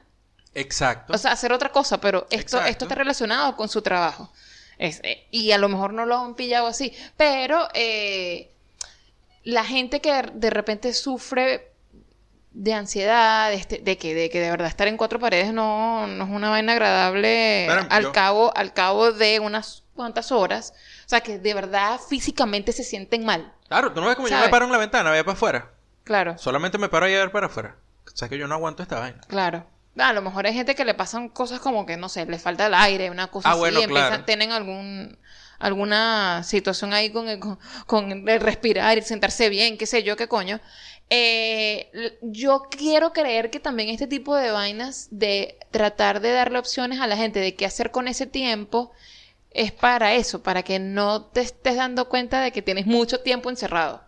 Exacto. 0.55 1.13
O 1.13 1.19
sea, 1.19 1.33
hacer 1.33 1.53
otra 1.53 1.71
cosa, 1.71 2.01
pero 2.01 2.29
esto, 2.31 2.63
esto 2.63 2.85
está 2.85 2.95
relacionado 2.95 3.57
con 3.57 3.69
su 3.69 3.83
trabajo. 3.83 4.33
Eh, 4.79 5.27
y 5.33 5.51
a 5.51 5.59
lo 5.59 5.69
mejor 5.69 5.93
no 5.93 6.07
lo 6.07 6.19
han 6.19 6.37
pillado 6.37 6.69
así, 6.69 6.93
pero... 7.17 7.67
Eh, 7.75 8.55
la 9.45 9.65
gente 9.65 10.01
que 10.01 10.23
de 10.33 10.51
repente 10.51 10.93
sufre 10.93 11.73
de 12.53 12.75
ansiedad, 12.75 13.51
de, 13.51 13.57
este, 13.57 13.79
de, 13.79 13.97
que, 13.97 14.15
de 14.15 14.31
que 14.31 14.41
de 14.41 14.51
verdad 14.51 14.69
estar 14.69 14.89
en 14.89 14.97
cuatro 14.97 15.21
paredes 15.21 15.53
no, 15.53 16.07
no 16.07 16.25
es 16.25 16.31
una 16.31 16.51
vaina 16.51 16.73
agradable 16.73 17.69
al, 17.69 18.11
cabo, 18.13 18.53
al 18.57 18.73
cabo 18.73 19.13
de 19.13 19.39
unas 19.39 19.85
cuantas 19.95 20.33
horas. 20.33 20.75
O 21.07 21.09
sea, 21.09 21.21
que 21.21 21.39
de 21.39 21.55
verdad 21.55 22.01
físicamente 22.09 22.73
se 22.73 22.85
sienten 22.85 23.25
mal. 23.25 23.53
Claro, 23.69 23.93
tú 23.93 24.01
no 24.01 24.07
ves 24.07 24.17
como 24.17 24.29
yo 24.29 24.39
me 24.39 24.49
paro 24.49 24.65
en 24.65 24.73
la 24.73 24.79
ventana, 24.79 25.11
voy 25.11 25.23
para 25.23 25.33
afuera. 25.33 25.71
Claro. 26.05 26.39
Solamente 26.39 26.79
me 26.79 26.89
paro 26.89 27.07
a 27.07 27.09
ver 27.09 27.31
para 27.31 27.47
afuera. 27.47 27.77
O 28.07 28.17
sea, 28.17 28.29
que 28.29 28.39
yo 28.39 28.49
no 28.49 28.55
aguanto 28.55 28.83
esta 28.83 28.99
vaina. 28.99 29.21
Claro. 29.29 29.67
A 29.99 30.13
lo 30.13 30.23
mejor 30.23 30.47
hay 30.47 30.55
gente 30.55 30.75
que 30.75 30.85
le 30.85 30.95
pasan 30.95 31.29
cosas 31.29 31.61
como 31.61 31.85
que, 31.85 31.97
no 31.97 32.09
sé, 32.09 32.25
le 32.27 32.39
falta 32.39 32.67
el 32.67 32.75
aire, 32.75 33.11
una 33.11 33.27
cosa 33.29 33.49
ah, 33.49 33.53
así, 33.53 33.61
bueno, 33.61 33.81
empiezan, 33.81 34.25
tienen 34.25 34.53
algún 34.53 35.19
alguna 35.59 36.43
situación 36.45 36.93
ahí 36.93 37.11
con 37.11 37.29
el, 37.29 37.41
con, 37.87 38.29
el 38.29 38.41
respirar 38.41 38.99
y 38.99 39.03
sentarse 39.03 39.49
bien, 39.49 39.77
qué 39.79 39.87
sé 39.87 40.03
yo, 40.03 40.17
qué 40.17 40.29
coño. 40.29 40.61
Eh, 41.11 42.19
yo 42.21 42.67
quiero 42.71 43.13
creer 43.13 43.51
que 43.51 43.61
también 43.61 43.89
este 43.89 44.07
tipo 44.07 44.37
de 44.37 44.51
vainas 44.51 45.09
de 45.11 45.59
tratar 45.71 46.21
de 46.21 46.33
darle 46.33 46.59
opciones 46.59 47.01
a 47.01 47.07
la 47.07 47.17
gente 47.17 47.41
de 47.41 47.55
qué 47.55 47.65
hacer 47.65 47.91
con 47.91 48.09
ese 48.09 48.27
tiempo 48.27 48.93
es 49.51 49.73
para 49.73 50.15
eso, 50.15 50.43
para 50.43 50.63
que 50.63 50.79
no 50.79 51.25
te 51.27 51.41
estés 51.41 51.77
dando 51.77 52.09
cuenta 52.09 52.41
de 52.43 52.53
que 52.53 52.63
tienes 52.63 52.87
mucho 52.87 53.21
tiempo 53.21 53.49
encerrado. 53.49 54.03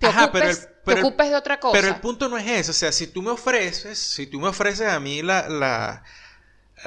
Te 0.00 0.08
ocupes, 0.08 0.68
te 0.84 1.00
ocupes 1.00 1.30
de 1.30 1.36
otra 1.36 1.60
cosa. 1.60 1.72
Pero 1.72 1.88
el 1.88 2.00
punto 2.00 2.28
no 2.28 2.36
es 2.36 2.46
eso, 2.46 2.72
o 2.72 2.74
sea, 2.74 2.90
si 2.90 3.06
tú 3.06 3.22
me 3.22 3.30
ofreces, 3.30 3.96
si 3.98 4.26
tú 4.26 4.40
me 4.40 4.48
ofreces 4.48 4.88
a 4.88 4.98
mí 4.98 5.22
la, 5.22 5.48
la 5.48 6.02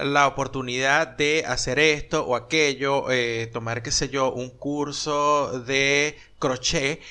la 0.03 0.27
oportunidad 0.27 1.07
de 1.07 1.43
hacer 1.47 1.79
esto 1.79 2.25
o 2.25 2.35
aquello, 2.35 3.11
eh, 3.11 3.49
tomar, 3.51 3.83
qué 3.83 3.91
sé 3.91 4.09
yo, 4.09 4.31
un 4.31 4.49
curso 4.49 5.59
de 5.61 6.17
crochet. 6.39 7.01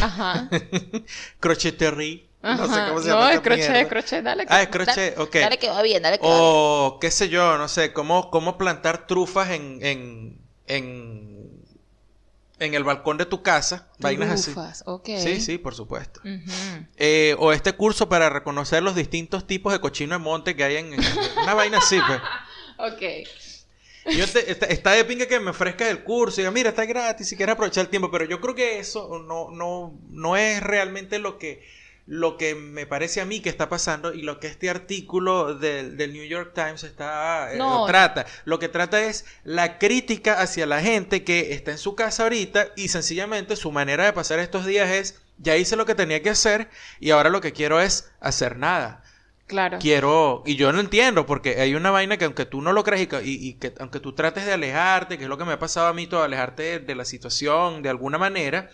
Ajá. 0.00 0.48
Crocheterie. 1.40 2.26
No 2.42 2.72
sé 2.72 2.80
cómo 2.88 3.00
se 3.00 3.08
llama. 3.08 3.24
No, 3.24 3.30
es 3.30 3.40
crochet, 3.40 3.88
crochet, 3.88 4.22
dale. 4.22 4.44
ah, 4.48 4.62
es 4.62 4.68
crochet, 4.68 5.18
ok. 5.18 5.34
Dale 5.34 5.58
que 5.58 5.68
va 5.68 5.82
bien, 5.82 6.02
dale 6.02 6.18
que 6.18 6.26
o, 6.26 6.30
va 6.30 6.88
bien. 6.90 7.00
qué 7.00 7.10
sé 7.10 7.28
yo, 7.28 7.58
no 7.58 7.66
sé, 7.66 7.92
cómo, 7.92 8.30
cómo 8.30 8.56
plantar 8.56 9.06
trufas 9.06 9.50
en, 9.50 9.78
en, 9.82 10.38
en 10.66 11.25
en 12.58 12.74
el 12.74 12.84
balcón 12.84 13.18
de 13.18 13.26
tu 13.26 13.42
casa, 13.42 13.88
vainas 13.98 14.30
así. 14.30 14.54
Okay. 14.84 15.20
Sí, 15.20 15.40
sí, 15.40 15.58
por 15.58 15.74
supuesto. 15.74 16.20
Eh, 16.96 17.36
o 17.38 17.52
este 17.52 17.74
curso 17.74 18.08
para 18.08 18.30
reconocer 18.30 18.82
los 18.82 18.94
distintos 18.94 19.46
tipos 19.46 19.72
de 19.72 19.80
cochino 19.80 20.14
de 20.14 20.18
monte 20.18 20.56
que 20.56 20.64
hay 20.64 20.76
en, 20.76 20.94
una 21.42 21.54
vaina 21.54 21.78
así, 21.78 21.98
pues. 22.06 22.20
Ok. 22.78 23.02
Yo 24.14 24.24
está, 24.24 24.92
de 24.92 25.04
pinga 25.04 25.26
que 25.26 25.40
me 25.40 25.50
ofrezca 25.50 25.88
el 25.88 26.04
curso 26.04 26.40
y 26.40 26.42
diga, 26.42 26.52
mira, 26.52 26.68
está 26.68 26.84
gratis 26.84 27.26
si 27.26 27.36
quieres 27.36 27.54
aprovechar 27.54 27.84
el 27.84 27.90
tiempo, 27.90 28.10
pero 28.10 28.24
yo 28.24 28.40
creo 28.40 28.54
que 28.54 28.78
eso 28.78 29.18
no, 29.26 29.50
no, 29.50 29.98
no 30.10 30.36
es 30.36 30.62
realmente 30.62 31.18
lo 31.18 31.38
que 31.38 31.64
lo 32.06 32.36
que 32.36 32.54
me 32.54 32.86
parece 32.86 33.20
a 33.20 33.24
mí 33.24 33.40
que 33.40 33.48
está 33.48 33.68
pasando 33.68 34.14
y 34.14 34.22
lo 34.22 34.38
que 34.38 34.46
este 34.46 34.70
artículo 34.70 35.54
del, 35.54 35.96
New 36.12 36.24
York 36.24 36.52
Times 36.54 36.84
está 36.84 37.52
eh, 37.52 37.58
lo 37.58 37.84
trata. 37.86 38.26
Lo 38.44 38.58
que 38.58 38.68
trata 38.68 39.02
es 39.02 39.24
la 39.42 39.78
crítica 39.78 40.40
hacia 40.40 40.66
la 40.66 40.80
gente 40.80 41.24
que 41.24 41.52
está 41.52 41.72
en 41.72 41.78
su 41.78 41.96
casa 41.96 42.22
ahorita 42.22 42.68
y 42.76 42.88
sencillamente 42.88 43.56
su 43.56 43.72
manera 43.72 44.04
de 44.04 44.12
pasar 44.12 44.38
estos 44.38 44.66
días 44.66 44.88
es 44.88 45.20
ya 45.38 45.56
hice 45.56 45.76
lo 45.76 45.84
que 45.84 45.94
tenía 45.94 46.22
que 46.22 46.30
hacer 46.30 46.70
y 47.00 47.10
ahora 47.10 47.28
lo 47.28 47.40
que 47.40 47.52
quiero 47.52 47.80
es 47.80 48.10
hacer 48.20 48.56
nada. 48.56 49.02
Claro. 49.46 49.78
Quiero, 49.80 50.42
y 50.44 50.56
yo 50.56 50.72
no 50.72 50.80
entiendo, 50.80 51.24
porque 51.24 51.60
hay 51.60 51.76
una 51.76 51.92
vaina 51.92 52.16
que 52.16 52.24
aunque 52.24 52.46
tú 52.46 52.62
no 52.62 52.72
lo 52.72 52.82
creas 52.82 53.06
y, 53.22 53.54
que 53.54 53.74
aunque 53.78 54.00
tú 54.00 54.12
trates 54.12 54.44
de 54.44 54.52
alejarte, 54.52 55.18
que 55.18 55.24
es 55.24 55.30
lo 55.30 55.38
que 55.38 55.44
me 55.44 55.52
ha 55.52 55.58
pasado 55.60 55.86
a 55.86 55.92
mí 55.92 56.08
todo, 56.08 56.24
alejarte 56.24 56.80
de 56.80 56.94
la 56.96 57.04
situación 57.04 57.80
de 57.80 57.88
alguna 57.88 58.18
manera, 58.18 58.70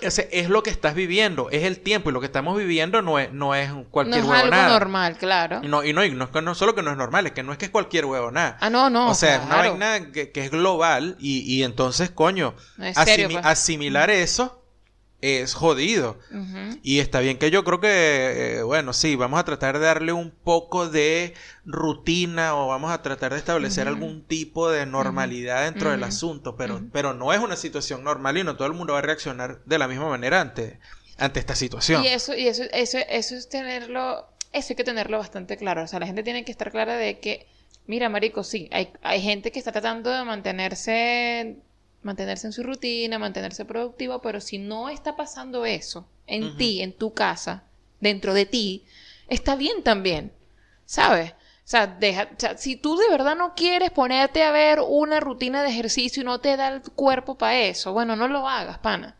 es 0.00 0.48
lo 0.48 0.62
que 0.62 0.70
estás 0.70 0.94
viviendo, 0.94 1.50
es 1.50 1.64
el 1.64 1.80
tiempo 1.80 2.10
y 2.10 2.12
lo 2.12 2.20
que 2.20 2.26
estamos 2.26 2.56
viviendo 2.56 3.02
no 3.02 3.18
es, 3.18 3.32
no 3.32 3.54
es 3.54 3.70
cualquier 3.90 4.24
no 4.24 4.34
es 4.34 4.42
algo 4.42 4.56
normal, 4.56 5.16
claro. 5.16 5.60
Y 5.62 5.68
no, 5.68 5.84
y 5.84 5.92
no, 5.92 6.04
y 6.04 6.10
no 6.10 6.24
es 6.24 6.30
que 6.30 6.42
no 6.42 6.54
solo 6.54 6.74
que 6.74 6.82
no 6.82 6.90
es 6.90 6.96
normal, 6.96 7.26
es 7.26 7.32
que 7.32 7.42
no 7.42 7.52
es 7.52 7.58
que 7.58 7.66
es 7.66 7.70
cualquier 7.70 8.06
nada 8.32 8.56
Ah, 8.60 8.70
no, 8.70 8.90
no. 8.90 9.10
O 9.10 9.14
sea, 9.14 9.36
es 9.36 9.44
una 9.44 9.56
vaina 9.56 10.12
que, 10.12 10.30
es 10.34 10.50
global 10.50 11.16
y, 11.18 11.40
y 11.40 11.64
entonces, 11.64 12.10
coño, 12.10 12.54
pues. 12.76 12.96
asimilar 13.42 14.10
eso 14.10 14.57
es 15.20 15.54
jodido. 15.54 16.18
Y 16.82 17.00
está 17.00 17.20
bien 17.20 17.38
que 17.38 17.50
yo 17.50 17.64
creo 17.64 17.80
que, 17.80 18.58
eh, 18.58 18.62
bueno, 18.62 18.92
sí, 18.92 19.16
vamos 19.16 19.40
a 19.40 19.44
tratar 19.44 19.78
de 19.78 19.86
darle 19.86 20.12
un 20.12 20.30
poco 20.30 20.88
de 20.88 21.34
rutina 21.64 22.54
o 22.54 22.68
vamos 22.68 22.92
a 22.92 23.02
tratar 23.02 23.32
de 23.32 23.38
establecer 23.38 23.88
algún 23.88 24.24
tipo 24.24 24.70
de 24.70 24.86
normalidad 24.86 25.64
dentro 25.64 25.90
del 25.90 26.04
asunto, 26.04 26.56
pero, 26.56 26.80
pero 26.92 27.14
no 27.14 27.32
es 27.32 27.40
una 27.40 27.56
situación 27.56 28.04
normal 28.04 28.38
y 28.38 28.44
no 28.44 28.56
todo 28.56 28.68
el 28.68 28.74
mundo 28.74 28.92
va 28.92 29.00
a 29.00 29.02
reaccionar 29.02 29.60
de 29.64 29.78
la 29.78 29.88
misma 29.88 30.08
manera 30.08 30.40
ante, 30.40 30.78
ante 31.18 31.40
esta 31.40 31.56
situación. 31.56 32.04
Y 32.04 32.08
eso, 32.08 32.34
y 32.34 32.46
eso, 32.46 32.62
eso, 32.72 32.98
eso 33.08 33.34
es 33.34 33.48
tenerlo, 33.48 34.26
eso 34.52 34.68
hay 34.70 34.76
que 34.76 34.84
tenerlo 34.84 35.18
bastante 35.18 35.56
claro. 35.56 35.82
O 35.82 35.86
sea, 35.88 35.98
la 35.98 36.06
gente 36.06 36.22
tiene 36.22 36.44
que 36.44 36.52
estar 36.52 36.70
clara 36.70 36.96
de 36.96 37.18
que, 37.18 37.48
mira, 37.86 38.08
Marico, 38.08 38.44
sí, 38.44 38.68
hay, 38.70 38.92
hay 39.02 39.20
gente 39.20 39.50
que 39.50 39.58
está 39.58 39.72
tratando 39.72 40.10
de 40.10 40.24
mantenerse 40.24 41.56
mantenerse 42.02 42.46
en 42.46 42.52
su 42.52 42.62
rutina, 42.62 43.18
mantenerse 43.18 43.64
productivo, 43.64 44.20
pero 44.20 44.40
si 44.40 44.58
no 44.58 44.88
está 44.88 45.16
pasando 45.16 45.64
eso 45.66 46.06
en 46.26 46.56
ti, 46.56 46.82
en 46.82 46.92
tu 46.92 47.14
casa, 47.14 47.64
dentro 48.00 48.34
de 48.34 48.46
ti, 48.46 48.84
está 49.28 49.56
bien 49.56 49.82
también, 49.82 50.32
¿sabes? 50.84 51.32
O 51.32 51.70
sea, 51.70 51.86
deja, 51.86 52.30
o 52.34 52.40
sea, 52.40 52.56
si 52.56 52.76
tú 52.76 52.96
de 52.96 53.10
verdad 53.10 53.36
no 53.36 53.54
quieres 53.54 53.90
ponerte 53.90 54.42
a 54.42 54.52
ver 54.52 54.80
una 54.80 55.20
rutina 55.20 55.62
de 55.62 55.68
ejercicio 55.68 56.22
y 56.22 56.24
no 56.24 56.40
te 56.40 56.56
da 56.56 56.68
el 56.68 56.82
cuerpo 56.82 57.36
para 57.36 57.58
eso, 57.58 57.92
bueno, 57.92 58.16
no 58.16 58.26
lo 58.28 58.48
hagas, 58.48 58.78
pana. 58.78 59.16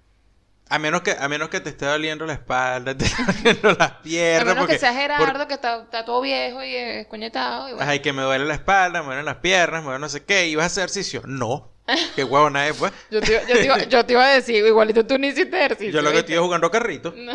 A 0.70 0.78
menos 0.78 1.00
que, 1.02 1.12
a 1.18 1.28
menos 1.28 1.48
que 1.48 1.60
te 1.60 1.70
esté 1.70 1.86
doliendo 1.86 2.26
la 2.26 2.34
espalda, 2.34 2.94
te 2.98 3.04
esté 3.06 3.22
doliendo 3.24 3.72
las 3.72 3.90
piernas. 4.02 4.42
A 4.42 4.44
menos 4.44 4.58
porque, 4.58 4.72
que 4.74 4.78
sea 4.78 4.92
Gerardo, 4.92 5.32
por- 5.38 5.46
que 5.48 5.54
está, 5.54 5.82
está 5.82 6.04
todo 6.04 6.20
viejo 6.20 6.62
y 6.62 6.74
escoñetado. 6.74 7.68
Y 7.68 7.72
bueno. 7.72 7.90
Ay, 7.90 8.00
que 8.00 8.12
me 8.12 8.22
duele 8.22 8.44
la 8.44 8.54
espalda, 8.54 9.00
me 9.00 9.06
duelen 9.06 9.24
las 9.24 9.36
piernas, 9.36 9.80
me 9.80 9.86
duele 9.86 10.00
no 10.00 10.08
sé 10.08 10.24
qué. 10.24 10.46
¿Y 10.48 10.56
vas 10.56 10.64
a 10.64 10.66
hacer 10.66 10.82
ejercicio? 10.84 11.22
No. 11.24 11.72
Qué 12.16 12.22
huevo 12.24 12.50
nadie 12.50 12.74
pues. 12.74 12.92
Yo, 13.10 13.20
te, 13.22 13.32
iba- 13.32 13.42
yo, 13.46 13.54
te 13.54 13.64
iba, 13.64 13.78
yo 13.88 14.04
te 14.06 14.12
iba 14.12 14.24
a 14.24 14.28
decir, 14.34 14.64
igualito 14.66 15.06
tú 15.06 15.16
ni 15.18 15.28
hiciste 15.28 15.56
ejercicio. 15.56 15.92
Yo 15.92 16.02
lo 16.02 16.12
que 16.12 16.18
estoy 16.18 16.34
es 16.34 16.40
jugando 16.40 16.70
carrito. 16.70 17.14
No. 17.16 17.32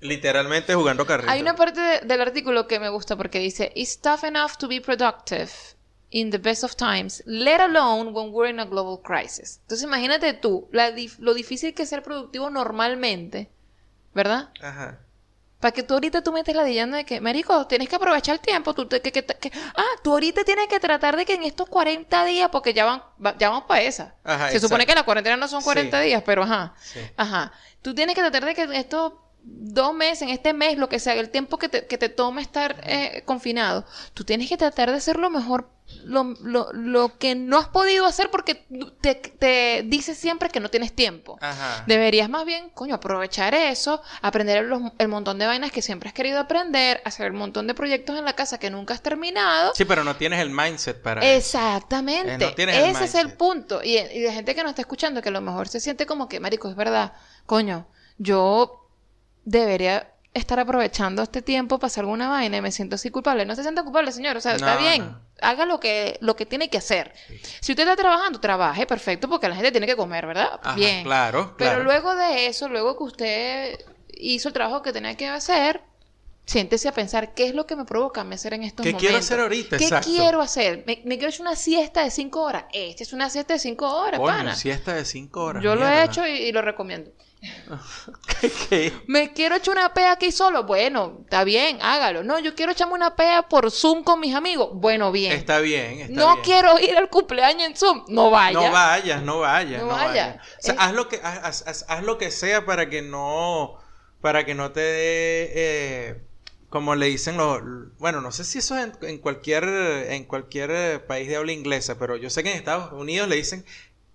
Literalmente 0.00 0.74
jugando 0.74 1.04
carrito. 1.06 1.30
Hay 1.30 1.40
una 1.42 1.54
parte 1.56 1.80
de- 1.80 2.00
del 2.00 2.20
artículo 2.20 2.66
que 2.66 2.78
me 2.80 2.88
gusta 2.88 3.16
porque 3.16 3.38
dice, 3.38 3.70
It's 3.74 4.00
tough 4.00 4.24
enough 4.24 4.52
to 4.58 4.68
be 4.68 4.80
productive 4.80 5.50
in 6.10 6.30
the 6.30 6.38
best 6.38 6.64
of 6.64 6.74
times, 6.76 7.22
let 7.26 7.60
alone 7.60 8.12
when 8.12 8.32
we're 8.32 8.50
in 8.50 8.58
a 8.60 8.64
global 8.64 9.00
crisis. 9.00 9.58
Entonces 9.62 9.84
imagínate 9.86 10.32
tú, 10.34 10.68
la 10.72 10.90
lo 11.18 11.34
difícil 11.34 11.72
que 11.74 11.84
es 11.84 11.88
ser 11.88 12.02
productivo 12.02 12.50
normalmente, 12.50 13.48
¿verdad? 14.14 14.50
Ajá. 14.60 14.98
Para 15.60 15.72
que 15.72 15.82
tú 15.82 15.92
ahorita 15.94 16.22
tú 16.22 16.32
metes 16.32 16.56
la 16.56 16.64
dillando 16.64 16.96
de 16.96 17.04
que, 17.04 17.20
marico, 17.20 17.66
tienes 17.66 17.86
que 17.88 17.96
aprovechar 17.96 18.34
el 18.36 18.40
tiempo. 18.40 18.72
Tú 18.74 18.86
te- 18.86 19.02
que, 19.02 19.12
que- 19.12 19.22
que- 19.24 19.52
ah, 19.76 19.84
tú 20.02 20.12
ahorita 20.12 20.42
tienes 20.42 20.68
que 20.68 20.80
tratar 20.80 21.16
de 21.18 21.26
que 21.26 21.34
en 21.34 21.42
estos 21.42 21.68
40 21.68 22.24
días, 22.24 22.48
porque 22.50 22.72
ya 22.72 22.86
van, 22.86 23.02
va- 23.24 23.36
ya 23.36 23.50
vamos 23.50 23.64
para 23.68 23.82
esa. 23.82 24.14
Ajá, 24.24 24.48
Se 24.48 24.58
supone 24.58 24.86
que 24.86 24.94
la 24.94 25.02
cuarentena 25.02 25.36
no 25.36 25.46
son 25.48 25.62
40 25.62 26.00
Sí. 26.00 26.06
días, 26.06 26.22
pero 26.24 26.44
ajá. 26.44 26.74
Sí. 26.80 27.00
Ajá. 27.14 27.52
Tú 27.82 27.94
tienes 27.94 28.14
que 28.14 28.22
tratar 28.22 28.46
de 28.46 28.54
que 28.54 28.62
en 28.62 28.72
estos 28.72 29.12
dos 29.42 29.94
meses, 29.94 30.22
en 30.22 30.28
este 30.30 30.52
mes, 30.52 30.76
lo 30.78 30.88
que 30.88 30.98
sea, 30.98 31.14
el 31.14 31.30
tiempo 31.30 31.58
que 31.58 31.68
te, 31.68 31.86
que 31.86 31.98
te 31.98 32.08
tome 32.08 32.42
estar 32.42 32.76
eh, 32.84 33.22
confinado, 33.24 33.84
tú 34.14 34.24
tienes 34.24 34.48
que 34.48 34.56
tratar 34.56 34.90
de 34.90 34.96
hacer 34.96 35.16
lo 35.18 35.30
mejor, 35.30 35.70
lo, 36.04 36.22
lo, 36.42 36.72
lo 36.72 37.18
que 37.18 37.34
no 37.34 37.58
has 37.58 37.66
podido 37.68 38.06
hacer 38.06 38.30
porque 38.30 38.64
te, 39.00 39.16
te 39.16 39.82
dices 39.86 40.16
siempre 40.16 40.48
que 40.48 40.60
no 40.60 40.68
tienes 40.68 40.92
tiempo. 40.94 41.36
Ajá. 41.40 41.82
Deberías 41.88 42.28
más 42.30 42.44
bien, 42.46 42.70
coño, 42.70 42.94
aprovechar 42.94 43.54
eso, 43.54 44.00
aprender 44.22 44.64
los- 44.64 44.92
el 44.98 45.08
montón 45.08 45.38
de 45.38 45.46
vainas 45.46 45.72
que 45.72 45.82
siempre 45.82 46.08
has 46.08 46.14
querido 46.14 46.38
aprender, 46.38 47.00
hacer 47.04 47.26
el 47.26 47.32
montón 47.32 47.66
de 47.66 47.74
proyectos 47.74 48.16
en 48.18 48.24
la 48.24 48.34
casa 48.34 48.58
que 48.58 48.70
nunca 48.70 48.94
has 48.94 49.02
terminado. 49.02 49.72
Sí, 49.74 49.84
pero 49.84 50.04
no 50.04 50.14
tienes 50.16 50.38
el 50.40 50.50
mindset 50.50 51.02
para 51.02 51.22
eso. 51.22 51.36
Exactamente. 51.38 52.34
Eh, 52.34 52.38
no 52.38 52.54
tienes 52.54 52.76
el 52.76 52.84
Ese 52.84 53.04
es 53.04 53.14
el 53.16 53.32
punto. 53.32 53.82
Y, 53.82 53.96
y 53.98 54.20
la 54.24 54.32
gente 54.32 54.54
que 54.54 54.62
nos 54.62 54.70
está 54.70 54.82
escuchando, 54.82 55.20
que 55.22 55.28
a 55.30 55.32
lo 55.32 55.40
mejor 55.40 55.66
se 55.68 55.80
siente 55.80 56.06
como 56.06 56.28
que, 56.28 56.38
marico, 56.40 56.68
es 56.68 56.76
verdad, 56.76 57.14
coño, 57.46 57.88
yo 58.18 58.79
debería 59.50 60.12
estar 60.32 60.60
aprovechando 60.60 61.22
este 61.22 61.42
tiempo 61.42 61.78
para 61.80 61.88
hacer 61.88 62.02
alguna 62.02 62.28
vaina 62.28 62.56
y 62.58 62.60
me 62.60 62.70
siento 62.70 62.94
así 62.94 63.10
culpable. 63.10 63.44
No 63.44 63.56
se 63.56 63.62
sienta 63.62 63.82
culpable, 63.82 64.12
señor. 64.12 64.36
O 64.36 64.40
sea, 64.40 64.54
está 64.54 64.76
bien. 64.76 65.02
no. 65.06 65.20
Haga 65.42 65.64
lo 65.64 65.80
que, 65.80 66.18
lo 66.20 66.36
que 66.36 66.46
tiene 66.46 66.68
que 66.70 66.78
hacer. 66.78 67.12
Si 67.60 67.72
usted 67.72 67.82
está 67.82 67.96
trabajando, 67.96 68.38
trabaje, 68.40 68.86
perfecto, 68.86 69.28
porque 69.28 69.48
la 69.48 69.54
gente 69.56 69.72
tiene 69.72 69.86
que 69.86 69.96
comer, 69.96 70.26
¿verdad? 70.26 70.60
Ajá, 70.62 70.74
bien. 70.76 71.02
Claro, 71.02 71.54
Pero 71.58 71.82
luego 71.82 72.14
de 72.14 72.46
eso, 72.46 72.68
luego 72.68 72.96
que 72.96 73.04
usted 73.04 73.78
hizo 74.14 74.48
el 74.48 74.54
trabajo 74.54 74.82
que 74.82 74.92
tenía 74.92 75.16
que 75.16 75.26
hacer, 75.26 75.80
siéntese 76.44 76.88
a 76.88 76.92
pensar 76.92 77.32
qué 77.34 77.46
es 77.48 77.54
lo 77.54 77.66
que 77.66 77.74
me 77.74 77.84
provoca 77.86 78.20
a 78.20 78.24
mí 78.24 78.34
hacer 78.34 78.52
en 78.54 78.62
estos 78.64 78.84
¿Qué 78.84 78.90
momentos. 78.90 79.00
quiero 79.08 79.18
hacer 79.18 79.40
ahorita? 79.40 79.78
¿Qué 79.78 79.84
Exacto. 79.84 80.10
quiero 80.10 80.40
hacer? 80.42 80.84
¿Me, 80.86 81.00
me 81.06 81.16
quiero 81.16 81.30
echar 81.30 81.40
una 81.40 81.56
siesta 81.56 82.04
de 82.04 82.10
cinco 82.10 82.42
horas? 82.42 82.66
Esta 82.72 83.02
es 83.02 83.12
una 83.14 83.30
siesta 83.30 83.54
de 83.54 83.58
cinco 83.60 83.88
horas, 83.88 84.20
Coño, 84.20 84.30
pana. 84.32 84.54
siesta 84.54 84.92
de 84.94 85.04
5 85.06 85.40
horas. 85.42 85.62
Yo 85.62 85.74
lo 85.74 85.88
he 85.88 86.04
hecho 86.04 86.26
y, 86.26 86.32
y 86.32 86.52
lo 86.52 86.60
recomiendo. 86.62 87.10
¿Qué? 88.68 88.92
¿Me 89.06 89.32
quiero 89.32 89.56
echar 89.56 89.74
una 89.76 89.92
pea 89.94 90.12
aquí 90.12 90.30
solo? 90.32 90.64
Bueno, 90.64 91.18
está 91.22 91.44
bien, 91.44 91.78
hágalo. 91.80 92.22
No, 92.22 92.38
yo 92.38 92.54
quiero 92.54 92.72
echarme 92.72 92.94
una 92.94 93.16
pea 93.16 93.48
por 93.48 93.70
Zoom 93.70 94.02
con 94.04 94.20
mis 94.20 94.34
amigos. 94.34 94.70
Bueno, 94.74 95.10
bien. 95.12 95.32
Está 95.32 95.60
bien, 95.60 96.00
está 96.00 96.12
no 96.14 96.32
bien. 96.34 96.44
quiero 96.44 96.78
ir 96.78 96.96
al 96.96 97.08
cumpleaños 97.08 97.64
en 97.66 97.76
Zoom. 97.76 98.04
No 98.08 98.30
vaya. 98.30 98.52
No 98.60 98.70
vayas, 98.72 99.22
no 99.22 99.38
vayas, 99.40 99.80
No 99.82 99.88
no, 99.88 99.94
vaya. 99.94 100.06
vayas. 100.08 100.36
O 100.58 100.62
sea, 100.62 100.74
Es- 100.74 100.80
haz 100.80 100.92
lo 100.92 101.08
que 101.08 101.16
haz, 101.22 101.38
haz- 101.42 101.64
haz- 101.66 101.84
haz 101.88 102.02
lo 102.02 102.18
que 102.18 102.30
sea 102.30 102.64
para 102.66 102.88
que 102.90 103.02
no 103.02 103.76
para 104.20 104.44
que 104.44 104.54
no 104.54 104.72
te 104.72 104.80
dé 104.80 105.50
eh, 105.54 106.22
como 106.68 106.94
le 106.94 107.06
dicen 107.06 107.36
los 107.38 107.60
bueno, 107.98 108.20
no 108.20 108.32
sé 108.32 108.44
si 108.44 108.58
eso 108.58 108.76
es 108.76 108.84
en, 108.84 108.92
en 109.08 109.18
cualquier 109.18 109.64
en 109.64 110.24
cualquier 110.24 110.70
eh, 110.70 110.98
país 110.98 111.26
de 111.28 111.36
habla 111.36 111.52
inglesa, 111.52 111.98
pero 111.98 112.16
yo 112.16 112.28
sé 112.30 112.42
que 112.42 112.50
en 112.52 112.58
Estados 112.58 112.92
Unidos 112.92 113.28
le 113.28 113.36
dicen 113.36 113.64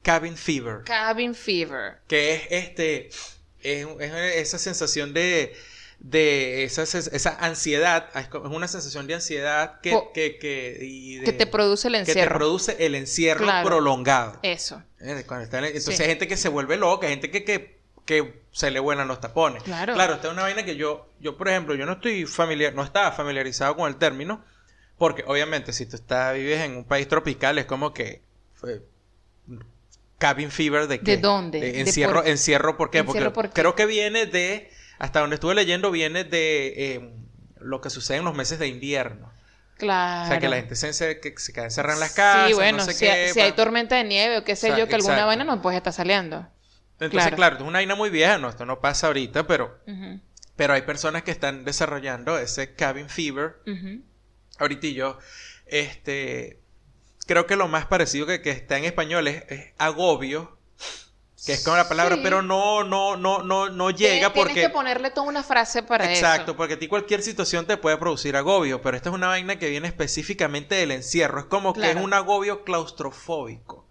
cabin 0.05 0.37
fever, 0.37 0.83
Cabin 0.85 1.33
fever. 1.35 1.97
que 2.07 2.33
es 2.35 2.41
este 2.51 3.09
es, 3.61 3.87
es 3.99 4.13
esa 4.37 4.59
sensación 4.59 5.13
de 5.13 5.53
de 5.99 6.65
esa, 6.65 6.83
esa 6.83 7.37
ansiedad, 7.39 8.09
es 8.15 8.27
una 8.33 8.67
sensación 8.67 9.07
de 9.07 9.15
ansiedad 9.15 9.79
que, 9.81 9.91
Po- 9.91 10.11
que, 10.13 10.37
que, 10.37 10.77
y 10.81 11.15
de- 11.15 11.25
Que 11.25 11.33
te 11.33 11.47
produce 11.47 11.87
el 11.87 11.93
que 11.95 12.03
te 12.05 12.11
encierro. 12.11 12.37
produce 12.37 12.75
el 12.85 12.95
encierro 12.95 13.43
Claro. 13.45 13.65
prolongado. 13.67 14.37
Eso. 14.43 14.83
Eh, 14.99 15.23
Entonces 15.25 15.83
Sí. 15.95 16.03
hay 16.03 16.09
gente 16.09 16.27
que 16.27 16.37
se 16.37 16.49
vuelve 16.49 16.75
loca, 16.77 17.07
hay 17.07 17.13
gente 17.13 17.31
que, 17.31 17.43
que, 17.45 17.79
que 18.05 18.41
se 18.51 18.69
le 18.71 18.79
vuelan 18.81 19.07
los 19.07 19.19
tapones. 19.21 19.63
Claro. 19.63 19.93
Claro, 19.95 20.15
esta 20.15 20.27
es 20.27 20.33
una 20.33 20.43
vaina 20.43 20.63
que 20.65 20.75
yo, 20.75 21.09
yo 21.21 21.37
por 21.37 21.47
ejemplo, 21.47 21.73
yo 21.75 21.85
no 21.87 21.93
estoy 21.93 22.25
familiar, 22.25 22.75
no 22.75 22.83
estaba 22.83 23.11
familiarizado 23.13 23.75
con 23.77 23.87
el 23.87 23.95
término, 23.95 24.43
porque 24.99 25.23
obviamente 25.25 25.73
si 25.73 25.85
tú 25.87 25.95
estás, 25.95 26.35
vives 26.35 26.59
en 26.61 26.75
un 26.75 26.83
país 26.83 27.07
tropical 27.07 27.57
es 27.57 27.65
como 27.65 27.93
que 27.93 28.21
cabin 30.27 30.51
fever 30.51 30.87
de 30.87 30.99
qué? 30.99 31.15
¿De 31.15 31.17
dónde? 31.21 31.59
De 31.59 31.71
¿De 31.71 31.81
encierro, 31.81 32.21
por- 32.21 32.27
encierro, 32.27 32.77
¿por 32.77 32.89
qué? 32.91 32.99
Encierro, 32.99 33.33
porque 33.33 33.49
¿por 33.49 33.53
qué? 33.53 33.61
creo 33.61 33.75
que 33.75 33.85
viene 33.85 34.25
de, 34.25 34.71
hasta 34.99 35.19
donde 35.19 35.35
estuve 35.35 35.53
leyendo, 35.55 35.91
viene 35.91 36.23
de 36.23 36.73
eh, 36.95 37.13
lo 37.59 37.81
que 37.81 37.89
sucede 37.89 38.17
en 38.17 38.25
los 38.25 38.35
meses 38.35 38.57
de 38.59 38.67
invierno. 38.67 39.31
Claro. 39.77 40.23
O 40.25 40.27
sea, 40.29 40.39
que 40.39 40.47
la 40.47 40.55
gente 40.55 40.75
se, 40.75 40.93
se, 40.93 41.19
que 41.19 41.33
se 41.37 41.51
queda 41.51 41.65
encerrada 41.65 41.95
en 41.95 41.99
las 41.99 42.13
casas, 42.13 42.47
Sí, 42.47 42.53
bueno, 42.53 42.77
no 42.77 42.85
sé 42.85 42.93
si, 42.93 43.05
qué. 43.05 43.29
si 43.33 43.41
hay 43.41 43.51
tormenta 43.51 43.97
de 43.97 44.05
nieve 44.05 44.37
o 44.37 44.43
qué 44.45 44.55
sé 44.55 44.69
yo, 44.77 44.87
que 44.87 44.95
alguna 44.95 45.25
vaina 45.25 45.43
no 45.43 45.61
puedes 45.61 45.77
estar 45.77 45.91
saliendo. 45.93 46.47
Entonces, 46.93 47.11
Claro. 47.23 47.35
claro, 47.35 47.55
es 47.57 47.61
una 47.61 47.79
vaina 47.79 47.93
muy 47.95 48.09
vieja, 48.09 48.37
no, 48.37 48.47
esto 48.47 48.65
no 48.65 48.79
pasa 48.79 49.07
ahorita, 49.07 49.45
pero, 49.47 49.77
pero 50.55 50.73
hay 50.73 50.83
personas 50.83 51.23
que 51.23 51.31
están 51.31 51.65
desarrollando 51.65 52.37
ese 52.39 52.73
cabin 52.73 53.09
fever. 53.09 53.57
ujú. 53.67 54.01
Ahorita 54.59 54.87
y 54.87 54.93
yo, 54.93 55.19
este, 55.65 56.61
creo 57.25 57.45
que 57.47 57.55
lo 57.55 57.67
más 57.67 57.85
parecido 57.85 58.25
que, 58.27 58.41
que 58.41 58.51
está 58.51 58.77
en 58.77 58.85
español 58.85 59.27
es, 59.27 59.43
es 59.49 59.73
agobio, 59.77 60.57
que 61.45 61.53
es 61.53 61.63
como 61.63 61.77
la 61.77 61.87
palabra, 61.87 62.15
Sí. 62.15 62.21
pero 62.23 62.41
no, 62.41 62.83
no, 62.83 63.17
no, 63.17 63.43
no, 63.43 63.69
no 63.69 63.89
Tienes- 63.93 63.97
llega 64.15 64.33
porque... 64.33 64.53
Tienes 64.53 64.69
que 64.71 64.73
ponerle 64.73 65.11
toda 65.11 65.27
una 65.27 65.43
frase 65.43 65.83
para 65.83 66.11
Exacto, 66.11 66.51
eso. 66.51 66.57
porque 66.57 66.73
a 66.73 66.79
ti 66.79 66.87
cualquier 66.87 67.21
situación 67.21 67.67
te 67.67 67.77
puede 67.77 67.97
producir 67.97 68.35
agobio, 68.35 68.81
pero 68.81 68.97
esta 68.97 69.09
es 69.09 69.15
una 69.15 69.27
vaina 69.27 69.59
que 69.59 69.69
viene 69.69 69.87
específicamente 69.87 70.73
del 70.75 70.91
encierro, 70.91 71.39
es 71.39 71.45
como 71.45 71.73
que 71.73 71.91
es 71.91 71.95
un 71.97 72.13
agobio 72.13 72.63
claustrofóbico. 72.63 73.85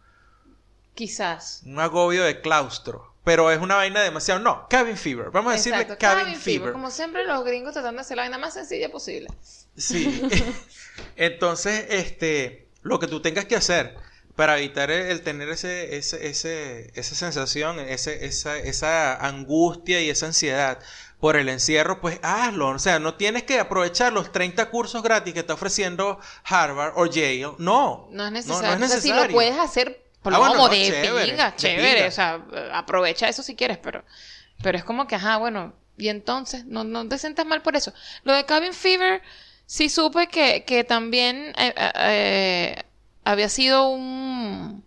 Quizás. 0.95 1.63
un 1.67 1.81
agobio 1.81 2.23
de 2.25 2.41
claustro. 2.41 3.13
Pero 3.25 3.51
es 3.51 3.59
una 3.59 3.77
vaina 3.77 4.03
demasiado. 4.03 4.39
No, 4.41 4.67
cabin 4.69 4.97
fever. 4.99 5.31
Vamos 5.31 5.53
a 5.53 5.57
decirle 5.57 5.81
Exacto. 5.81 5.99
cabin, 6.01 6.37
fever. 6.37 6.73
Como 6.73 6.91
siempre, 6.91 7.25
los 7.25 7.43
gringos 7.43 7.73
tratando 7.73 7.97
de 7.97 8.01
hacer 8.03 8.17
la 8.19 8.25
vaina 8.25 8.37
más 8.39 8.53
sencilla 8.55 8.91
posible. 8.91 9.29
Sí. 9.77 10.23
Entonces, 11.17 11.87
este, 11.89 12.64
lo 12.85 13.01
que 13.01 13.09
tú 13.09 13.21
tengas 13.21 13.47
que 13.47 13.57
hacer 13.57 13.97
para 14.37 14.59
evitar 14.59 14.91
el, 14.91 15.23
tener 15.23 15.49
ese, 15.49 15.97
ese, 15.97 16.27
ese, 16.27 16.93
esa 16.95 17.15
sensación, 17.15 17.81
ese, 17.81 18.25
esa, 18.27 18.57
esa 18.57 19.15
angustia 19.15 20.01
y 20.01 20.11
esa 20.11 20.27
ansiedad 20.27 20.79
por 21.21 21.37
el 21.37 21.49
encierro, 21.49 22.01
pues 22.01 22.19
hazlo. 22.23 22.69
O 22.69 22.79
sea, 22.79 22.99
no 22.99 23.15
tienes 23.15 23.45
que 23.45 23.59
aprovechar 23.59 24.13
los 24.13 24.31
30 24.33 24.71
cursos 24.71 25.03
gratis 25.03 25.33
que 25.33 25.41
está 25.41 25.55
ofreciendo 25.55 26.19
Harvard 26.45 26.93
o 26.97 27.07
Yale. 27.07 27.55
No. 27.59 28.09
No 28.11 28.27
es 28.27 28.33
necesario. 28.33 28.79
no 28.79 28.85
es 28.85 28.91
O 28.91 28.95
sea, 28.95 29.01
si 29.01 29.09
necesario. 29.09 29.27
lo 29.29 29.33
puedes 29.33 29.59
hacer, 29.59 30.05
por 30.23 30.35
Ah, 30.35 30.39
bueno, 30.39 30.55
como 30.55 30.69
no, 30.69 30.75
de 30.75 30.85
chévere, 30.85 31.25
pinga, 31.31 31.57
chévere. 31.57 32.09
O 32.09 32.11
sea, 32.11 32.45
aprovecha 32.73 33.29
eso 33.29 33.43
si 33.43 33.55
quieres, 33.55 33.79
pero, 33.79 34.05
pero 34.63 34.77
es 34.77 34.85
como 34.85 35.07
que, 35.07 35.15
ajá, 35.15 35.37
bueno, 35.37 35.75
y 35.97 36.09
entonces, 36.09 36.67
no, 36.67 36.83
no 36.83 37.09
te 37.09 37.19
sientas 37.19 37.47
mal 37.47 37.63
por 37.63 37.77
eso. 37.77 37.95
Lo 38.25 38.35
de 38.35 38.45
Cabin 38.45 38.75
Fever, 38.75 39.23
sí 39.67 39.89
supe 39.89 40.29
que, 40.29 40.65
que 40.65 40.85
también 40.85 41.53
eh, 41.59 41.75
eh, 41.77 41.93
eh, 41.97 42.83
había 43.25 43.49
sido 43.49 43.89
un 43.89 44.85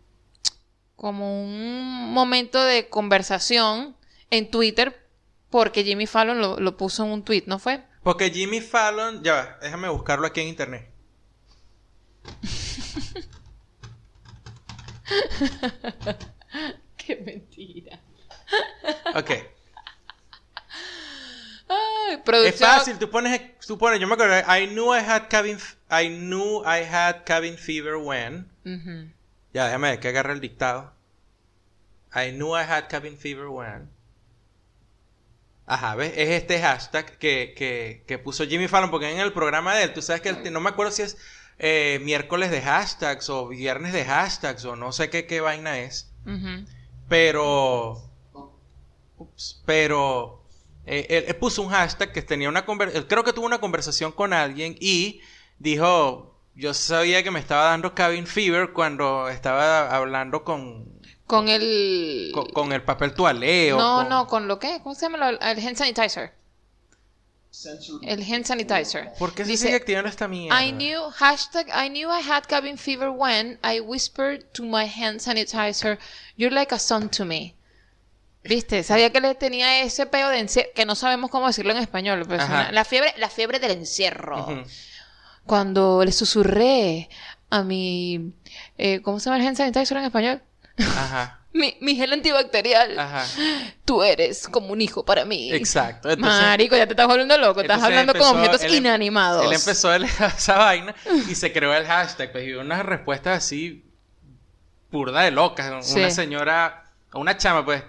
como 0.96 1.44
un 1.44 2.12
momento 2.12 2.64
de 2.64 2.90
conversación 2.90 3.96
en 4.32 4.50
Twitter 4.50 5.06
porque 5.50 5.84
Jimmy 5.84 6.08
Fallon 6.08 6.40
lo, 6.40 6.60
lo 6.60 6.76
puso 6.76 7.06
en 7.06 7.12
un 7.12 7.24
tweet, 7.24 7.44
¿no 7.46 7.60
fue? 7.60 7.84
Porque 8.04 8.32
Jimmy 8.32 8.62
Fallon, 8.62 9.24
ya 9.24 9.34
va, 9.34 9.58
déjame 9.62 9.90
buscarlo 9.90 10.28
aquí 10.28 10.42
en 10.42 10.48
internet. 10.48 10.90
Qué 16.98 17.16
mentira. 17.18 18.00
Ok. 19.16 19.32
Es 22.48 22.56
fácil, 22.78 22.98
tú 23.00 23.10
pones, 23.10 23.42
tú 23.66 23.78
pones, 23.78 24.00
yo 24.00 24.08
me 24.08 24.14
acuerdo, 24.14 24.36
I 24.56 24.68
knew 24.68 24.94
I 24.96 25.00
had 25.00 25.28
cabin, 25.30 25.58
I 25.90 26.08
knew 26.10 26.62
I 26.66 26.84
had 26.84 27.24
cabin 27.26 27.58
fever 27.58 27.96
when. 27.98 28.48
Ya, 29.54 29.66
déjame 29.68 29.90
ver 29.92 30.00
que 30.00 30.08
agarre 30.10 30.34
el 30.34 30.40
dictado. 30.42 30.94
I 32.16 32.32
knew 32.32 32.56
I 32.58 32.64
had 32.64 32.88
cabin 32.90 33.18
fever 33.18 33.48
when. 33.48 33.90
Ajá, 35.66 35.96
¿ves? 35.96 36.14
Es 36.16 36.30
este 36.30 36.62
hashtag 36.62 37.18
que, 37.18 37.54
que, 37.58 38.04
que 38.08 38.18
puso 38.18 38.46
Jimmy 38.46 38.68
Fallon, 38.70 38.90
porque 38.90 39.12
en 39.12 39.20
el 39.20 39.34
programa 39.34 39.76
de 39.76 39.84
él, 39.84 39.94
tú 39.94 40.02
sabes 40.02 40.22
que 40.22 40.30
él- 40.30 40.54
no 40.54 40.62
me 40.62 40.70
acuerdo 40.70 40.92
si 40.94 41.02
es 41.02 41.18
eh, 41.60 42.00
miércoles 42.04 42.52
de 42.52 42.62
hashtags 42.62 43.30
o 43.30 43.48
viernes 43.50 43.92
de 43.92 44.06
hashtags 44.06 44.64
o 44.64 44.76
no 44.78 44.92
sé 44.94 45.10
qué, 45.10 45.26
qué 45.26 45.42
vaina 45.42 45.80
es, 45.80 46.10
pero... 47.10 48.02
Ups, 49.18 49.62
pero... 49.66 50.44
eh, 50.88 51.06
él, 51.10 51.26
él 51.28 51.36
puso 51.36 51.62
un 51.62 51.70
hashtag 51.70 52.12
que 52.12 52.22
tenía 52.22 52.50
una 52.50 52.66
conversación, 52.66 53.06
creo 53.08 53.24
que 53.24 53.34
tuvo 53.34 53.46
una 53.46 53.60
conversación 53.60 54.12
con 54.12 54.34
alguien 54.34 54.76
y 54.80 55.22
dijo, 55.60 56.34
yo 56.56 56.74
sabía 56.74 57.22
que 57.24 57.30
me 57.32 57.40
estaba 57.40 57.66
dando 57.66 57.94
cabin 57.94 58.26
fever 58.26 58.74
cuando 58.74 59.30
estaba 59.30 59.96
hablando 59.96 60.44
con, 60.44 60.86
Con 61.28 61.50
el... 61.50 62.32
con, 62.34 62.48
con 62.48 62.72
el 62.74 62.82
papel 62.84 63.14
toalé 63.14 63.74
o 63.74 63.78
No, 63.78 63.98
con- 64.00 64.10
no, 64.10 64.28
con 64.28 64.48
lo 64.48 64.58
que, 64.60 64.80
¿cómo 64.82 64.96
se 64.96 65.10
llama? 65.10 65.30
El 65.30 65.40
hand 65.60 65.76
sanitizer. 65.76 66.34
El 68.04 68.22
hand 68.22 68.46
sanitizer. 68.46 69.14
¿Por 69.18 69.34
qué 69.34 69.44
se 69.44 69.52
Dice, 69.52 69.64
sigue 69.66 69.78
activando 69.78 70.10
esta 70.10 70.28
mierda? 70.28 70.64
I 70.64 70.72
knew, 70.72 71.10
hashtag, 71.12 71.68
I 71.74 71.90
knew 71.90 72.08
I 72.12 72.22
had 72.22 72.44
cabin 72.48 72.78
fever 72.78 73.10
when 73.10 73.58
I 73.64 73.80
whispered 73.80 74.46
to 74.54 74.64
my 74.64 74.86
hand 74.86 75.20
sanitizer, 75.22 75.98
you're 76.36 76.54
like 76.54 76.72
a 76.74 76.78
son 76.80 77.10
to 77.10 77.26
me. 77.26 77.56
¿Viste? 78.48 78.84
Sabía 78.84 79.12
que 79.12 79.20
le 79.22 79.36
tenía 79.36 79.82
ese 79.82 80.06
peo 80.06 80.30
de 80.30 80.40
encierro, 80.40 80.70
que 80.76 80.86
no 80.86 80.96
sabemos 80.96 81.30
cómo 81.32 81.48
decirlo 81.48 81.72
en 81.72 81.78
español. 81.80 82.26
pero 82.28 82.46
una- 82.46 82.72
la, 82.72 82.84
fiebre, 82.86 83.14
la 83.18 83.30
fiebre 83.30 83.60
del 83.60 83.72
encierro. 83.72 84.64
Cuando 85.46 86.04
le 86.04 86.12
susurré 86.12 87.10
a 87.50 87.64
mi... 87.64 88.34
eh, 88.78 89.02
¿Cómo 89.02 89.20
se 89.20 89.26
llama 89.30 89.42
el 89.42 89.48
hand 89.48 89.58
sanitizer 89.58 89.98
en 89.98 90.04
español? 90.06 90.42
Ajá, 90.80 91.40
Mi, 91.54 91.76
mi 91.82 91.96
gel 91.96 92.12
antibacterial. 92.14 93.00
ajá. 93.00 93.26
Tú 93.86 94.04
eres 94.04 94.48
como 94.50 94.68
un 94.74 94.82
hijo 94.82 95.04
para 95.06 95.24
mí. 95.26 95.52
Exacto. 95.54 96.10
Entonces, 96.12 96.42
Marico, 96.42 96.76
ya 96.76 96.86
te 96.86 96.94
estás 96.94 97.08
volviendo 97.08 97.36
loco. 97.38 97.62
Estás 97.62 97.82
hablando 97.82 98.12
empezó- 98.14 98.32
con 98.32 98.38
objetos 98.42 98.62
él 98.64 98.74
em- 98.74 98.78
inanimados. 98.80 99.46
Él 99.46 99.54
empezó 99.54 99.92
el- 99.94 100.04
esa 100.38 100.58
vaina 100.58 100.94
y 101.30 101.34
se 101.34 101.52
creó 101.54 101.74
el 101.74 101.86
hashtag. 101.88 102.32
Pues, 102.32 102.46
y 102.48 102.54
unas 102.54 102.86
respuestas 102.86 103.38
así, 103.38 103.84
burda 104.92 105.22
de 105.22 105.32
locas. 105.32 105.86
Sí. 105.86 105.98
Una 106.00 106.12
señora, 106.12 106.86
una 107.14 107.38
chama, 107.38 107.64
pues, 107.66 107.82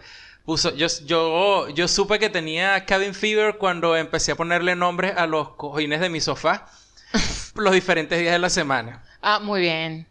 puso. 0.49 0.75
Yo, 0.75 0.87
yo, 1.05 1.69
yo 1.69 1.89
supe 1.89 2.19
que 2.19 2.31
tenía 2.31 2.87
cabin 2.87 3.13
fever 3.13 3.59
cuando 3.59 3.95
empecé 3.95 4.33
a 4.33 4.35
ponerle 4.35 4.75
nombres 4.75 5.13
a 5.15 5.27
los 5.27 5.51
cojines 5.51 6.01
de 6.01 6.09
mi 6.09 6.23
sofá 6.23 6.71
los 7.55 7.75
diferentes 7.75 8.19
días 8.19 8.33
de 8.33 8.39
la 8.39 8.49
semana. 8.49 9.05
Ah, 9.21 9.41
muy 9.41 9.61
bien. 9.61 10.09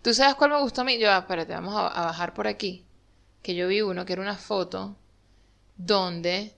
¿Tú 0.00 0.14
sabes 0.14 0.36
cuál 0.36 0.50
me 0.50 0.60
gustó 0.60 0.82
a 0.82 0.84
mí? 0.84 1.00
Yo, 1.00 1.10
ah, 1.10 1.18
espérate, 1.18 1.52
vamos 1.52 1.74
a, 1.74 1.88
a 1.88 2.04
bajar 2.06 2.32
por 2.32 2.46
aquí. 2.46 2.84
Que 3.42 3.56
yo 3.56 3.66
vi 3.66 3.80
uno 3.80 4.04
que 4.04 4.12
era 4.12 4.22
una 4.22 4.36
foto 4.36 4.96
donde 5.76 6.54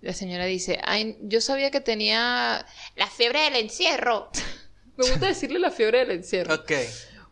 la 0.00 0.14
señora 0.14 0.46
dice, 0.46 0.80
Ay, 0.82 1.18
yo 1.20 1.42
sabía 1.42 1.70
que 1.70 1.82
tenía 1.82 2.64
la 2.96 3.06
fiebre 3.08 3.42
del 3.42 3.56
encierro. 3.56 4.30
me 4.96 5.06
gusta 5.06 5.26
decirle 5.26 5.58
la 5.58 5.70
fiebre 5.70 5.98
del 5.98 6.12
encierro. 6.12 6.54
Ok. 6.54 6.72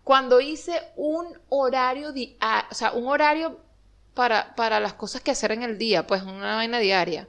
Cuando 0.04 0.42
hice 0.42 0.78
un 0.96 1.26
horario, 1.48 2.12
di 2.12 2.36
ah, 2.38 2.68
o 2.70 2.74
sea, 2.74 2.92
un 2.92 3.08
horario 3.08 3.69
para, 4.14 4.54
para 4.54 4.80
las 4.80 4.94
cosas 4.94 5.20
que 5.20 5.30
hacer 5.30 5.52
en 5.52 5.62
el 5.62 5.78
día, 5.78 6.06
pues 6.06 6.22
una 6.22 6.56
vaina 6.56 6.78
diaria. 6.78 7.28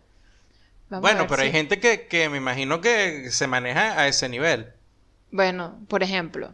Vamos 0.90 1.02
Bueno, 1.02 1.28
pero 1.28 1.44
hay 1.44 1.52
gente 1.52 1.80
que, 1.80 2.08
que 2.08 2.30
me 2.30 2.38
imagino 2.38 2.82
que 2.82 3.32
se 3.32 3.48
maneja 3.48 4.00
a 4.00 4.08
ese 4.08 4.28
nivel. 4.28 4.74
Bueno, 5.32 5.80
por 5.88 6.04
ejemplo, 6.04 6.54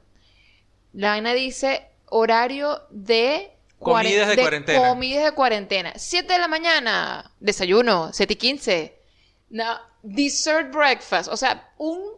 la 0.94 1.10
vaina 1.10 1.34
dice 1.34 1.88
horario 2.06 2.84
de... 2.90 3.52
Comidas 3.80 4.30
de 4.30 4.38
cuarentena. 4.38 4.90
Comidas 4.90 5.24
de 5.24 5.32
cuarentena. 5.34 5.94
7 5.96 6.34
de 6.34 6.40
la 6.40 6.48
mañana, 6.48 7.32
desayuno, 7.40 8.12
7 8.12 8.34
y 8.34 8.36
15. 8.36 9.02
No, 9.50 9.78
dessert 10.02 10.74
breakfast, 10.74 11.30
o 11.32 11.38
sea, 11.38 11.70
un 11.78 12.18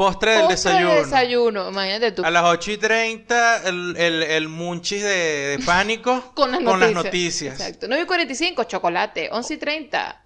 Postre 0.00 0.30
del 0.32 0.40
postre 0.46 0.72
de 0.72 0.78
desayuno. 0.78 0.94
desayuno. 1.04 1.68
Imagínate 1.68 2.12
tú. 2.12 2.24
A 2.24 2.30
las 2.30 2.44
8 2.44 2.70
y 2.72 2.76
30, 2.78 3.68
el, 3.68 3.96
el, 3.98 4.22
el 4.22 4.48
munchis 4.48 5.02
de, 5.02 5.56
de 5.56 5.58
pánico 5.64 6.32
Con 6.34 6.50
las 6.52 6.62
noticias. 6.62 6.94
noticias. 7.04 7.60
Exacto. 7.60 7.86
9 7.86 8.04
y 8.04 8.06
45, 8.06 8.64
chocolate. 8.64 9.28
11 9.30 9.54
y 9.54 9.56
30. 9.58 10.22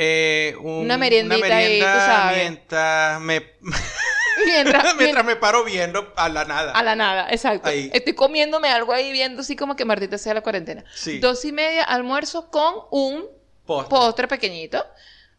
Eh, 0.00 0.54
un- 0.60 0.84
Una 0.84 0.96
meriendita 0.96 1.56
ahí, 1.56 1.78
tú 1.80 1.84
sabes. 1.84 2.38
Mientras 2.38 3.20
me, 3.20 3.42
Mientras, 4.46 4.94
mientras 4.96 5.24
me 5.26 5.36
paro 5.36 5.62
viendo 5.64 6.12
a 6.16 6.28
la 6.28 6.44
nada. 6.44 6.72
A 6.72 6.82
la 6.82 6.94
nada, 6.96 7.28
exacto. 7.30 7.68
Ahí. 7.68 7.90
Estoy 7.92 8.14
comiéndome 8.14 8.68
algo 8.70 8.92
ahí 8.94 9.12
viendo 9.12 9.42
así 9.42 9.56
como 9.56 9.76
que 9.76 9.84
Martita 9.84 10.16
sea 10.16 10.32
la 10.34 10.40
cuarentena. 10.40 10.84
Sí. 10.94 11.18
Dos 11.18 11.44
y 11.44 11.52
media, 11.52 11.82
almuerzo 11.84 12.48
con 12.50 12.74
un 12.92 13.26
Postre. 13.66 13.90
postre 13.90 14.28
pequeñito. 14.28 14.86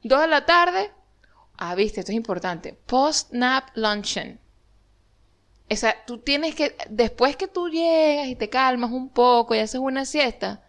Dos 0.03 0.21
de 0.21 0.27
la 0.27 0.45
tarde. 0.45 0.91
Ah, 1.61 1.75
viste, 1.75 1.99
esto 1.99 2.13
es 2.13 2.15
importante. 2.15 2.73
Post-nap 2.85 3.67
luncheon. 3.75 4.39
O 5.69 5.75
sea, 5.75 6.05
tú 6.07 6.19
tienes 6.19 6.55
que, 6.55 6.73
después 6.89 7.35
que 7.35 7.47
tú 7.47 7.67
llegas 7.67 8.27
y 8.27 8.35
te 8.35 8.49
calmas 8.49 8.91
un 8.91 9.09
poco 9.09 9.53
y 9.53 9.59
haces 9.59 9.81
una 9.81 10.05
siesta, 10.05 10.63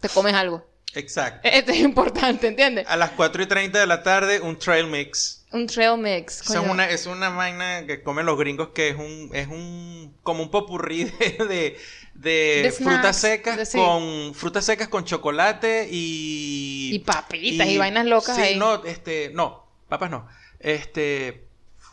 te 0.00 0.08
comes 0.08 0.34
algo. 0.34 0.66
Exacto. 0.94 1.48
Esto 1.48 1.70
es 1.70 1.78
importante, 1.78 2.48
¿entiendes? 2.48 2.86
A 2.88 2.96
las 2.96 3.10
4 3.12 3.44
y 3.44 3.46
30 3.46 3.78
de 3.78 3.86
la 3.86 4.02
tarde, 4.02 4.40
un 4.40 4.58
trail 4.58 4.88
mix. 4.88 5.46
Un 5.52 5.68
trail 5.68 5.96
mix. 5.96 6.40
Esa 6.40 6.54
es 6.54 6.58
coño. 6.60 6.72
una, 6.72 6.90
es 6.90 7.06
una 7.06 7.28
vaina 7.28 7.86
que 7.86 8.02
comen 8.02 8.26
los 8.26 8.36
gringos 8.36 8.70
que 8.70 8.88
es 8.88 8.96
un, 8.96 9.30
es 9.32 9.46
un, 9.46 10.16
como 10.24 10.42
un 10.42 10.50
popurrí 10.50 11.04
de, 11.48 11.78
de, 12.14 12.74
frutas 12.76 13.16
secas 13.16 13.58
de- 13.58 13.66
sí. 13.66 13.78
con, 13.78 14.34
frutas 14.34 14.64
secas 14.64 14.88
con 14.88 15.04
chocolate 15.04 15.86
y... 15.88 16.90
Y 16.94 16.98
papitas 16.98 17.68
y 17.68 17.78
vainas 17.78 18.06
locas 18.06 18.34
sí, 18.34 18.42
ahí. 18.42 18.56
no, 18.58 18.82
este, 18.84 19.30
no, 19.34 19.65
papas 19.88 20.10
no. 20.10 20.26
Este, 20.60 21.46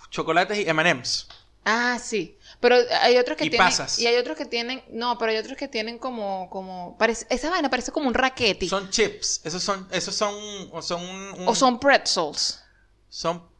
chocolates 0.09 0.57
y 0.59 0.69
M&M's. 0.69 1.27
Ah, 1.65 1.97
sí. 2.01 2.37
Pero 2.59 2.75
hay 3.01 3.17
otros 3.17 3.37
que 3.37 3.45
Y 3.45 3.49
tienen. 3.49 3.67
pasas. 3.67 3.97
Y 3.99 4.07
hay 4.07 4.15
otros 4.17 4.37
que 4.37 4.45
tienen. 4.45 4.83
No, 4.89 5.17
pero 5.17 5.31
hay 5.31 5.37
otros 5.37 5.57
que 5.57 5.67
tienen 5.67 5.97
como. 5.97 6.49
como 6.49 6.97
parece, 6.97 7.25
esa 7.29 7.49
vaina 7.49 7.69
parece 7.69 7.91
como 7.91 8.07
un 8.07 8.13
raquete. 8.13 8.67
Son 8.67 8.89
chips. 8.89 9.41
Esos 9.43 9.63
son, 9.63 9.87
esos 9.91 10.13
son, 10.15 10.33
o 10.71 10.81
son 10.81 11.01
un- 11.01 11.33
un- 11.41 11.47
O 11.47 11.55
son 11.55 11.79
pretzels. 11.79 12.61
son- 13.09 13.51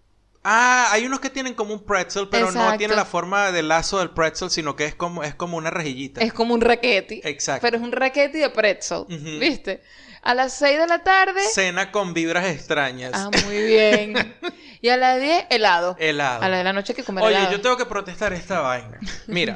Ah, 0.46 0.90
hay 0.92 1.06
unos 1.06 1.22
que 1.22 1.30
tienen 1.30 1.54
como 1.54 1.74
un 1.74 1.86
pretzel, 1.86 2.28
pero 2.28 2.52
no 2.52 2.78
tiene 2.78 2.94
la 2.98 3.06
forma 3.06 3.54
del 3.54 3.70
lazo 3.70 4.00
del 4.00 4.10
pretzel, 4.10 4.50
sino 4.52 4.76
que 4.76 4.84
es 4.84 4.94
como, 4.94 5.24
es 5.24 5.34
como 5.36 5.56
una 5.56 5.70
rejillita. 5.70 6.20
Es 6.20 6.34
como 6.34 6.54
un 6.54 6.60
raquete. 6.60 7.22
Exacto. 7.24 7.62
Pero 7.62 7.78
es 7.78 7.84
un 7.84 7.94
raquete 7.94 8.40
de 8.40 8.50
pretzel. 8.50 9.06
¿Viste? 9.40 9.82
A 10.24 10.34
las 10.36 10.54
6 10.54 10.80
de 10.80 10.88
la 10.88 11.00
tarde. 11.04 11.42
Cena 11.54 11.92
con 11.92 12.14
vibras 12.14 12.46
extrañas. 12.46 13.12
Ah, 13.14 13.30
muy 13.46 13.62
bien. 13.64 14.36
y 14.82 14.90
a 14.90 14.98
las 14.98 15.20
10, 15.22 15.46
helado. 15.50 15.96
Helado. 16.00 16.42
A 16.44 16.50
las 16.50 16.60
de 16.60 16.64
la 16.64 16.74
noche 16.74 16.94
que 16.94 17.04
comer 17.04 17.24
Oye, 17.24 17.36
helado. 17.36 17.52
yo 17.52 17.62
tengo 17.62 17.76
que 17.78 17.86
protestar 17.86 18.32
esta 18.34 18.62
vaina. 18.62 19.00
Mira, 19.28 19.56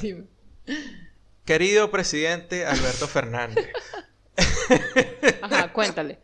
querido 1.46 1.90
presidente 1.92 2.66
Alberto 2.66 3.08
Fernández. 3.08 3.70
Ajá, 5.42 5.72
cuéntale. 5.74 6.20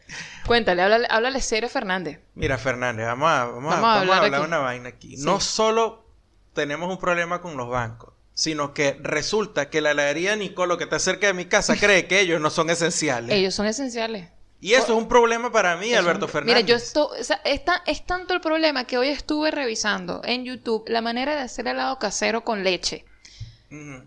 Cuéntale, 0.45 0.81
háblale, 0.81 1.07
háblale 1.09 1.41
serio 1.41 1.67
a 1.67 1.71
Fernández. 1.71 2.19
Mira, 2.35 2.57
Fernández, 2.57 3.05
vamos 3.05 3.29
a, 3.31 3.45
vamos 3.45 3.73
a- 3.73 3.79
Vamos 3.79 3.89
a 3.95 3.99
vamos 3.99 4.15
a 4.15 4.17
hablar 4.19 4.39
aquí. 4.41 4.47
una 4.47 4.57
vaina 4.59 4.89
aquí. 4.89 5.17
Sí. 5.17 5.23
No 5.25 5.39
solo 5.39 6.05
tenemos 6.53 6.89
un 6.89 6.99
problema 6.99 7.41
con 7.41 7.55
los 7.55 7.69
bancos, 7.69 8.13
sino 8.33 8.73
que 8.73 8.97
resulta 9.01 9.69
que 9.69 9.79
la 9.81 9.91
heladería 9.91 10.35
Nicolo, 10.35 10.77
que 10.77 10.83
está 10.83 10.99
cerca 10.99 11.27
de 11.27 11.33
mi 11.33 11.45
casa, 11.45 11.75
cree 11.77 12.07
que 12.07 12.19
ellos 12.19 12.41
no 12.41 12.49
son 12.49 12.69
esenciales. 12.69 13.31
Ellos 13.33 13.55
son 13.55 13.67
esenciales. 13.67 14.29
Y 14.63 14.73
eso 14.75 14.83
es 14.83 14.89
un 14.91 15.09
problema 15.09 15.51
para 15.51 15.75
mí, 15.75 15.93
Alberto 15.93 16.27
Fernández. 16.27 16.55
Mira, 16.55 16.65
yo 16.67 16.75
esto, 16.77 17.07
o 17.19 17.23
sea, 17.23 17.41
es, 17.43 17.65
tan- 17.65 17.81
es 17.85 18.05
tanto 18.05 18.33
el 18.33 18.39
problema 18.39 18.85
que 18.85 18.97
hoy 18.97 19.09
estuve 19.09 19.51
revisando 19.51 20.21
en 20.23 20.45
YouTube 20.45 20.85
la 20.87 21.01
manera 21.01 21.35
de 21.35 21.41
hacer 21.41 21.67
helado 21.67 21.99
casero 21.99 22.45
con 22.45 22.63
leche. 22.63 23.03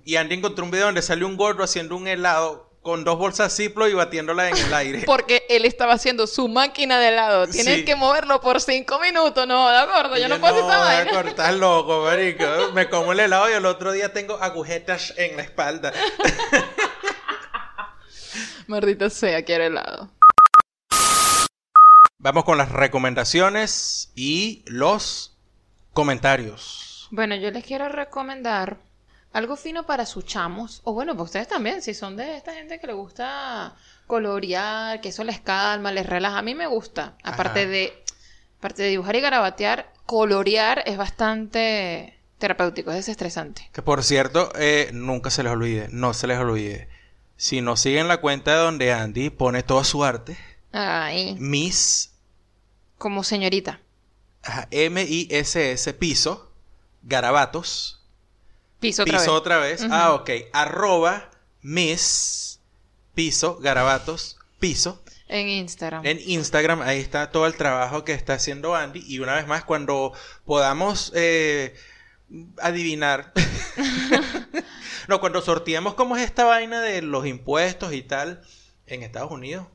Y 0.05 0.17
Andy 0.17 0.37
encontró 0.37 0.65
un 0.65 0.71
video 0.71 0.87
donde 0.87 1.03
salió 1.03 1.27
un 1.27 1.37
gordo 1.37 1.63
haciendo 1.63 1.95
un 1.97 2.07
helado 2.09 2.71
con 2.81 3.03
dos 3.05 3.19
bolsas 3.19 3.55
Ziplo 3.55 3.89
y 3.89 3.95
batiéndola 3.95 4.49
en 4.49 4.57
el 4.57 4.73
aire. 4.73 5.03
Porque 5.07 5.43
él 5.51 5.65
estaba 5.67 5.93
haciendo 5.95 6.27
su 6.29 6.47
máquina 6.49 7.01
de 7.01 7.09
helado. 7.09 7.49
Tienes 7.49 7.75
Sí. 7.81 7.85
que 7.85 7.95
moverlo 7.97 8.41
por 8.41 8.61
cinco 8.63 8.99
minutos. 9.01 9.47
No, 9.47 9.69
de 9.69 9.77
acuerdo, 9.77 10.17
yo 10.17 10.29
no 10.29 10.39
puedo 10.39 10.55
hacer 10.55 10.65
esa 10.71 10.79
vaina. 10.79 11.11
cortar 11.23 11.55
loco, 11.55 12.05
marico. 12.05 12.45
Me 12.75 12.89
como 12.89 13.13
el 13.13 13.21
helado 13.21 13.51
y 13.51 13.55
el 13.55 13.67
otro 13.67 13.93
día 13.93 14.13
tengo 14.13 14.37
agujetas 14.41 15.13
en 15.19 15.37
la 15.37 15.43
espalda. 15.43 15.93
Maldita 18.69 19.11
sea, 19.11 19.45
quiero 19.45 19.65
helado. 19.65 20.11
Vamos 22.19 22.45
con 22.45 22.57
las 22.57 22.73
recomendaciones 22.73 24.11
y 24.15 24.65
los 24.67 25.37
comentarios. 25.93 27.09
Bueno, 27.11 27.37
yo 27.37 27.51
les 27.51 27.65
quiero 27.65 27.89
recomendar 27.89 28.79
algo 29.33 29.57
fino 29.57 29.85
para 29.85 30.07
sus 30.07 30.25
chamos. 30.25 30.81
O 30.85 30.95
bueno, 30.95 31.13
para 31.13 31.25
ustedes 31.25 31.47
también, 31.47 31.83
si 31.83 31.93
son 31.93 32.17
de 32.17 32.37
esta 32.37 32.55
gente 32.55 32.81
que 32.81 32.87
le 32.87 32.95
gusta 32.95 33.77
colorear, 34.07 35.03
que 35.03 35.11
eso 35.11 35.25
les 35.25 35.41
calma, 35.41 35.93
les 35.93 36.07
relaja. 36.07 36.39
A 36.39 36.43
mí 36.43 36.55
me 36.55 36.67
gusta. 36.67 37.17
Aparte 37.23 37.61
Ajá. 37.61 37.71
de, 37.71 38.03
aparte 38.59 38.83
de 38.83 38.89
dibujar 38.89 39.17
y 39.17 39.21
garabatear, 39.21 39.93
colorear 40.07 40.83
es 40.87 40.97
bastante 40.97 42.19
terapéutico, 42.39 42.91
es 42.91 42.97
desestresante. 42.97 43.69
Que 43.75 43.83
por 43.83 44.03
cierto, 44.03 44.51
eh, 44.59 44.89
nunca 44.95 45.29
se 45.31 45.43
les 45.43 45.53
olvide, 45.53 45.89
no 45.91 46.15
se 46.15 46.27
les 46.27 46.39
olvide. 46.39 46.89
Si 47.37 47.61
no 47.61 47.77
siguen 47.77 48.09
la 48.09 48.23
cuenta 48.23 48.53
de 48.53 48.59
donde 48.59 48.95
Andy 48.95 49.29
pone 49.29 49.63
toda 49.63 49.85
su 49.85 50.03
arte, 50.03 50.39
Ay. 50.79 51.37
Miss 51.39 52.13
Como 52.99 53.25
señorita. 53.25 53.81
Ajá, 54.43 54.69
M-I-S-S, 54.71 55.95
piso, 55.95 56.53
garabatos. 57.03 58.05
Piso 58.79 59.03
otra 59.03 59.19
piso 59.19 59.33
vez. 59.33 59.41
otra 59.41 59.59
vez. 59.59 59.87
Ah, 59.91 60.13
ok. 60.13 60.31
Arroba, 60.53 61.31
miss, 61.63 62.61
piso, 63.15 63.57
garabatos, 63.59 64.37
piso. 64.61 65.03
En 65.29 65.49
Instagram. 65.49 66.05
En 66.05 66.21
Instagram, 66.23 66.83
ahí 66.83 67.01
está 67.01 67.33
todo 67.33 67.47
el 67.47 67.55
trabajo 67.57 68.05
que 68.05 68.13
está 68.13 68.35
haciendo 68.35 68.75
Andy. 68.75 69.03
Y 69.07 69.19
una 69.21 69.35
vez 69.35 69.47
más, 69.47 69.65
cuando 69.65 70.13
podamos 70.45 71.11
eh, 71.15 71.75
adivinar. 72.61 73.33
no, 75.09 75.21
cuando 75.21 75.41
sorteemos 75.41 75.95
cómo 75.95 76.19
es 76.19 76.23
esta 76.23 76.45
vaina 76.45 76.83
de 76.83 77.01
los 77.01 77.27
impuestos 77.27 77.95
y 77.95 78.03
tal 78.03 78.43
en 78.87 79.03
Estados 79.03 79.31
Unidos. 79.31 79.67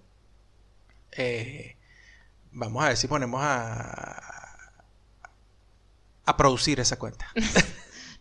Eh, 1.12 1.78
vamos 2.52 2.84
a 2.84 2.90
ver 2.90 2.98
si 2.98 3.08
ponemos 3.08 3.42
a. 3.44 4.22
a 6.26 6.38
producir 6.38 6.80
esa 6.80 6.98
cuenta. 6.98 7.28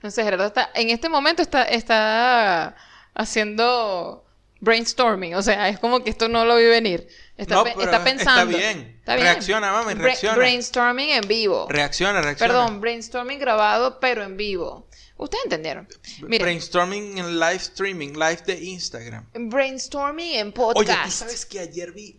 No 0.03 0.11
sé, 0.11 0.25
Gerardo 0.25 0.47
está, 0.47 0.71
en 0.75 0.89
este 0.89 1.11
momento 1.11 1.43
está, 1.43 1.63
está 1.65 2.75
haciendo 3.13 4.25
brainstorming, 4.59 5.35
o 5.35 5.43
sea, 5.43 5.69
es 5.69 5.79
como 5.79 6.03
que 6.03 6.09
esto 6.09 6.27
no 6.27 6.47
lo 6.47 6.57
vi 6.57 6.65
venir. 6.65 7.07
Está, 7.37 7.57
No, 7.57 7.65
pe- 7.65 7.73
pero 7.77 7.85
está 7.93 8.03
pensando. 8.03 8.51
está 8.57 8.73
bien. 8.73 8.97
Está 9.01 9.15
bien. 9.17 9.27
Reacciona, 9.27 9.73
mami, 9.73 9.93
Bra- 9.93 10.05
reacciona. 10.05 10.37
brainstorming 10.37 11.11
en 11.11 11.29
vivo. 11.29 11.67
Reacciona, 11.69 12.23
reacciona. 12.23 12.51
Perdón, 12.51 12.81
brainstorming 12.81 13.39
grabado, 13.39 14.01
pero 14.01 14.23
en 14.23 14.39
vivo. 14.39 14.89
Ustedes 15.19 15.45
entendieron. 15.45 15.87
Miren, 16.23 16.47
Brainstorming 16.47 17.19
en 17.19 17.39
live 17.39 17.57
streaming, 17.57 18.15
live 18.15 18.41
de 18.47 18.59
Instagram. 18.59 19.27
brainstorming 19.35 20.37
en 20.37 20.47
Oye, 20.47 20.53
podcast. 20.55 21.05
tú 21.05 21.11
sabes 21.11 21.45
que 21.45 21.61
ayer 21.61 21.93
vi, 21.93 22.19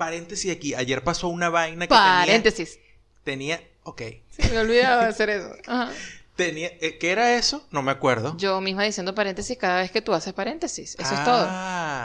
paréntesis 0.00 0.50
aquí, 0.50 0.74
ayer 0.74 1.04
pasó 1.04 1.28
una 1.28 1.48
vaina 1.50 1.86
que 1.86 1.94
tenía, 1.94 2.02
Paréntesis. 2.20 2.78
tenía, 3.22 3.62
ok, 3.84 4.02
Se 4.30 4.48
me 4.50 4.58
olvidaba 4.58 5.06
hacer 5.06 5.30
eso. 5.30 5.52
Ajá. 5.68 5.92
tenía, 6.36 6.68
eh, 6.80 6.96
¿qué 6.98 7.10
era 7.12 7.34
eso? 7.34 7.66
No 7.70 7.82
me 7.82 7.90
acuerdo. 7.92 8.34
Yo 8.38 8.62
misma 8.62 8.82
diciendo 8.84 9.14
paréntesis 9.14 9.58
cada 9.58 9.82
vez 9.82 9.90
que 9.90 10.00
tú 10.00 10.14
haces 10.14 10.32
paréntesis. 10.32 10.94
Eso 10.98 11.12
es 11.14 11.20
Ah. 11.20 11.24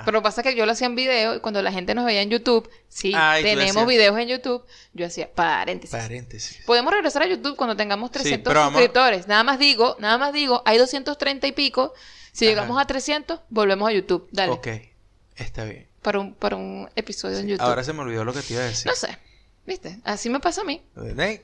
todo. 0.02 0.06
Pero 0.06 0.22
pasa 0.22 0.44
que 0.44 0.54
yo 0.56 0.66
lo 0.66 0.74
hacía 0.74 0.88
en 0.88 0.96
video 0.96 1.36
y 1.36 1.40
cuando 1.40 1.62
la 1.62 1.72
gente 1.72 1.96
nos 1.96 2.04
veía 2.04 2.22
en 2.22 2.30
YouTube, 2.30 2.70
sí, 2.90 3.14
Ay, 3.16 3.44
tú 3.44 3.48
tenemos 3.50 3.88
videos 3.88 4.20
en 4.20 4.28
YouTube, 4.28 4.66
yo 4.94 5.06
hacía 5.06 5.32
paréntesis. 5.32 5.98
Paréntesis. 5.98 6.64
Podemos 6.66 6.92
regresar 6.94 7.22
a 7.22 7.28
YouTube 7.28 7.56
cuando 7.56 7.78
tengamos 7.78 8.12
300 8.12 8.52
pero 8.52 8.60
vamos- 8.60 8.74
suscriptores. 8.74 9.26
Nada 9.30 9.44
más 9.46 9.58
digo, 9.58 9.96
nada 10.00 10.18
más 10.18 10.34
digo, 10.34 10.62
hay 10.66 10.78
230 10.80 11.48
y 11.48 11.54
pico. 11.54 11.94
Si 12.34 12.44
Ajá. 12.46 12.52
llegamos 12.52 12.78
a 12.82 12.86
300, 12.86 13.40
volvemos 13.50 13.88
a 13.88 13.94
YouTube. 13.94 14.28
Dale. 14.34 14.52
Ok, 14.52 14.68
está 15.38 15.64
bien. 15.64 15.88
Para, 16.06 16.20
un, 16.20 16.36
para 16.36 16.56
un 16.56 16.88
episodio 16.96 17.40
en 17.40 17.48
YouTube. 17.48 17.66
Ahora 17.66 17.84
se 17.84 17.92
me 17.92 18.02
olvidó 18.02 18.24
lo 18.24 18.32
que 18.32 18.42
te 18.44 18.54
iba 18.54 18.62
a 18.62 18.66
decir. 18.66 18.86
No 18.86 18.96
sé. 18.96 19.18
¿Viste? 19.66 20.00
Así 20.04 20.30
me 20.30 20.40
pasa 20.40 20.62
a 20.62 20.64
mí. 20.64 20.80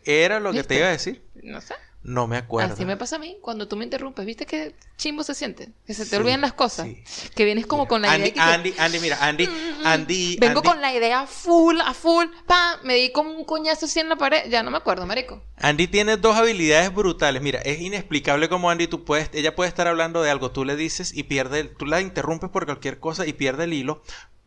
¿Era 0.06 0.40
lo 0.40 0.54
que 0.54 0.64
te 0.64 0.76
iba 0.76 0.86
a 0.86 0.92
decir? 0.92 1.24
No 1.42 1.60
sé. 1.62 1.74
No 2.04 2.28
me 2.28 2.38
acuerdo. 2.38 2.74
Así 2.74 2.84
me 2.86 2.96
pasa 2.98 3.16
a 3.16 3.20
mí 3.20 3.38
cuando 3.42 3.68
tú 3.68 3.76
me 3.76 3.84
interrumpes. 3.84 4.24
¿Viste 4.26 4.46
qué 4.46 4.76
chimbo 4.98 5.24
se 5.24 5.34
siente? 5.36 5.70
Que 5.88 5.96
se 5.96 6.04
te 6.04 6.10
Sí, 6.12 6.16
olvidan 6.16 6.42
las 6.42 6.54
cosas. 6.54 6.88
sí. 6.88 7.04
Que 7.36 7.46
vienes 7.46 7.66
como 7.68 7.88
con 7.88 8.02
la 8.04 8.08
idea 8.10 8.16
Andy, 8.18 8.32
que- 8.32 8.40
Andy, 8.40 8.74
Andy, 8.78 9.00
mira, 9.00 9.18
Andy, 9.22 9.50
Andy, 9.84 10.38
Vengo 10.40 10.60
Andy, 10.60 10.70
con 10.70 10.82
la 10.82 10.94
idea 10.96 11.26
full, 11.28 11.80
a 11.80 11.94
full, 11.96 12.26
pa, 12.48 12.80
me 12.84 12.96
di 12.96 13.12
como 13.12 13.32
un 13.32 13.46
coñazo 13.46 13.86
así 13.88 14.00
en 14.00 14.10
la 14.10 14.16
pared, 14.16 14.50
ya 14.50 14.62
no 14.64 14.70
me 14.72 14.78
acuerdo, 14.78 15.06
marico. 15.08 15.44
Andy 15.58 15.88
tiene 15.88 16.18
dos 16.18 16.36
habilidades 16.36 16.94
brutales. 16.94 17.42
Mira, 17.42 17.60
es 17.62 17.80
inexplicable 17.82 18.50
cómo 18.50 18.70
Andy, 18.72 18.88
tú 18.88 19.04
puedes, 19.06 19.30
ella 19.34 19.56
puede 19.56 19.68
estar 19.70 19.88
hablando 19.88 20.22
de 20.24 20.32
algo, 20.32 20.50
tú 20.52 20.66
le 20.66 20.76
dices 20.76 21.12
y 21.16 21.24
pierde, 21.24 21.64
tú 21.66 21.86
la 21.86 22.02
interrumpes 22.02 22.50
por 22.50 22.66
cualquier 22.66 23.00
cosa 23.00 23.26
y 23.28 23.34
pierde 23.34 23.64
el 23.66 23.74
hilo. 23.74 24.02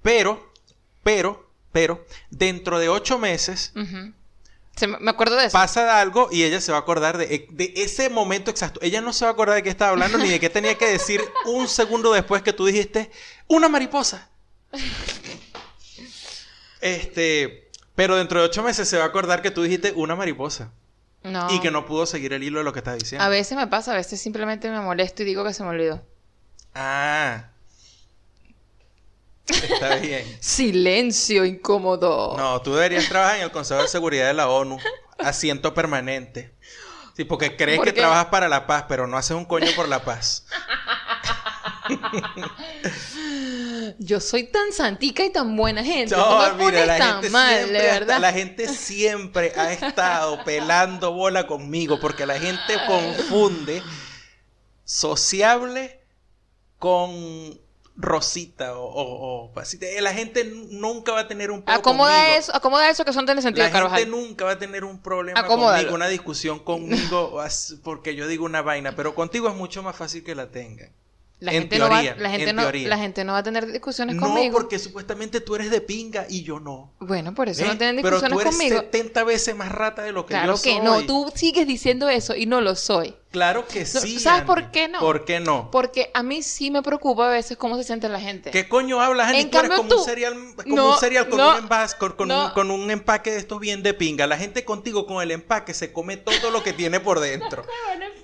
Pero, 0.05 0.53
pero, 1.03 1.49
pero, 1.73 2.05
dentro 2.29 2.79
de 2.79 2.91
ocho 2.91 3.19
meses. 3.19 3.73
Se 4.77 4.87
me 4.87 5.11
acuerdo 5.11 5.37
de 5.37 5.47
eso. 5.47 5.53
pasa 5.55 5.99
algo 5.99 6.29
y 6.31 6.43
ella 6.43 6.61
se 6.61 6.73
va 6.73 6.79
a 6.79 6.81
acordar 6.83 7.17
de, 7.17 7.49
de 7.51 7.73
ese 7.77 8.11
momento 8.11 8.51
exacto. 8.51 8.81
Ella 8.83 9.01
no 9.01 9.15
se 9.15 9.25
va 9.25 9.31
a 9.31 9.33
acordar 9.33 9.57
de 9.57 9.63
qué 9.63 9.71
estaba 9.71 9.93
hablando 9.93 10.19
ni 10.19 10.29
de 10.29 10.39
qué 10.39 10.51
tenía 10.51 10.77
que 10.77 10.87
decir 10.87 11.23
un 11.47 11.69
segundo 11.69 12.13
después 12.13 12.43
que 12.43 12.53
tú 12.53 12.67
dijiste 12.67 13.11
una 13.49 13.71
mariposa. 13.71 14.29
Este, 16.83 17.71
pero 17.95 18.17
dentro 18.17 18.41
de 18.41 18.45
ocho 18.45 18.63
meses 18.63 18.87
se 18.87 18.99
va 18.99 19.05
a 19.05 19.07
acordar 19.07 19.41
que 19.41 19.51
tú 19.51 19.63
dijiste 19.63 19.93
una 19.97 20.17
mariposa. 20.17 20.71
no. 21.23 21.51
Y 21.51 21.61
que 21.61 21.71
no 21.71 21.87
pudo 21.87 22.05
seguir 22.05 22.35
el 22.35 22.43
hilo 22.43 22.59
de 22.59 22.65
lo 22.65 22.75
que 22.75 22.81
estaba 22.81 22.99
diciendo. 22.99 23.25
A 23.25 23.31
veces 23.31 23.57
me 23.57 23.69
pasa, 23.69 23.93
a 23.93 23.97
veces 23.97 24.21
simplemente 24.21 24.71
me 24.71 24.81
molesto 24.81 25.23
y 25.23 25.25
digo 25.25 25.45
que 25.45 25.55
se 25.55 25.63
me 25.63 25.71
olvidó. 25.71 26.03
Ah. 26.75 27.54
Está 29.47 29.97
bien. 29.97 30.25
Silencio 30.41 31.45
incómodo. 31.45 32.37
No, 32.37 32.61
tú 32.63 32.75
deberías 32.75 33.09
trabajar 33.09 33.37
en 33.39 33.43
el 33.45 33.51
Consejo 33.51 33.83
de 33.83 33.89
Seguridad 33.89 34.27
de 34.29 34.35
la 34.35 34.49
ONU. 34.49 34.79
Asiento 35.19 35.75
permanente. 35.75 36.55
Sí, 37.17 37.25
porque 37.25 37.57
crees 37.57 37.79
¿Por 37.79 37.87
que 37.87 37.93
trabajas 37.93 38.27
para 38.27 38.49
la 38.49 38.67
paz, 38.67 38.85
pero 38.89 39.07
no 39.07 39.17
haces 39.17 39.37
un 39.37 39.45
coño 39.45 39.69
por 39.77 39.89
la 39.89 40.05
paz. 40.05 40.47
Yo 43.99 44.21
soy 44.21 44.45
tan 44.45 44.73
santica 44.73 45.25
y 45.25 45.31
tan 45.31 45.57
buena 45.57 45.85
gente. 45.85 46.17
No, 46.17 46.55
me 46.57 46.65
mira, 46.65 46.87
la 46.87 46.99
tan 46.99 47.13
gente 47.15 47.31
mal, 47.31 47.55
siempre, 47.57 47.79
de 47.79 47.91
hasta- 47.91 47.99
verdad. 48.01 48.21
la 48.21 48.33
gente 48.33 48.69
siempre 48.69 49.53
ha 49.57 49.73
estado 49.73 50.43
pelando 50.45 51.13
bola 51.13 51.47
conmigo, 51.47 52.01
porque 52.01 52.27
la 52.27 52.39
gente 52.39 52.75
confunde 52.87 53.83
sociable 54.85 56.01
con 56.79 57.61
rosita 57.97 58.77
o, 58.77 58.85
o- 58.85 59.53
o 59.55 59.59
así. 59.61 59.79
La 60.01 60.13
gente 60.13 60.45
nunca 60.45 61.13
va 61.13 61.21
a 61.21 61.29
tener 61.29 61.51
un 61.51 61.63
peo 61.63 61.75
Acomoda 61.75 62.17
conmigo. 62.17 62.39
eso, 62.39 62.55
acomoda 62.55 62.91
eso 62.91 63.05
que 63.05 63.13
son 63.13 63.25
de 63.27 63.41
sentido, 63.43 63.67
La 63.67 63.89
gente 63.91 64.07
nunca 64.07 64.45
va 64.45 64.53
a 64.53 64.59
tener 64.59 64.85
un 64.85 65.01
problema 65.01 65.41
Acomódalo. 65.41 65.77
conmigo, 65.79 65.95
una 65.95 66.09
discusión 66.09 66.59
conmigo 66.59 67.41
porque 67.85 68.15
yo 68.15 68.27
digo 68.27 68.45
una 68.45 68.63
vaina, 68.63 68.97
pero 68.97 69.15
contigo 69.15 69.49
es 69.49 69.55
mucho 69.55 69.83
más 69.83 69.95
fácil 69.97 70.25
que 70.25 70.35
la 70.35 70.51
tengan. 70.51 70.93
La 71.41 71.53
en 71.53 71.63
gente, 71.63 71.79
no 71.79 71.85
va, 71.91 72.01
teoría, 72.01 72.17
la, 72.17 72.31
gente 72.31 72.51
en 72.51 72.57
no, 72.57 72.63
teoría. 72.63 72.89
la 72.89 72.97
gente 72.97 73.25
no 73.25 73.33
va 73.33 73.39
a 73.39 73.43
tener 73.43 73.67
discusiones 73.71 74.17
No, 74.17 74.23
conmigo. 74.23 74.57
porque 74.57 74.79
supuestamente 74.79 75.41
tú 75.41 75.57
eres 75.57 75.71
de 75.71 75.81
pinga 75.83 76.27
y 76.29 76.43
yo 76.43 76.59
no. 76.61 76.93
Bueno, 77.01 77.35
por 77.35 77.49
eso 77.51 77.65
¿Eh? 77.65 77.67
no 77.69 77.77
tienen 77.77 77.97
Pero 77.97 78.17
discusiones 78.17 78.35
tú 78.37 78.41
eres 78.41 78.55
conmigo. 78.57 78.81
70 78.81 79.25
veces 79.25 79.55
más 79.57 79.71
rata 79.71 80.03
de 80.03 80.13
lo 80.13 80.25
que 80.25 80.31
Claro 80.35 80.55
yo 80.57 80.63
que 80.63 80.77
soy. 80.77 80.81
no, 80.85 81.03
tú 81.03 81.31
sigues 81.35 81.67
diciendo 81.67 82.09
eso 82.09 82.35
y 82.35 82.47
no 82.47 82.61
lo 82.63 82.75
soy. 82.77 83.15
Claro 83.31 83.67
que 83.67 83.85
sí. 83.85 84.21
¿sabes 84.21 84.43
Andy. 84.43 84.47
por 84.47 84.71
qué 84.71 84.87
no? 84.87 85.01
¿Por 85.01 85.25
qué 85.25 85.41
no? 85.41 85.69
Porque 85.73 86.09
a 86.15 86.23
mí 86.23 86.41
sí 86.41 86.71
me 86.71 86.83
preocupa 86.83 87.27
a 87.27 87.31
veces 87.33 87.57
cómo 87.57 87.77
se 87.77 87.83
siente 87.83 88.09
la 88.09 88.21
gente. 88.21 88.53
¿Qué 88.53 88.69
coño 88.69 89.01
hablas, 89.01 89.27
Andy? 89.27 89.41
En 89.41 89.51
tú 89.51 89.59
eres 89.59 89.71
cambio, 89.71 89.77
como 89.79 89.89
tú- 89.97 89.99
un 90.03 90.05
cereal, 90.07 90.35
como 90.63 90.77
No, 90.77 90.91
un 90.93 90.99
cereal 90.99 91.29
con, 91.29 91.39
no, 91.39 91.51
un 91.51 91.59
envase, 91.59 91.97
con, 91.99 92.13
con 92.13 92.29
no. 92.29 92.47
un, 92.47 92.51
con 92.53 92.71
un 92.71 92.89
empaque 92.93 93.33
de 93.33 93.39
estos 93.39 93.59
bien 93.59 93.83
de 93.83 93.93
pinga. 93.93 94.29
La 94.29 94.39
gente 94.39 94.65
contigo 94.65 95.05
con 95.05 95.21
el 95.21 95.33
empaque 95.33 95.75
se 95.75 95.93
come 95.93 96.17
todo 96.17 96.51
lo 96.53 96.63
que 96.63 96.73
tiene 96.73 97.01
por 97.01 97.19
dentro. 97.19 97.67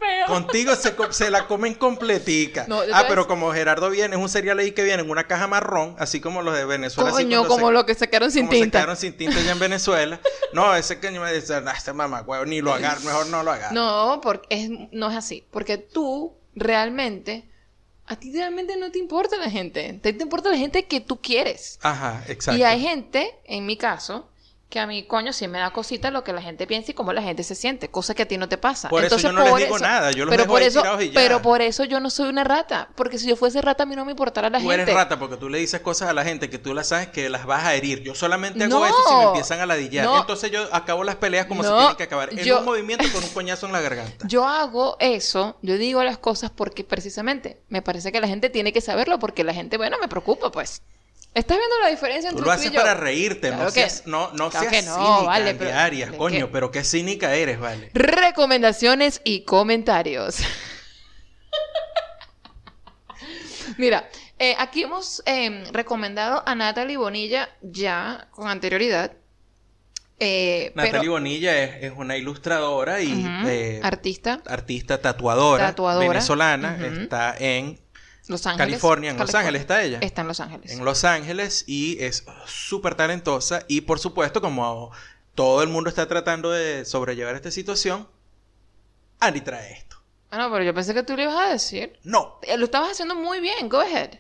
Feo. 0.00 0.26
Contigo 0.26 0.74
se, 0.74 0.94
se 1.10 1.30
la 1.30 1.46
comen 1.46 1.74
completica. 1.74 2.64
No, 2.66 2.80
ah, 2.92 3.00
a 3.00 3.06
pero 3.08 3.28
como 3.28 3.52
Gerardo 3.52 3.90
viene, 3.90 4.16
es 4.16 4.22
un 4.22 4.28
cereal 4.28 4.58
ahí 4.58 4.72
que 4.72 4.82
viene 4.82 5.02
en 5.02 5.10
una 5.10 5.24
caja 5.28 5.46
marrón, 5.46 5.94
así 5.98 6.20
como 6.20 6.42
los 6.42 6.54
de 6.56 6.64
Venezuela. 6.64 7.10
así 7.10 7.22
Coño, 7.22 7.38
cuando 7.40 7.48
como 7.54 7.66
se- 7.68 7.72
lo 7.74 7.86
que 7.86 7.94
se 7.94 8.08
quedaron 8.08 8.30
sin 8.32 8.46
como 8.46 8.52
se 8.52 8.60
tinta. 8.62 8.78
quedaron 8.78 8.96
sin 8.96 9.16
tinta 9.16 9.40
ya 9.40 9.52
en 9.52 9.58
Venezuela. 9.58 10.18
No, 10.54 10.74
ese 10.74 10.98
que 10.98 11.10
me 11.12 11.32
dice, 11.32 11.54
"Ah, 11.54 11.74
este 11.76 11.92
mamá, 11.92 12.22
huevo, 12.22 12.44
ni 12.46 12.60
lo 12.60 12.72
agarro, 12.72 13.00
mejor 13.02 13.26
no 13.28 13.42
lo 13.42 13.52
agarro. 13.52 13.74
No, 13.74 14.20
porque 14.22 14.46
es, 14.50 14.70
no 14.92 15.10
es 15.10 15.16
así. 15.16 15.46
Porque 15.50 15.76
tú 15.78 16.34
realmente, 16.54 17.48
a 18.06 18.16
ti 18.16 18.32
realmente 18.32 18.76
no 18.76 18.90
te 18.90 18.98
importa 18.98 19.36
la 19.36 19.50
gente. 19.50 19.98
Te, 20.02 20.12
te 20.12 20.22
importa 20.22 20.48
la 20.48 20.56
gente 20.56 20.86
que 20.86 21.00
tú 21.00 21.20
quieres. 21.20 21.78
Ajá, 21.82 22.24
exacto. 22.26 22.58
Y 22.58 22.64
hay 22.64 22.80
gente, 22.80 23.30
en 23.44 23.66
mi 23.66 23.76
caso, 23.76 24.29
que 24.70 24.78
a 24.80 24.86
mí, 24.86 25.02
coño, 25.02 25.32
sí 25.32 25.48
me 25.48 25.58
da 25.58 25.72
cosita 25.72 26.10
lo 26.12 26.22
que 26.24 26.32
la 26.32 26.40
gente 26.40 26.66
piensa 26.66 26.92
y 26.92 26.94
cómo 26.94 27.12
la 27.12 27.20
gente 27.22 27.42
se 27.42 27.54
siente, 27.56 27.90
cosa 27.90 28.14
que 28.14 28.22
a 28.22 28.28
ti 28.28 28.38
no 28.38 28.48
te 28.48 28.56
pasa. 28.56 28.88
Por 28.88 29.04
eso 29.04 29.18
yo 29.18 29.32
no 29.32 29.42
les 29.44 29.56
digo 29.56 29.78
nada, 29.80 30.12
yo 30.12 30.24
los 30.24 30.30
pero 30.30 30.44
dejo 30.44 30.52
por 30.54 30.62
eso, 30.62 31.00
y 31.02 31.08
ya. 31.08 31.14
Pero 31.14 31.42
por 31.42 31.60
eso 31.60 31.82
yo 31.84 31.98
no 31.98 32.08
soy 32.08 32.28
una 32.28 32.44
rata, 32.44 32.88
porque 32.94 33.18
si 33.18 33.28
yo 33.28 33.34
fuese 33.36 33.60
rata 33.60 33.82
a 33.82 33.86
mí 33.86 33.96
no 33.96 34.04
me 34.04 34.12
importara 34.12 34.48
la 34.48 34.58
Tú 34.60 34.68
gente. 34.68 34.82
eres 34.84 34.94
rata 34.94 35.18
porque 35.18 35.36
tú 35.36 35.48
le 35.48 35.58
dices 35.58 35.80
cosas 35.80 36.08
a 36.08 36.12
la 36.12 36.24
gente 36.24 36.48
que 36.48 36.58
tú 36.58 36.72
las 36.72 36.86
sabes 36.88 37.08
que 37.08 37.28
las 37.28 37.44
vas 37.46 37.64
a 37.64 37.74
herir. 37.74 38.02
Yo 38.02 38.14
solamente 38.14 38.62
hago 38.62 38.78
No. 38.78 38.86
eso 38.86 38.96
si 39.08 39.14
me 39.16 39.24
empiezan 39.24 39.58
a 39.60 39.66
ladillar. 39.66 40.04
No. 40.06 40.20
Entonces 40.20 40.52
yo 40.52 40.68
acabo 40.72 41.02
las 41.02 41.16
peleas 41.16 41.46
como 41.46 41.64
se 41.64 41.68
tienen 41.70 41.96
que 41.96 42.04
acabar. 42.04 42.30
En 42.32 42.38
Yo- 42.44 42.60
un 42.60 42.64
movimiento 42.64 43.04
con 43.12 43.24
un 43.24 43.30
coñazo 43.30 43.66
en 43.66 43.72
la 43.72 43.80
garganta. 43.80 44.24
Yo 44.28 44.46
hago 44.46 44.96
eso, 45.00 45.58
yo 45.62 45.78
digo 45.78 46.02
las 46.04 46.18
cosas 46.18 46.52
porque 46.54 46.84
precisamente 46.84 47.60
me 47.68 47.82
parece 47.82 48.12
que 48.12 48.20
la 48.20 48.28
gente 48.28 48.50
tiene 48.50 48.72
que 48.72 48.80
saberlo 48.80 49.18
porque 49.18 49.42
la 49.42 49.52
gente, 49.52 49.76
bueno, 49.78 49.96
me 50.00 50.06
preocupa 50.06 50.52
pues. 50.52 50.80
¿Estás 51.32 51.58
viendo 51.58 51.76
la 51.82 51.88
diferencia 51.90 52.30
Tú 52.30 52.38
entre 52.38 52.40
lo 52.40 52.46
tú 52.46 52.50
haces 52.50 52.70
y 52.70 52.74
yo? 52.74 52.80
para 52.80 52.94
reírte, 52.94 53.48
Claro 53.48 53.62
no 53.64 53.66
que- 53.68 53.80
seas, 53.88 54.02
no, 54.06 54.32
no 54.32 54.50
claro 54.50 54.68
seas 54.68 54.82
que 54.84 54.88
no, 54.90 54.94
cínica, 54.96 55.22
vale, 55.26 55.54
pero- 55.54 55.78
Arias, 55.78 56.10
¿de 56.10 56.16
coño, 56.18 56.50
pero 56.50 56.70
qué 56.72 56.82
cínica 56.82 57.34
eres, 57.34 57.60
vale. 57.60 57.90
Recomendaciones 57.94 59.20
y 59.24 59.44
comentarios. 59.44 60.38
Mira, 63.78 64.08
eh, 64.38 64.54
aquí 64.58 64.82
hemos 64.82 65.22
eh, 65.26 65.64
recomendado 65.72 66.42
a 66.46 66.54
Natalie 66.54 66.96
Bonilla 66.96 67.48
ya 67.62 68.26
con 68.32 68.48
anterioridad. 68.48 69.12
Eh, 70.18 70.72
Natalie 70.74 71.00
pero, 71.00 71.12
Bonilla 71.12 71.62
es, 71.62 71.84
es 71.84 71.92
una 71.96 72.16
ilustradora 72.16 73.00
y 73.00 73.24
eh, 73.46 73.80
artista, 73.82 74.42
artista 74.46 75.00
tatuadora, 75.00 75.68
Tatuadora, 75.68 76.08
venezolana. 76.08 76.76
Está 76.84 77.34
en 77.38 77.78
Los 78.30 78.46
Ángeles. 78.46 78.66
California, 78.68 79.10
en 79.10 79.18
Los. 79.18 79.34
Ángeles 79.34 79.60
está 79.60 79.82
ella. 79.82 79.98
Está 80.00 80.22
en 80.22 80.28
Los 80.28 80.40
Ángeles. 80.40 80.72
en 80.72 80.84
Los 80.84 81.04
Ángeles 81.04 81.64
y 81.66 82.02
es 82.02 82.24
súper 82.46 82.94
talentosa 82.94 83.64
y 83.68 83.82
por 83.82 83.98
supuesto 83.98 84.40
como 84.40 84.90
todo 85.34 85.62
el 85.62 85.68
mundo 85.68 85.88
está 85.90 86.06
tratando 86.08 86.50
de 86.50 86.84
sobrellevar 86.84 87.34
esta 87.34 87.50
situación, 87.50 88.08
Andy 89.20 89.40
trae 89.40 89.72
esto. 89.72 89.96
Ah, 90.30 90.38
no, 90.38 90.50
pero 90.52 90.64
yo 90.64 90.72
pensé 90.72 90.94
que 90.94 91.02
tú 91.02 91.16
le 91.16 91.24
ibas 91.24 91.36
a 91.40 91.48
decir. 91.50 91.98
No, 92.04 92.38
Eh, 92.42 92.56
Lo 92.56 92.64
estabas 92.66 92.92
haciendo 92.92 93.14
muy 93.16 93.40
bien. 93.40 93.68
Go 93.68 93.80
ahead. 93.80 94.10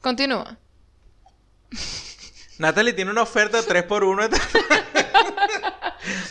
Continúa. 0.00 0.58
Natalie 2.58 2.92
tiene 2.92 3.10
una 3.10 3.22
oferta 3.22 3.60
3x1. 3.62 4.28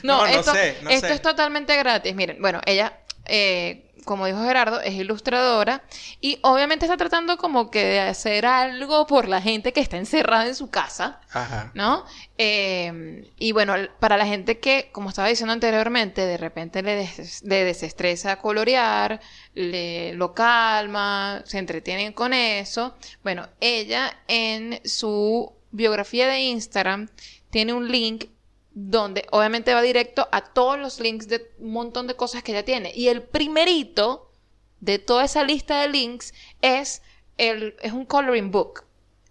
No, 0.03 0.25
No, 0.25 0.33
no 0.37 0.43
sé, 0.43 0.77
no 0.81 0.89
esto 0.89 1.07
sé. 1.07 1.13
es 1.13 1.21
totalmente 1.21 1.75
gratis. 1.77 2.15
Miren, 2.15 2.41
bueno, 2.41 2.59
ella, 2.65 2.99
eh, 3.25 3.88
como 4.05 4.25
dijo 4.25 4.43
Gerardo, 4.43 4.81
es 4.81 4.93
ilustradora 4.93 5.83
y 6.21 6.39
obviamente 6.41 6.85
está 6.85 6.97
tratando 6.97 7.37
como 7.37 7.69
que 7.71 7.83
de 7.85 7.99
hacer 7.99 8.45
algo 8.45 9.05
por 9.07 9.27
la 9.27 9.41
gente 9.41 9.73
que 9.73 9.79
está 9.81 9.97
encerrada 9.97 10.47
en 10.47 10.55
su 10.55 10.69
casa. 10.69 11.21
Ajá. 11.31 11.71
¿no? 11.75 12.05
Eh, 12.37 13.29
y 13.37 13.51
bueno, 13.51 13.75
para 13.99 14.17
la 14.17 14.25
gente 14.25 14.59
que, 14.59 14.89
como 14.91 15.09
estaba 15.09 15.27
diciendo 15.27 15.53
anteriormente, 15.53 16.25
de 16.25 16.37
repente 16.37 16.81
le, 16.81 16.95
des- 16.95 17.43
le 17.43 17.63
desestresa 17.63 18.37
colorear, 18.37 19.19
le, 19.53 20.13
lo 20.13 20.33
calma, 20.33 21.43
se 21.45 21.57
entretienen 21.59 22.13
con 22.13 22.33
eso. 22.33 22.95
Bueno, 23.23 23.47
ella 23.59 24.11
en 24.27 24.79
su 24.85 25.53
biografía 25.71 26.27
de 26.27 26.39
Instagram 26.39 27.09
tiene 27.51 27.73
un 27.73 27.91
link 27.91 28.25
donde 28.72 29.26
obviamente 29.32 29.74
va 29.74 29.82
directo 29.82 30.28
a 30.32 30.41
todos 30.41 30.78
los 30.78 30.99
links 30.99 31.28
de 31.28 31.51
un 31.59 31.72
montón 31.72 32.07
de 32.07 32.15
cosas 32.15 32.43
que 32.43 32.51
ella 32.51 32.65
tiene. 32.65 32.91
Y 32.95 33.07
el 33.07 33.24
primerito 33.24 34.32
de 34.80 34.99
toda 34.99 35.26
esa 35.26 35.43
lista 35.43 35.82
de 35.82 35.89
links 35.89 36.34
es, 36.61 37.01
el, 37.38 37.76
es 37.82 37.93
un 37.93 38.05
coloring 38.05 38.51
book. 38.51 38.84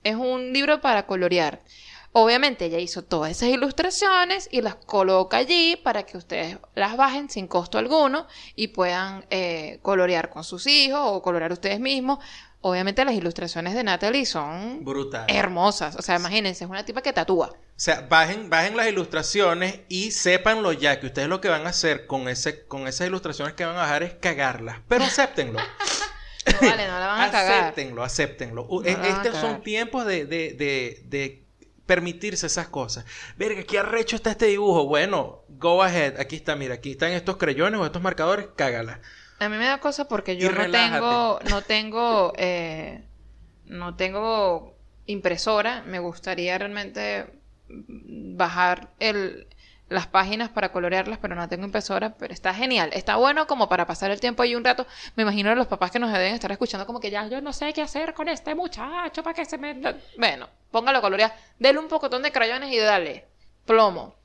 Es 0.04 0.16
un 0.16 0.52
libro 0.52 0.80
para 0.80 1.06
colorear. 1.06 1.60
Obviamente 2.12 2.64
ella 2.64 2.78
hizo 2.78 3.04
todas 3.04 3.30
esas 3.30 3.50
ilustraciones 3.50 4.48
y 4.50 4.62
las 4.62 4.76
coloca 4.76 5.36
allí 5.36 5.76
para 5.76 6.04
que 6.04 6.16
ustedes 6.16 6.58
las 6.74 6.96
bajen 6.96 7.28
sin 7.28 7.46
costo 7.46 7.78
alguno 7.78 8.26
y 8.56 8.68
puedan 8.68 9.26
eh, 9.30 9.78
colorear 9.82 10.30
con 10.30 10.42
sus 10.42 10.66
hijos 10.66 11.00
o 11.02 11.22
colorear 11.22 11.52
ustedes 11.52 11.80
mismos. 11.80 12.18
Obviamente 12.60 13.04
las 13.04 13.14
ilustraciones 13.14 13.74
de 13.74 13.84
Natalie 13.84 14.26
son 14.26 14.84
Brutal. 14.84 15.26
hermosas. 15.28 15.94
O 15.96 16.02
sea, 16.02 16.16
imagínense, 16.16 16.64
es 16.64 16.70
una 16.70 16.84
tipa 16.84 17.02
que 17.02 17.12
tatúa. 17.12 17.50
O 17.54 17.80
sea, 17.80 18.00
bajen, 18.08 18.50
bajen 18.50 18.76
las 18.76 18.88
ilustraciones 18.88 19.80
y 19.88 20.10
sépanlo 20.10 20.72
ya, 20.72 20.98
que 20.98 21.06
ustedes 21.06 21.28
lo 21.28 21.40
que 21.40 21.48
van 21.48 21.66
a 21.66 21.70
hacer 21.70 22.06
con, 22.08 22.28
ese, 22.28 22.64
con 22.66 22.88
esas 22.88 23.06
ilustraciones 23.06 23.54
que 23.54 23.64
van 23.64 23.76
a 23.76 23.80
bajar 23.82 24.02
es 24.02 24.14
cagarlas. 24.14 24.78
Pero 24.88 25.04
acéptenlo. 25.04 25.60
No, 26.48 26.66
vale, 26.66 26.86
no 26.86 26.98
la 26.98 27.06
van 27.08 27.20
a 27.20 27.30
cagar. 27.30 27.64
acéptenlo, 27.64 28.02
acéptenlo. 28.02 28.66
No 28.70 28.82
e- 28.82 28.92
Estos 29.10 29.36
son 29.36 29.60
tiempos 29.62 30.06
de, 30.06 30.24
de, 30.24 30.54
de, 30.54 31.02
de 31.04 31.44
permitirse 31.84 32.46
esas 32.46 32.68
cosas. 32.68 33.04
Verga, 33.36 33.62
qué 33.64 33.78
arrecho 33.78 34.16
está 34.16 34.30
este 34.30 34.46
dibujo. 34.46 34.86
Bueno, 34.86 35.42
go 35.48 35.82
ahead. 35.82 36.18
Aquí 36.18 36.36
está, 36.36 36.56
mira, 36.56 36.74
aquí 36.76 36.92
están 36.92 37.12
estos 37.12 37.36
creyones 37.36 37.78
o 37.78 37.84
estos 37.84 38.00
marcadores, 38.00 38.46
cágala. 38.56 39.02
A 39.38 39.48
mí 39.48 39.56
me 39.56 39.66
da 39.66 39.78
cosa 39.78 40.08
porque 40.08 40.36
yo 40.36 40.50
no 40.50 40.70
tengo, 40.70 41.38
no 41.48 41.62
tengo, 41.62 42.32
eh, 42.36 43.02
no 43.66 43.94
tengo 43.94 44.74
impresora. 45.06 45.82
Me 45.82 46.00
gustaría 46.00 46.58
realmente 46.58 47.26
bajar 47.68 48.90
el, 48.98 49.46
las 49.88 50.06
páginas 50.06 50.48
para 50.48 50.72
colorearlas, 50.72 51.18
pero 51.18 51.36
no 51.36 51.48
tengo 51.48 51.64
impresora. 51.64 52.14
Pero 52.14 52.34
está 52.34 52.52
genial. 52.52 52.90
Está 52.92 53.16
bueno 53.16 53.46
como 53.46 53.68
para 53.68 53.86
pasar 53.86 54.10
el 54.10 54.20
tiempo 54.20 54.42
ahí 54.42 54.56
un 54.56 54.64
rato. 54.64 54.86
Me 55.14 55.22
imagino 55.22 55.50
a 55.50 55.54
los 55.54 55.68
papás 55.68 55.92
que 55.92 56.00
nos 56.00 56.12
deben 56.12 56.34
estar 56.34 56.50
escuchando 56.50 56.84
como 56.84 56.98
que 56.98 57.10
ya 57.10 57.26
yo 57.28 57.40
no 57.40 57.52
sé 57.52 57.72
qué 57.72 57.82
hacer 57.82 58.14
con 58.14 58.28
este 58.28 58.54
muchacho 58.56 59.22
para 59.22 59.34
que 59.34 59.44
se 59.44 59.56
me... 59.56 59.80
Bueno, 60.18 60.48
póngalo 60.72 60.98
a 60.98 61.02
colorear. 61.02 61.36
Dele 61.58 61.78
un 61.78 61.88
pocotón 61.88 62.22
de 62.22 62.32
crayones 62.32 62.72
y 62.72 62.78
dale. 62.78 63.26
Plomo. 63.66 64.16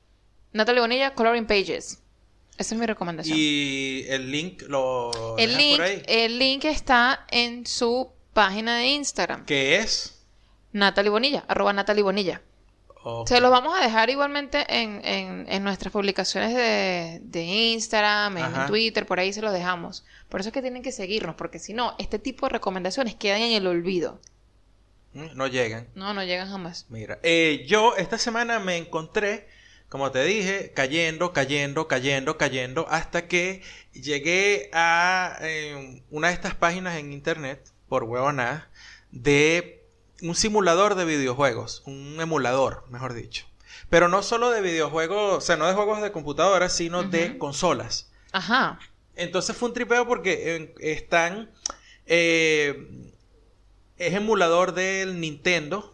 Natalie 0.52 0.80
Bonilla, 0.80 1.14
Coloring 1.14 1.46
Pages. 1.46 2.03
Esa 2.56 2.74
es 2.74 2.80
mi 2.80 2.86
recomendación. 2.86 3.36
Y 3.38 4.04
el 4.08 4.30
link 4.30 4.62
lo 4.68 5.36
El 5.38 5.56
link, 5.56 5.76
por 5.76 5.84
ahí. 5.86 6.02
el 6.06 6.38
link 6.38 6.64
está 6.66 7.26
en 7.30 7.66
su 7.66 8.10
página 8.32 8.78
de 8.78 8.86
Instagram. 8.88 9.44
¿Qué 9.44 9.76
es? 9.78 10.22
Natalie 10.72 11.10
Bonilla, 11.10 11.44
arroba 11.48 11.72
Natalie 11.72 12.02
Bonilla. 12.02 12.42
Se 13.26 13.38
los 13.42 13.50
vamos 13.50 13.78
a 13.78 13.82
dejar 13.84 14.08
igualmente 14.08 14.64
en, 14.66 15.04
en- 15.04 15.46
en 15.46 15.62
nuestras 15.62 15.92
publicaciones 15.92 16.54
de, 16.54 17.20
de 17.22 17.42
Instagram, 17.42 18.38
en 18.38 18.44
Ajá. 18.44 18.66
Twitter, 18.66 19.04
por 19.04 19.20
ahí 19.20 19.30
se 19.30 19.42
los 19.42 19.52
dejamos. 19.52 20.06
Por 20.30 20.40
eso 20.40 20.48
es 20.48 20.54
que 20.54 20.62
tienen 20.62 20.82
que 20.82 20.90
seguirnos, 20.90 21.34
porque 21.34 21.58
si 21.58 21.74
no, 21.74 21.94
este 21.98 22.18
tipo 22.18 22.46
de 22.46 22.52
recomendaciones 22.54 23.14
quedan 23.14 23.42
en 23.42 23.52
el 23.52 23.66
olvido. 23.66 24.20
Mm, 25.12 25.26
No 25.34 25.46
llegan. 25.48 25.86
No, 25.94 26.14
no 26.14 26.24
llegan 26.24 26.48
jamás. 26.48 26.86
Mira, 26.88 27.18
eh, 27.22 27.66
yo 27.68 27.94
esta 27.96 28.16
semana 28.16 28.58
me 28.58 28.78
encontré, 28.78 29.48
como 29.88 30.10
te 30.10 30.24
dije, 30.24 30.72
cayendo, 30.74 31.32
cayendo, 31.32 31.86
cayendo, 31.88 32.36
cayendo, 32.36 32.86
hasta 32.90 33.28
que 33.28 33.62
llegué 33.92 34.70
a 34.72 35.38
eh, 35.40 36.02
una 36.10 36.28
de 36.28 36.34
estas 36.34 36.54
páginas 36.54 36.96
en 36.96 37.12
internet, 37.12 37.70
por 37.88 38.04
huevonada, 38.04 38.70
de 39.10 39.84
un 40.22 40.34
simulador 40.34 40.94
de 40.94 41.04
videojuegos, 41.04 41.82
un 41.86 42.16
emulador, 42.20 42.84
mejor 42.90 43.14
dicho. 43.14 43.46
Pero 43.90 44.08
no 44.08 44.22
solo 44.22 44.50
de 44.50 44.62
videojuegos, 44.62 45.38
o 45.38 45.40
sea, 45.40 45.56
no 45.56 45.66
de 45.66 45.74
juegos 45.74 46.02
de 46.02 46.10
computadora, 46.12 46.68
sino 46.68 47.02
de 47.04 47.38
consolas. 47.38 48.10
Ajá. 48.32 48.80
Entonces 49.14 49.56
fue 49.56 49.68
un 49.68 49.74
tripeo 49.74 50.06
porque 50.06 50.56
eh, 50.56 50.74
están. 50.80 51.50
eh, 52.06 53.10
es 53.96 54.14
emulador 54.14 54.74
del 54.74 55.20
Nintendo, 55.20 55.93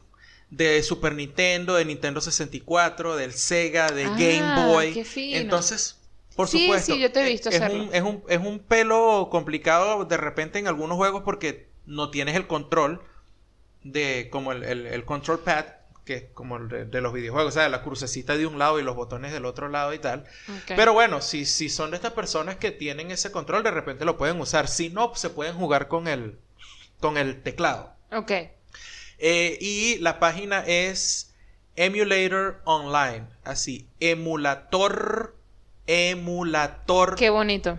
de 0.51 0.83
Super 0.83 1.15
Nintendo, 1.15 1.75
de 1.75 1.85
Nintendo 1.85 2.21
64, 2.21 3.17
del 3.17 3.33
Sega, 3.33 3.91
de 3.93 4.05
Ah, 4.05 4.17
Game 4.19 4.55
Boy. 4.55 4.93
qué 4.95 5.05
fino. 5.05 5.39
Entonces, 5.39 5.97
por 6.37 6.49
Sí, 6.49 6.65
supuesto. 6.65 6.95
sí, 6.95 7.01
yo 7.01 7.13
te 7.13 7.21
he 7.21 7.29
visto 7.29 7.51
es, 7.51 7.61
un, 7.61 7.89
es, 7.93 8.03
un, 8.03 8.23
es 8.29 8.39
un 8.41 8.59
pelo 8.61 9.29
complicado 9.31 10.05
de 10.05 10.17
repente 10.17 10.59
en 10.59 10.67
algunos 10.69 10.97
juegos 10.97 11.23
porque 11.23 11.69
no 11.87 12.11
tienes 12.11 12.37
el 12.37 12.47
control 12.47 13.03
de 13.83 14.29
como 14.31 14.53
el, 14.53 14.63
el- 14.65 14.87
el 14.87 15.05
control 15.05 15.41
pad 15.41 15.65
que 16.05 16.15
es 16.15 16.25
como 16.35 16.57
el 16.57 16.69
de, 16.69 16.85
de 16.87 17.01
los 17.01 17.13
videojuegos, 17.13 17.55
o 17.55 17.59
sea, 17.61 17.69
la 17.69 17.83
crucecita 17.83 18.37
de 18.37 18.47
un 18.47 18.59
lado 18.59 18.81
y 18.81 18.83
los 18.83 18.97
botones 18.97 19.33
del 19.33 19.45
otro 19.45 19.69
lado 19.69 19.95
y 19.95 19.99
tal. 20.01 20.25
Pero 20.67 20.93
bueno, 20.93 21.21
si, 21.21 21.45
si 21.45 21.69
son 21.69 21.91
de 21.91 21.97
estas 21.99 22.15
personas 22.15 22.57
que 22.57 22.73
tienen 22.73 23.13
ese 23.13 23.31
control, 23.31 23.63
de 23.63 23.71
repente 23.71 24.05
lo 24.05 24.17
pueden 24.17 24.41
usar. 24.41 24.67
Si 24.67 24.89
no, 24.89 25.15
se 25.15 25.31
pueden 25.31 25.55
jugar 25.55 25.87
con 25.87 26.09
el, 26.09 26.39
con 27.01 27.17
el 27.17 27.43
teclado. 27.43 27.93
Ok. 28.13 28.33
Eh, 29.23 29.59
y 29.61 29.99
la 29.99 30.19
página 30.19 30.65
es 30.67 31.35
Emulator 31.77 32.63
Online. 32.65 33.27
Así, 33.45 33.87
emulator, 34.01 35.37
emulator 35.87 37.17
Qué 37.17 37.29
bonito. 37.29 37.79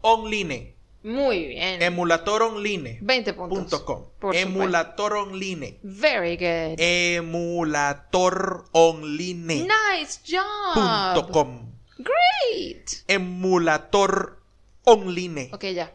online. 0.00 0.74
Muy 1.04 1.46
bien. 1.46 1.82
Emulator 1.82 2.42
online. 2.42 2.98
20 3.00 3.32
puntos. 3.34 3.58
punto 3.58 3.84
com. 3.84 4.04
Supuesto. 4.04 4.48
Emulator 4.48 5.12
online. 5.14 5.78
Very 5.82 6.36
good. 6.36 6.76
Emulator 6.78 8.64
online. 8.72 9.66
nice 9.68 10.20
job. 10.26 10.74
Punto 10.74 11.32
com. 11.32 11.72
Great. 11.98 13.04
Emulator 13.08 14.42
online. 14.84 15.50
Ok, 15.52 15.64
ya. 15.72 15.92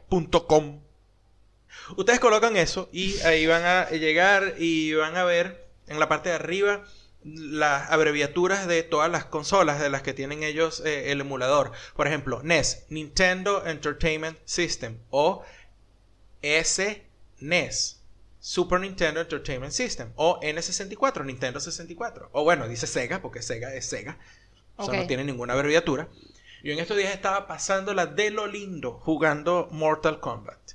.com. 0.47 0.86
Ustedes 1.95 2.19
colocan 2.19 2.57
eso 2.57 2.89
y 2.91 3.17
ahí 3.21 3.45
van 3.47 3.63
a 3.65 3.89
llegar 3.89 4.55
y 4.57 4.93
van 4.93 5.15
a 5.15 5.23
ver 5.23 5.67
en 5.87 5.99
la 5.99 6.09
parte 6.09 6.29
de 6.29 6.35
arriba 6.35 6.83
las 7.23 7.89
abreviaturas 7.91 8.67
de 8.67 8.83
todas 8.83 9.09
las 9.11 9.25
consolas 9.25 9.79
de 9.79 9.89
las 9.89 10.01
que 10.01 10.13
tienen 10.13 10.43
ellos 10.43 10.81
eh, 10.85 11.11
el 11.11 11.21
emulador. 11.21 11.71
Por 11.95 12.07
ejemplo, 12.07 12.41
NES, 12.43 12.85
Nintendo 12.89 13.65
Entertainment 13.65 14.37
System 14.45 14.97
o 15.09 15.43
SNES, 16.41 18.01
Super 18.39 18.79
Nintendo 18.79 19.19
Entertainment 19.19 19.73
System 19.73 20.11
o 20.15 20.39
N64, 20.41 21.25
Nintendo 21.25 21.59
64. 21.59 22.29
O 22.31 22.43
bueno, 22.43 22.67
dice 22.67 22.87
Sega 22.87 23.21
porque 23.21 23.41
Sega 23.41 23.73
es 23.73 23.85
Sega. 23.87 24.17
Eso 24.79 24.89
Ok. 24.89 24.93
no 24.93 25.07
tiene 25.07 25.23
ninguna 25.23 25.53
abreviatura. 25.53 26.07
Yo 26.63 26.73
en 26.73 26.79
estos 26.79 26.97
días 26.97 27.13
estaba 27.13 27.47
pasándola 27.47 28.05
de 28.05 28.29
lo 28.31 28.47
lindo 28.47 28.99
jugando 29.03 29.67
Mortal 29.71 30.19
Kombat, 30.19 30.73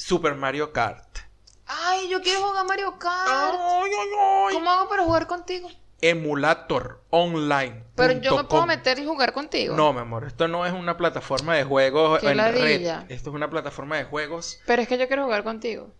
Super 0.00 0.34
Mario 0.34 0.72
Kart. 0.72 1.18
Ay, 1.66 2.08
yo 2.08 2.22
quiero 2.22 2.40
jugar 2.40 2.66
Mario 2.66 2.98
Kart. 2.98 3.28
Ay, 3.28 3.90
ay, 4.00 4.08
ay. 4.18 4.54
¿Cómo 4.54 4.70
hago 4.70 4.88
para 4.88 5.04
jugar 5.04 5.26
contigo? 5.26 5.68
Emulator 6.00 7.04
online. 7.10 7.84
Pero 7.96 8.14
yo 8.14 8.36
me 8.38 8.44
puedo 8.44 8.64
meter 8.64 8.98
y 8.98 9.04
jugar 9.04 9.34
contigo. 9.34 9.76
No, 9.76 9.92
mi 9.92 10.00
amor, 10.00 10.24
esto 10.24 10.48
no 10.48 10.64
es 10.64 10.72
una 10.72 10.96
plataforma 10.96 11.54
de 11.54 11.64
juegos 11.64 12.22
en 12.22 12.30
red. 12.30 12.36
ladilla. 12.36 13.04
Esto 13.10 13.28
es 13.28 13.36
una 13.36 13.50
plataforma 13.50 13.98
de 13.98 14.04
juegos. 14.04 14.60
Pero 14.64 14.80
es 14.80 14.88
que 14.88 14.96
yo 14.96 15.06
quiero 15.06 15.24
jugar 15.24 15.44
contigo. 15.44 15.92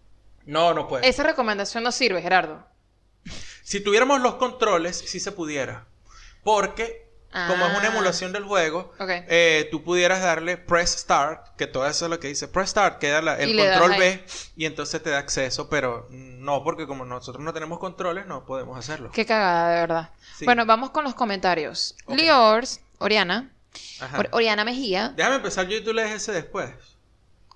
No, 0.47 0.73
no 0.73 0.89
puede. 0.89 1.07
Esa 1.07 1.23
recomendación 1.23 1.85
no 1.85 1.93
sirve, 1.93 2.23
Gerardo. 2.23 2.67
Si 3.63 3.81
tuviéramos 3.85 4.23
los 4.23 4.37
controles, 4.37 4.97
sí 4.97 5.21
se 5.21 5.31
pudiera. 5.31 5.87
Porque 6.43 7.10
como 7.33 7.65
es 7.67 7.71
una 7.79 7.89
Ah. 7.89 7.93
emulación 7.93 8.33
del 8.33 8.45
juego, 8.45 8.93
eh, 8.99 9.69
tú 9.71 9.85
pudieras 9.85 10.21
darle 10.21 10.57
press 10.57 10.91
start, 10.99 11.55
que 11.57 11.67
todo 11.69 11.87
eso 11.87 12.07
es 12.07 12.11
lo 12.11 12.19
que 12.19 12.29
dice 12.29 12.49
press 12.49 12.71
start, 12.71 12.99
queda 12.99 13.23
la- 13.23 13.39
el 13.39 13.57
control. 13.57 13.97
B 13.99 14.25
y 14.57 14.65
entonces 14.67 15.01
te 15.03 15.11
da 15.11 15.19
acceso, 15.19 15.69
pero 15.71 16.09
no, 16.11 16.65
porque 16.65 16.87
como 16.87 17.05
nosotros 17.05 17.45
no 17.45 17.53
tenemos 17.53 17.79
controles, 17.79 18.27
no 18.27 18.45
podemos 18.45 18.77
hacerlo. 18.79 19.11
Qué 19.13 19.25
cagada, 19.27 19.71
de 19.75 19.81
verdad. 19.81 20.11
Sí. 20.39 20.45
Bueno, 20.45 20.67
vamos 20.67 20.91
con 20.91 21.05
los 21.05 21.15
comentarios. 21.15 21.95
Ok. 22.07 22.17
Liors, 22.17 22.81
Oriana. 22.99 23.51
Or- 24.19 24.29
Oriana 24.33 24.65
Mejía. 24.65 25.13
Déjame 25.17 25.37
empezar 25.37 25.69
yo 25.69 25.77
y 25.77 25.85
tú 25.85 25.93
lees 25.93 26.11
ese 26.13 26.33
después. 26.33 26.71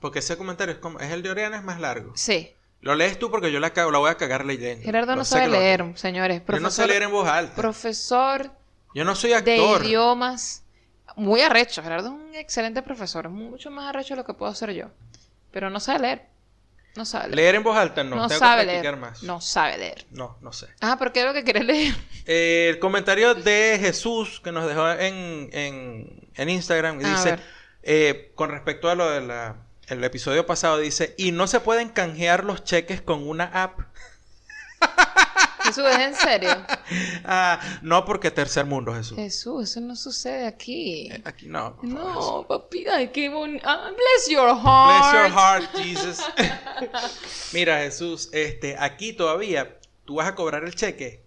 Porque 0.01 0.21
ese 0.21 0.37
comentario 0.37 0.75
es 0.75 0.79
como, 0.81 1.01
es 1.01 1.11
el 1.11 1.23
de 1.23 1.31
Oriana, 1.31 1.57
es 1.57 1.65
más 1.65 1.81
largo. 1.81 2.13
Sí. 2.15 2.55
Lo 2.81 2.95
lees 2.95 3.19
tú 3.19 3.31
porque 3.31 3.51
yo 3.51 3.59
la, 3.61 3.71
voy 3.71 4.11
a 4.11 4.17
cagar 4.17 4.45
leyendo. 4.45 4.85
Gerardo 4.85 5.17
no 5.17 5.25
sabe 5.25 5.49
leer, 5.49 5.85
señores. 5.97 6.43
Yo 6.47 6.61
no 6.61 6.71
sé 6.71 6.87
leer 6.87 7.03
en 7.05 7.11
voz 7.11 7.27
alta. 7.27 7.57
profesor 7.57 8.51
Yo 8.95 9.05
no 9.05 9.15
soy 9.15 9.31
de 9.31 9.37
actor. 9.37 9.85
idiomas. 9.85 10.63
Muy 11.17 11.41
arrecho. 11.43 11.83
Gerardo 11.83 12.09
es 12.09 12.15
un 12.15 12.35
excelente 12.35 12.83
profesor. 12.83 13.29
Mucho 13.29 13.71
más 13.71 13.89
arrecho 13.89 14.15
de 14.15 14.19
lo 14.19 14.25
que 14.25 14.35
puedo 14.35 14.51
hacer 14.51 14.71
yo. 14.73 14.87
Pero 15.51 15.71
no 15.71 15.79
sabe 15.81 15.99
leer. 16.01 16.27
No 16.97 17.05
sabe 17.05 17.25
leer. 17.27 17.37
Leer 17.37 17.55
en 17.57 17.63
voz 17.65 17.77
alta 17.77 18.05
no, 18.05 18.17
No, 18.17 18.29
tengo 18.29 18.39
sabe 18.39 18.63
que 18.67 18.73
leer. 18.81 18.97
más. 18.97 19.23
No 19.25 19.41
sabe 19.41 19.79
leer. 19.79 20.07
no, 20.11 20.39
no 20.41 20.53
sé. 20.53 20.69
Ah, 20.81 20.97
pero 20.99 21.13
¿qué 21.13 21.21
es 21.21 21.27
lo 21.27 21.33
que 21.35 21.43
quieres 21.45 21.65
leer? 21.65 21.95
Eh, 22.27 22.69
el 22.71 22.79
comentario 22.79 23.35
de 23.35 23.79
Jesús 23.81 24.41
que 24.41 24.53
nos 24.53 24.67
dejó 24.67 24.89
en, 24.91 25.49
en, 25.53 26.29
en 26.35 26.49
Instagram 26.49 27.01
y 27.01 27.05
dice, 27.05 27.39
eh, 27.83 28.33
con 28.37 28.51
respecto 28.51 28.89
a 28.91 28.95
lo 28.95 29.11
del 29.11 30.05
episodio 30.05 30.47
pasado, 30.47 30.79
dice, 30.79 31.15
y 31.19 31.33
no 31.33 31.47
se 31.49 31.59
pueden 31.61 31.89
canjear 31.89 32.45
los 32.45 32.63
cheques 32.65 33.03
con 33.03 33.27
una 33.29 33.45
app. 33.47 33.81
Jesús, 35.65 35.85
¿es 35.87 35.99
en 35.99 36.15
serio? 36.15 36.51
Ah, 37.25 37.59
no 37.83 38.05
porque 38.05 38.31
tercer 38.31 38.67
mundo, 38.67 38.95
Jesús. 38.95 39.17
Jesús, 39.17 39.71
eso 39.71 39.81
no 39.81 39.97
sucede 39.97 40.47
aquí. 40.47 41.09
Eh, 41.11 41.23
Aquí 41.25 41.47
no. 41.49 41.77
por 41.77 41.89
favor, 41.89 42.15
Jesús. 42.15 42.31
No, 42.33 42.47
papi, 42.47 42.87
ay, 42.87 43.09
qué 43.09 43.29
bonito. 43.31 43.65
bless 43.65 44.29
your 44.31 44.51
heart. 44.55 45.01
Bless 45.01 45.13
your 45.13 45.31
heart, 45.33 45.65
Jesus. 45.77 46.21
Mira, 47.53 47.79
Jesús, 47.81 48.29
este, 48.33 48.77
aquí 48.79 49.13
todavía 49.13 49.79
tú 50.05 50.17
vas 50.17 50.29
a 50.29 50.35
cobrar 50.35 50.65
el 50.65 50.75
cheque 50.75 51.23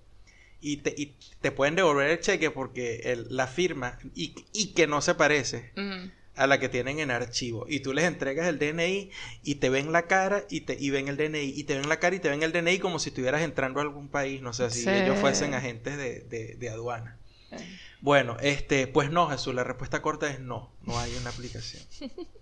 y 0.62 0.78
te, 0.78 0.94
y 0.98 1.16
te 1.42 1.52
pueden 1.52 1.76
devolver 1.76 2.10
el 2.12 2.20
cheque 2.20 2.52
porque 2.52 2.98
el- 3.06 3.28
la 3.36 3.48
firma 3.48 3.98
y, 4.16 4.34
y 4.54 4.74
que 4.74 4.88
no 4.88 5.02
se 5.02 5.16
parece 5.16 5.72
Ujú. 5.78 6.12
A 6.38 6.48
la 6.48 6.60
que 6.60 6.70
tienen 6.70 7.00
en 7.00 7.12
archivo. 7.12 7.66
Y 7.68 7.80
tú 7.82 7.94
les 7.94 8.06
entregas 8.06 8.48
el 8.48 8.60
DNI 8.60 9.10
y 9.44 9.56
te 9.56 9.70
ven 9.70 9.92
la 9.92 10.04
cara 10.08 10.44
y 10.50 10.62
te 10.62 10.78
y 10.80 10.90
ven 10.92 11.08
el 11.08 11.18
DNI 11.18 11.54
y 11.56 11.64
te 11.66 11.76
ven 11.78 11.90
la 11.90 12.00
cara 12.00 12.16
y 12.16 12.20
te 12.20 12.30
ven 12.30 12.44
el 12.44 12.52
DNI 12.54 12.80
como 12.80 13.00
si 13.00 13.10
estuvieras 13.10 13.42
entrando 13.42 13.80
a 13.80 13.84
algún 13.84 14.08
país, 14.08 14.42
no 14.42 14.54
sé, 14.54 14.70
si 14.70 14.84
Sí. 14.84 14.90
ellos 14.90 15.18
fuesen 15.20 15.54
agentes 15.54 15.98
de, 15.98 16.22
de- 16.22 16.56
de 16.56 16.70
aduana. 16.70 17.18
Eh. 17.52 17.58
Bueno, 18.02 18.38
este, 18.42 18.88
pues 18.88 19.10
no, 19.10 19.28
Jesús, 19.28 19.54
la 19.56 19.64
respuesta 19.64 20.02
corta 20.02 20.30
es 20.30 20.40
no, 20.40 20.72
no 20.84 21.00
hay 21.00 21.16
una 21.16 21.30
aplicación. 21.30 21.84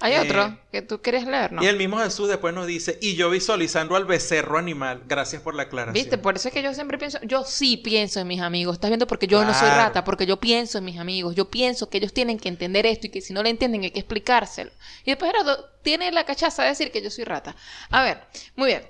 Hay 0.00 0.12
Eh, 0.14 0.20
otro 0.20 0.58
que 0.72 0.82
tú 0.82 1.00
quieres 1.00 1.24
leer, 1.24 1.52
¿no? 1.52 1.62
Y 1.62 1.66
el 1.66 1.76
mismo 1.76 1.98
Jesús 1.98 2.28
después 2.28 2.52
nos 2.52 2.66
dice, 2.66 2.98
y 3.00 3.14
yo 3.14 3.30
visualizando 3.30 3.96
al 3.96 4.04
becerro 4.04 4.58
animal, 4.58 5.04
gracias 5.06 5.40
por 5.40 5.54
la 5.54 5.62
aclaración. 5.62 5.94
¿Viste? 5.94 6.18
Por 6.18 6.36
eso 6.36 6.48
es 6.48 6.54
que 6.54 6.62
yo 6.62 6.74
siempre 6.74 6.98
pienso, 6.98 7.18
yo 7.22 7.44
sí 7.44 7.76
pienso 7.76 8.20
en 8.20 8.26
mis 8.26 8.40
amigos. 8.40 8.74
¿Estás 8.74 8.90
viendo? 8.90 9.06
Porque 9.06 9.26
yo 9.28 9.44
no 9.44 9.54
soy 9.54 9.68
rata, 9.68 10.04
porque 10.04 10.26
yo 10.26 10.38
pienso 10.38 10.78
en 10.78 10.84
mis 10.84 10.98
amigos. 10.98 11.34
Yo 11.36 11.48
pienso 11.48 11.88
que 11.88 11.98
ellos 11.98 12.12
tienen 12.12 12.38
que 12.38 12.48
entender 12.48 12.86
esto 12.86 13.06
y 13.06 13.10
que 13.10 13.20
si 13.20 13.32
no 13.32 13.42
lo 13.42 13.48
entienden 13.48 13.84
hay 13.84 13.92
que 13.92 14.00
explicárselo. 14.00 14.72
Y 15.04 15.12
después 15.12 15.30
Gerardo 15.30 15.64
tiene 15.82 16.10
la 16.12 16.26
cachaza 16.26 16.64
de 16.64 16.70
decir 16.70 16.90
que 16.90 17.00
yo 17.00 17.10
soy 17.10 17.24
rata. 17.24 17.54
A 17.90 18.02
ver, 18.02 18.26
muy 18.56 18.66
bien. 18.66 18.82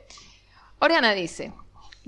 Oriana 0.78 1.12
dice, 1.12 1.52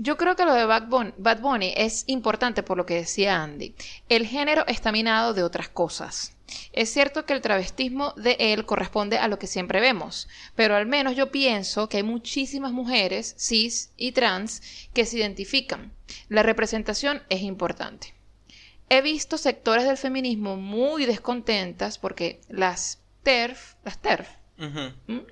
yo 0.01 0.15
creo 0.15 0.37
que 0.37 0.45
lo 0.45 0.53
de 0.53 0.63
Bad 0.63 0.87
Bunny, 0.87 1.13
Bad 1.17 1.41
Bunny 1.41 1.73
es 1.75 2.05
importante 2.07 2.63
por 2.63 2.77
lo 2.77 2.85
que 2.85 2.95
decía 2.95 3.43
Andy. 3.43 3.75
El 4.07 4.25
género 4.25 4.65
está 4.65 4.93
minado 4.93 5.33
de 5.33 5.43
otras 5.43 5.67
cosas. 5.67 6.37
Es 6.71 6.89
cierto 6.89 7.25
que 7.25 7.33
el 7.33 7.41
travestismo 7.41 8.13
de 8.15 8.37
él 8.39 8.65
corresponde 8.65 9.17
a 9.17 9.27
lo 9.27 9.37
que 9.37 9.45
siempre 9.45 9.81
vemos, 9.81 10.29
pero 10.55 10.77
al 10.77 10.85
menos 10.85 11.17
yo 11.17 11.31
pienso 11.31 11.89
que 11.89 11.97
hay 11.97 12.03
muchísimas 12.03 12.71
mujeres 12.71 13.35
cis 13.37 13.91
y 13.97 14.13
trans 14.13 14.61
que 14.93 15.05
se 15.05 15.17
identifican. 15.17 15.91
La 16.29 16.43
representación 16.43 17.21
es 17.29 17.41
importante. 17.41 18.15
He 18.87 19.01
visto 19.01 19.37
sectores 19.37 19.83
del 19.83 19.97
feminismo 19.97 20.55
muy 20.55 21.05
descontentas 21.05 21.97
porque 21.97 22.39
las 22.47 23.01
TERF, 23.21 23.75
las 23.83 24.01
TERF, 24.01 24.29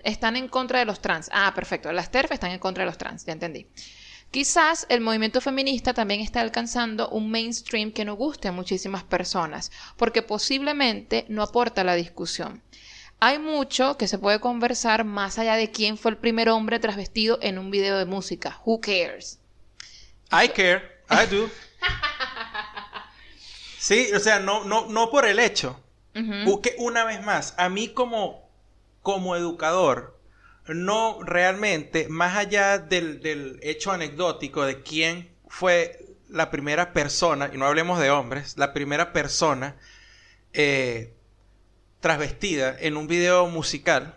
están 0.03 0.36
en 0.36 0.47
contra 0.49 0.80
de 0.80 0.86
los 0.86 1.01
trans. 1.01 1.30
Ah, 1.34 1.51
perfecto. 1.55 1.91
Las 1.91 2.11
TERF 2.11 2.32
están 2.34 2.51
en 2.51 2.59
contra 2.59 2.84
de 2.84 2.88
los 2.88 2.97
trans, 2.97 3.26
ya 3.26 3.34
entendí. 3.34 3.68
Quizás 4.32 4.86
el 4.90 5.02
movimiento 5.02 5.40
feminista 5.42 5.94
también 5.94 6.20
está 6.20 6.42
alcanzando 6.42 7.10
un 7.10 7.32
mainstream 7.32 7.92
que 7.92 8.06
no 8.06 8.16
guste 8.16 8.50
a 8.50 8.52
muchísimas 8.52 9.04
personas, 9.04 9.72
porque 9.96 10.22
posiblemente 10.22 11.26
no 11.30 11.42
aporta 11.44 11.82
a 11.82 11.86
la 11.86 11.96
discusión. 11.96 12.62
Hay 13.20 13.40
mucho 13.40 13.98
que 13.98 14.08
se 14.08 14.20
puede 14.20 14.40
conversar 14.40 15.04
más 15.04 15.40
allá 15.40 15.56
de 15.56 15.72
quién 15.72 15.98
fue 15.98 16.12
el 16.12 16.18
primer 16.18 16.50
hombre 16.50 16.80
trasvestido 16.80 17.40
en 17.42 17.58
un 17.58 17.72
video 17.72 17.98
de 17.98 18.06
música. 18.06 18.62
Who 18.66 18.80
cares? 18.82 19.40
I 20.32 20.50
care, 20.50 20.84
I 21.10 21.26
do. 21.34 21.50
Sí, 23.80 24.12
o 24.14 24.20
sea, 24.20 24.40
no, 24.40 24.66
no, 24.66 24.88
no 24.88 25.10
por 25.10 25.26
el 25.26 25.40
hecho. 25.40 25.82
Que 26.14 26.76
una 26.80 27.06
vez 27.06 27.24
más, 27.24 27.54
a 27.58 27.70
mí 27.70 27.90
como, 27.90 28.50
como 29.02 29.36
educador, 29.36 30.16
no 30.70 31.20
realmente, 31.24 32.07
más 32.09 32.38
allá 32.38 32.78
del, 32.78 33.22
del 33.22 33.59
hecho 33.63 33.91
anecdótico 33.91 34.65
de 34.65 34.82
quién 34.82 35.30
fue 35.47 36.05
la 36.30 36.51
primera 36.51 36.93
persona, 36.93 37.49
y 37.53 37.57
no 37.57 37.65
hablemos 37.65 37.99
de 37.99 38.09
hombres, 38.11 38.57
la 38.57 38.74
primera 38.74 39.13
persona 39.13 39.78
eh, 40.53 41.13
trasvestida 41.99 42.76
en 42.80 42.97
un 42.97 43.07
video 43.07 43.47
musical, 43.47 44.15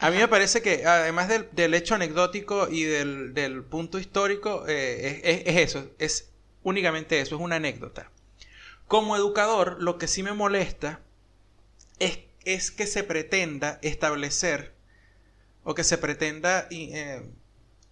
a 0.00 0.10
mí 0.10 0.16
me 0.18 0.28
parece 0.28 0.62
que 0.62 0.86
además 0.86 1.28
del, 1.28 1.48
del 1.52 1.74
hecho 1.74 1.94
anecdótico 1.96 2.68
y 2.70 2.84
del, 2.84 3.34
del 3.34 3.64
punto 3.64 3.98
histórico, 3.98 4.64
eh, 4.68 5.20
es, 5.24 5.40
es- 5.40 5.46
es 5.46 5.56
eso, 5.74 5.90
es 5.98 6.30
únicamente 6.62 7.20
eso, 7.20 7.34
es 7.36 7.40
una 7.40 7.56
anécdota. 7.56 8.10
Como 8.86 9.16
educador, 9.16 9.76
lo 9.82 9.98
que 9.98 10.06
sí 10.08 10.22
me 10.22 10.32
molesta 10.32 11.00
es, 11.98 12.20
es 12.44 12.70
que 12.70 12.86
se 12.86 13.02
pretenda 13.02 13.78
establecer 13.82 14.72
o 15.68 15.74
que 15.74 15.84
se 15.84 15.98
pretenda 15.98 16.66
eh, 16.70 17.20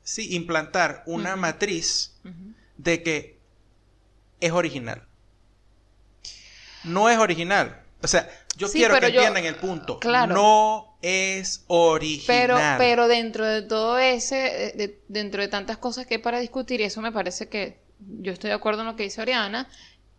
sí, 0.03 0.35
implantar 0.35 1.03
una 1.05 1.37
matriz 1.37 2.17
de 2.79 3.03
que 3.03 3.39
es 4.41 4.51
original. 4.53 5.07
No 6.85 7.11
es 7.11 7.19
original. 7.19 7.83
O 8.03 8.09
sea, 8.09 8.29
yo 8.57 8.69
Sí, 8.69 8.79
quiero 8.79 8.95
que 8.99 9.13
yo- 9.13 9.21
entiendan 9.21 9.45
el 9.45 9.57
punto. 9.57 9.99
claro. 10.01 10.33
No 10.35 10.97
es 11.03 11.65
original. 11.67 12.25
Pero, 12.27 12.59
pero 12.79 13.09
dentro 13.09 13.45
de 13.47 13.61
todo 13.61 13.99
ese, 13.99 14.73
de- 14.75 14.99
dentro 15.09 15.43
de 15.43 15.49
tantas 15.49 15.77
cosas 15.77 16.07
que 16.07 16.15
hay 16.15 16.21
para 16.23 16.39
discutir, 16.41 16.81
y 16.81 16.85
eso 16.85 17.03
me 17.03 17.13
parece 17.13 17.51
que 17.51 17.79
yo 17.99 18.33
estoy 18.33 18.49
de 18.49 18.55
acuerdo 18.57 18.81
en 18.83 18.87
lo 18.87 18.97
que 18.97 19.03
dice 19.03 19.21
Oriana, 19.21 19.69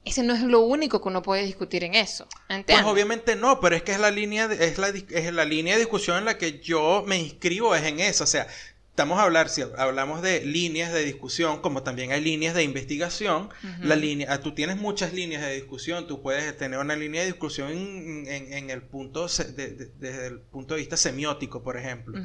ese 0.08 0.24
no 0.24 0.34
es 0.34 0.42
lo 0.42 0.62
único 0.62 1.02
que 1.02 1.08
uno 1.10 1.22
puede 1.22 1.44
discutir 1.46 1.84
en 1.84 1.94
eso. 1.96 2.28
Pues 2.74 2.86
obviamente 2.92 3.36
no, 3.36 3.60
pero 3.60 3.76
es 3.76 3.84
que 3.84 3.92
es 3.92 4.00
la 4.00 4.12
línea 4.12 4.48
de, 4.48 4.66
es 4.66 4.78
la, 4.78 4.88
es 4.90 5.34
la 5.34 5.46
línea 5.46 5.74
de 5.76 5.80
discusión 5.82 6.18
en 6.18 6.26
la 6.26 6.38
que 6.38 6.60
yo 6.60 7.04
me 7.08 7.18
inscribo, 7.18 7.76
es 7.76 7.84
en 7.84 8.00
eso. 8.00 8.24
O 8.24 8.28
sea, 8.28 8.48
estamos 8.90 9.20
a 9.20 9.24
hablar, 9.24 9.50
si 9.50 9.62
hablamos 9.78 10.24
de 10.24 10.44
líneas 10.44 10.92
de 10.92 11.04
discusión, 11.06 11.62
como 11.62 11.84
también 11.84 12.12
hay 12.12 12.20
líneas 12.22 12.56
de 12.56 12.64
investigación, 12.64 13.50
la 13.84 13.96
línea, 13.96 14.28
ah, 14.34 14.40
tú 14.42 14.56
tienes 14.56 14.78
muchas 14.78 15.14
líneas 15.14 15.44
de 15.44 15.54
discusión, 15.54 16.08
tú 16.08 16.24
puedes 16.24 16.58
tener 16.58 16.80
una 16.80 16.96
línea 16.96 17.22
de 17.22 17.28
discusión 17.28 17.70
en, 17.72 18.26
en- 18.28 18.54
en 18.54 18.70
el 18.72 18.82
punto, 18.82 19.28
de- 19.28 19.68
de- 19.68 19.92
desde 20.00 20.28
el 20.28 20.40
punto 20.40 20.74
de 20.74 20.80
vista 20.80 20.98
semiótico, 20.98 21.62
por 21.62 21.78
ejemplo. 21.78 22.20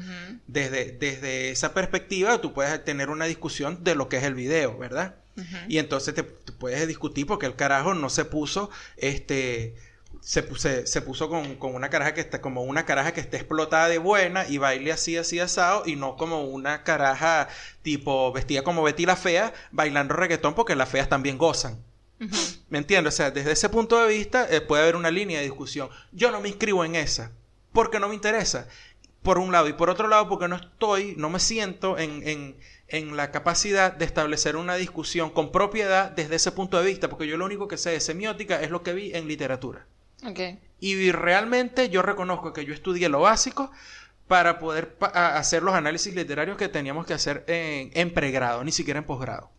Desde, 0.47 0.93
desde 0.93 1.51
esa 1.51 1.75
perspectiva, 1.75 2.41
tú 2.41 2.53
puedes 2.53 2.83
tener 2.83 3.09
una 3.11 3.25
discusión 3.25 3.83
de 3.83 3.93
lo 3.93 4.09
que 4.09 4.17
es 4.17 4.23
el 4.23 4.33
video, 4.33 4.75
¿verdad? 4.77 5.17
Y 5.67 5.79
entonces 5.79 6.13
te, 6.13 6.23
te 6.23 6.51
puedes 6.51 6.87
discutir 6.87 7.25
porque 7.25 7.45
el 7.45 7.55
carajo 7.55 7.93
no 7.93 8.09
se 8.09 8.25
puso, 8.25 8.69
este, 8.97 9.75
se, 10.21 10.43
se, 10.57 10.87
se 10.87 11.01
puso 11.01 11.29
con, 11.29 11.55
con 11.55 11.75
una 11.75 11.89
caraja 11.89 12.13
que 12.13 12.21
está, 12.21 12.41
como 12.41 12.63
una 12.63 12.85
caraja 12.85 13.13
que 13.13 13.21
esté 13.21 13.37
explotada 13.37 13.89
de 13.89 13.97
buena 13.97 14.47
y 14.47 14.57
baile 14.57 14.91
así, 14.91 15.17
así 15.17 15.39
asado, 15.39 15.83
y 15.85 15.95
no 15.95 16.15
como 16.17 16.43
una 16.43 16.83
caraja 16.83 17.47
tipo 17.81 18.31
vestida 18.31 18.63
como 18.63 18.83
Betty 18.83 19.05
la 19.05 19.15
Fea, 19.15 19.53
bailando 19.71 20.13
reggaetón 20.13 20.53
porque 20.53 20.75
las 20.75 20.89
feas 20.89 21.09
también 21.09 21.37
gozan. 21.37 21.83
¿Me 22.69 22.77
entiendes? 22.77 23.13
O 23.13 23.17
sea, 23.17 23.31
desde 23.31 23.51
ese 23.51 23.67
punto 23.67 23.99
de 23.99 24.07
vista 24.07 24.47
eh, 24.49 24.61
puede 24.61 24.83
haber 24.83 24.95
una 24.95 25.11
línea 25.11 25.39
de 25.39 25.45
discusión. 25.45 25.89
Yo 26.13 26.31
no 26.31 26.39
me 26.39 26.47
inscribo 26.47 26.85
en 26.85 26.95
esa 26.95 27.31
porque 27.73 27.99
no 27.99 28.07
me 28.07 28.15
interesa. 28.15 28.67
Por 29.23 29.39
un 29.39 29.51
lado. 29.51 29.67
Y 29.67 29.73
por 29.73 29.89
otro 29.89 30.07
lado, 30.07 30.29
porque 30.29 30.47
no 30.47 30.55
estoy, 30.55 31.15
no 31.17 31.29
me 31.29 31.39
siento 31.39 31.97
en, 31.97 32.25
en, 32.27 32.55
en 32.93 33.17
la 33.17 33.31
capacidad 33.31 33.91
de 33.91 34.05
establecer 34.05 34.55
una 34.55 34.75
discusión 34.75 35.29
con 35.31 35.51
propiedad 35.51 36.11
desde 36.11 36.35
ese 36.35 36.51
punto 36.53 36.79
de 36.79 36.85
vista. 36.85 37.09
Porque 37.09 37.27
yo 37.27 37.35
lo 37.37 37.43
único 37.45 37.67
que 37.67 37.77
sé 37.77 37.89
de 37.89 37.99
semiótica 37.99 38.61
es 38.61 38.69
lo 38.69 38.83
que 38.83 38.93
vi 38.93 39.13
en 39.13 39.27
literatura. 39.27 39.85
Y 40.79 41.11
realmente 41.11 41.89
yo 41.89 42.01
reconozco 42.01 42.53
que 42.53 42.63
yo 42.65 42.73
estudié 42.73 43.09
lo 43.09 43.19
básico 43.21 43.71
para 44.27 44.57
poder 44.59 44.95
pa- 44.95 45.37
hacer 45.37 45.63
los 45.63 45.73
análisis 45.75 46.15
literarios 46.15 46.55
que 46.57 46.69
teníamos 46.69 47.05
que 47.05 47.13
hacer 47.13 47.43
en, 47.47 47.91
en 47.93 48.13
pregrado, 48.13 48.63
ni 48.63 48.71
siquiera 48.71 48.99
en 48.99 49.05
posgrado. 49.05 49.51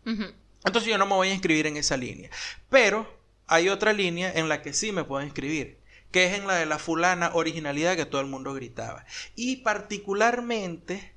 Entonces 0.65 0.89
yo 0.89 0.97
no 0.97 1.05
me 1.05 1.13
voy 1.13 1.27
a 1.29 1.33
inscribir 1.33 1.67
en 1.67 1.77
esa 1.77 1.97
línea. 1.97 2.29
Pero 2.69 3.07
hay 3.47 3.69
otra 3.69 3.93
línea 3.93 4.31
en 4.33 4.49
la 4.49 4.61
que 4.63 4.73
sí 4.73 4.91
me 4.91 5.03
puedo 5.03 5.23
inscribir, 5.23 5.77
que 6.11 6.25
es 6.25 6.33
en 6.39 6.47
la 6.47 6.55
de 6.55 6.65
la 6.65 6.79
fulana 6.79 7.29
originalidad 7.33 7.95
que 7.95 8.05
todo 8.05 8.21
el 8.21 8.27
mundo 8.27 8.53
gritaba. 8.55 9.05
Y 9.35 9.57
particularmente 9.57 11.13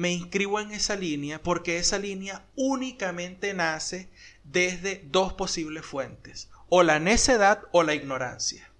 me 0.00 0.10
inscribo 0.10 0.58
en 0.60 0.70
esa 0.70 0.96
línea 0.96 1.42
porque 1.42 1.76
esa 1.76 1.98
línea 1.98 2.42
únicamente 2.56 3.52
nace 3.52 4.08
desde 4.44 5.04
dos 5.10 5.34
posibles 5.34 5.84
fuentes, 5.84 6.48
o 6.70 6.82
la 6.82 6.98
necedad 6.98 7.64
o 7.70 7.82
la 7.82 7.92
ignorancia. 7.92 8.70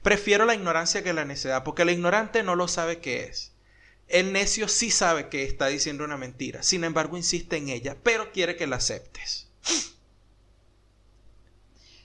Prefiero 0.00 0.46
la 0.46 0.54
ignorancia 0.54 1.02
que 1.02 1.12
la 1.12 1.26
necedad, 1.26 1.64
porque 1.64 1.82
el 1.82 1.90
ignorante 1.90 2.42
no 2.42 2.56
lo 2.56 2.66
sabe 2.66 2.98
qué 2.98 3.24
es. 3.24 3.52
El 4.08 4.32
necio 4.32 4.68
sí 4.68 4.90
sabe 4.90 5.28
que 5.28 5.44
está 5.44 5.66
diciendo 5.66 6.02
una 6.02 6.16
mentira, 6.16 6.62
sin 6.62 6.82
embargo 6.84 7.18
insiste 7.18 7.58
en 7.58 7.68
ella, 7.68 7.98
pero 8.02 8.32
quiere 8.32 8.56
que 8.56 8.66
la 8.66 8.76
aceptes. 8.76 9.48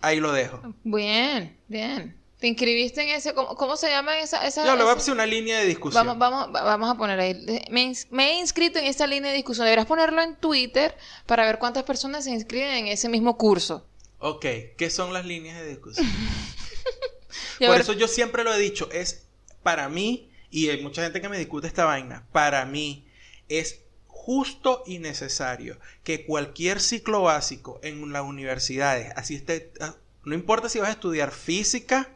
Ahí 0.02 0.20
lo 0.20 0.34
dejo. 0.34 0.76
Bien, 0.84 1.58
bien. 1.70 2.18
¿Te 2.46 2.50
inscribiste 2.50 3.02
en 3.02 3.10
ese? 3.10 3.34
¿Cómo, 3.34 3.76
se 3.76 3.90
llama 3.90 4.20
esa? 4.20 4.46
esa 4.46 4.64
Yo 4.64 4.76
le 4.76 4.84
voy 4.84 4.94
a 4.94 4.96
hacer 4.96 5.16
una 5.16 5.26
línea 5.26 5.58
de 5.58 5.66
discusión. 5.66 6.06
Vamos, 6.06 6.20
vamos, 6.20 6.52
vamos 6.54 6.92
a 6.92 6.94
poner 6.96 7.20
ahí. 7.20 7.34
Me, 7.72 7.92
me, 8.12 8.34
he 8.34 8.40
inscrito 8.40 8.78
en 8.78 8.86
esa 8.86 9.08
línea 9.08 9.32
de 9.32 9.38
discusión. 9.38 9.66
Deberás 9.66 9.88
ponerlo 9.88 10.22
en 10.22 10.36
Twitter 10.36 10.96
para 11.26 11.44
ver 11.44 11.58
cuántas 11.58 11.86
personas 11.86 12.26
se 12.26 12.30
inscriben 12.30 12.70
en 12.70 12.86
ese 12.86 13.10
mismo 13.10 13.36
curso. 13.36 13.88
Ok, 14.20 14.46
¿qué 14.78 14.92
son 14.92 15.12
las 15.12 15.26
líneas 15.26 15.60
de 15.60 15.70
discusión? 15.70 16.06
Por 17.66 17.82
eso 17.82 17.94
yo 17.94 18.08
siempre 18.08 18.44
lo 18.44 18.54
he 18.54 18.60
dicho, 18.60 18.90
es 18.92 19.26
para 19.64 19.90
mí, 19.90 20.30
y 20.52 20.70
hay 20.70 20.84
mucha 20.84 21.02
gente 21.02 21.22
que 21.22 21.30
me 21.30 21.40
discute 21.40 21.66
esta 21.66 21.86
vaina, 21.86 22.28
para 22.32 22.64
mí 22.68 23.08
es 23.50 23.82
justo 24.06 24.84
y 24.86 25.00
necesario 25.00 25.80
que 26.04 26.28
cualquier 26.28 26.80
ciclo 26.80 27.24
básico 27.24 27.80
en 27.82 28.14
las 28.14 28.22
universidades, 28.22 29.12
así 29.16 29.34
esté, 29.34 29.74
ah, 29.80 29.96
no 30.26 30.36
importa 30.36 30.70
si 30.70 30.78
vas 30.78 30.90
a 30.90 30.92
estudiar 30.92 31.32
física, 31.32 32.12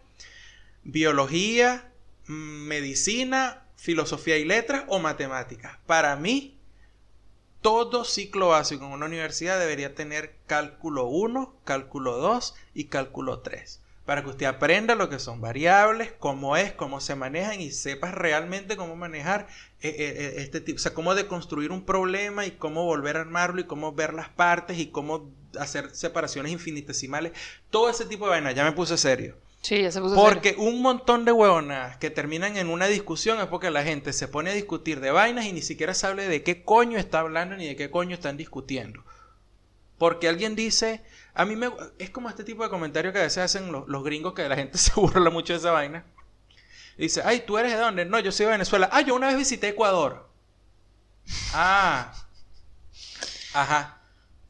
biología, 0.91 1.91
mm, 2.27 2.67
medicina, 2.67 3.63
filosofía 3.75 4.37
y 4.37 4.45
letras 4.45 4.83
o 4.87 4.99
matemáticas. 4.99 5.77
Para 5.85 6.15
mí, 6.15 6.57
todo 7.61 8.05
ciclo 8.05 8.49
básico 8.49 8.85
en 8.85 8.91
una 8.91 9.05
universidad 9.05 9.59
debería 9.59 9.95
tener 9.95 10.35
cálculo 10.47 11.05
1, 11.05 11.55
cálculo 11.63 12.17
2 12.17 12.55
y 12.73 12.85
cálculo 12.85 13.39
3 13.39 13.81
para 14.09 14.23
que 14.23 14.29
usted 14.29 14.47
aprenda 14.47 14.95
lo 14.95 15.07
que 15.07 15.19
son 15.19 15.39
variables, 15.39 16.11
cómo 16.17 16.57
es, 16.57 16.71
cómo 16.71 16.99
se 16.99 17.13
manejan 17.13 17.61
y 17.61 17.69
sepas 17.69 18.11
realmente 18.11 18.75
cómo 18.75 18.95
manejar 18.95 19.45
eh, 19.81 19.89
eh, 19.89 19.93
eh, 19.99 20.33
este 20.37 20.61
tipo, 20.61 20.77
o 20.77 20.79
sea, 20.79 20.95
cómo 20.95 21.13
deconstruir 21.13 21.71
un 21.71 21.85
problema 21.85 22.43
y 22.47 22.49
cómo 22.49 22.85
volver 22.85 23.17
a 23.17 23.21
armarlo 23.21 23.61
y 23.61 23.65
cómo 23.65 23.93
ver 23.93 24.15
las 24.15 24.27
partes 24.27 24.79
y 24.79 24.87
cómo 24.87 25.29
hacer 25.59 25.91
separaciones 25.91 26.51
infinitesimales, 26.51 27.33
todo 27.69 27.87
ese 27.87 28.03
tipo 28.03 28.25
de 28.25 28.31
vaina, 28.31 28.51
ya 28.51 28.63
me 28.63 28.71
puse 28.71 28.97
serio. 28.97 29.37
Sí, 29.61 29.85
Porque 30.15 30.55
un 30.57 30.81
montón 30.81 31.25
de 31.25 31.33
hueonas 31.33 31.97
que 31.97 32.09
terminan 32.09 32.55
en 32.55 32.69
una 32.69 32.87
discusión 32.87 33.39
es 33.39 33.47
porque 33.47 33.69
la 33.69 33.83
gente 33.83 34.13
se 34.13 34.29
pone 34.29 34.51
a 34.51 34.53
discutir 34.53 35.01
de 35.01 35.11
vainas 35.11 35.45
y 35.45 35.53
ni 35.53 35.61
siquiera 35.61 35.93
sabe 35.93 36.29
de 36.29 36.43
qué 36.43 36.63
coño 36.63 36.97
está 36.97 37.19
hablando 37.19 37.57
ni 37.57 37.67
de 37.67 37.75
qué 37.75 37.91
coño 37.91 38.15
están 38.15 38.37
discutiendo. 38.37 39.03
Porque 39.97 40.29
alguien 40.29 40.55
dice, 40.55 41.03
a 41.33 41.43
mí 41.43 41.57
me... 41.57 41.71
Es 41.99 42.09
como 42.09 42.29
este 42.29 42.45
tipo 42.45 42.63
de 42.63 42.69
comentarios 42.69 43.11
que 43.11 43.19
a 43.19 43.23
veces 43.23 43.43
hacen 43.43 43.69
los, 43.71 44.03
gringos 44.03 44.33
que 44.33 44.47
la 44.47 44.55
gente 44.55 44.77
se 44.79 44.93
burla 44.95 45.29
mucho 45.29 45.51
de 45.51 45.59
esa 45.59 45.71
vaina. 45.71 46.05
dice, 46.97 47.21
ay, 47.25 47.43
¿tú 47.45 47.57
eres 47.57 47.73
de 47.73 47.79
dónde? 47.79 48.05
No, 48.05 48.17
yo 48.19 48.31
soy 48.31 48.45
de 48.45 48.53
Venezuela. 48.53 48.89
Ah, 48.93 49.01
yo 49.01 49.13
una 49.13 49.27
vez 49.27 49.37
visité 49.37 49.67
Ecuador. 49.67 50.29
Ah. 51.53 52.13
Ajá. 53.53 53.98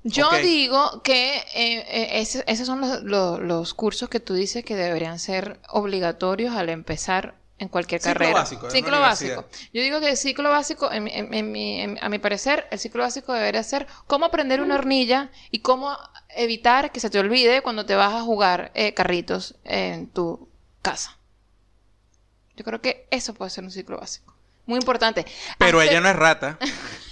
Yo 0.10 0.30
digo 0.42 1.02
que 1.04 1.38
eh, 1.54 2.20
eh, 2.20 2.44
esos 2.48 2.66
son 2.66 2.82
los, 2.82 3.40
los, 3.42 3.74
cursos 3.74 4.10
que 4.10 4.20
tú 4.20 4.34
dices 4.34 4.64
que 4.64 4.76
deberían 4.76 5.20
ser 5.20 5.60
obligatorios 5.70 6.56
al 6.56 6.70
empezar 6.70 7.36
en 7.60 7.68
cualquier 7.68 8.02
ciclo 8.02 8.14
carrera. 8.14 8.34
Básico, 8.34 8.70
ciclo 8.70 9.00
básico. 9.00 9.46
Yo 9.74 9.82
digo 9.82 10.00
que 10.00 10.10
el 10.10 10.18
ciclo 10.18 10.50
básico, 10.50 10.90
en, 10.92 12.00
a 12.02 12.10
mi 12.10 12.20
parecer, 12.20 12.68
el 12.72 12.80
ciclo 12.80 13.04
básico 13.04 13.34
debería 13.34 13.62
ser 13.64 13.86
cómo 14.08 14.26
aprender 14.26 14.62
una 14.62 14.76
hornilla 14.76 15.30
y 15.52 15.60
cómo 15.60 15.96
evitar 16.30 16.92
que 16.92 17.00
se 17.00 17.10
te 17.10 17.20
olvide 17.20 17.62
cuando 17.62 17.86
te 17.86 17.96
vas 17.96 18.14
a 18.14 18.22
jugar 18.22 18.72
eh, 18.76 18.94
carritos 18.94 19.56
en 19.66 20.08
tu 20.08 20.48
casa. 20.82 21.18
Yo 22.56 22.64
creo 22.64 22.82
que 22.82 23.08
eso 23.12 23.34
puede 23.34 23.52
ser 23.52 23.64
un 23.64 23.72
ciclo 23.72 24.00
básico. 24.00 24.34
Muy 24.66 24.80
importante. 24.80 25.26
Pero 25.58 25.82
ella 25.82 26.00
no 26.00 26.10
es 26.10 26.16
rata. 26.16 26.58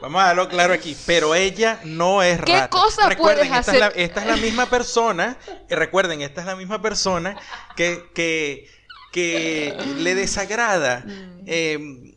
Vamos 0.00 0.22
a 0.22 0.26
darlo 0.26 0.48
claro 0.48 0.72
aquí. 0.72 0.96
Pero 1.06 1.34
ella 1.34 1.80
no 1.84 2.22
es 2.22 2.38
rata. 2.38 2.64
¿Qué 2.64 2.68
cosa 2.70 3.08
recuerden, 3.08 3.52
esta 3.52 3.72
Es 3.72 3.80
la, 3.80 3.86
esta 3.88 4.20
es 4.20 4.26
la 4.26 4.36
misma 4.36 4.66
persona. 4.66 5.36
Y 5.68 5.74
recuerden, 5.74 6.22
esta 6.22 6.40
es 6.40 6.46
la 6.46 6.56
misma 6.56 6.80
persona 6.80 7.36
que, 7.76 8.10
que 8.14 8.68
que 9.10 9.74
le 9.98 10.14
desagrada 10.14 11.04
em, 11.46 12.14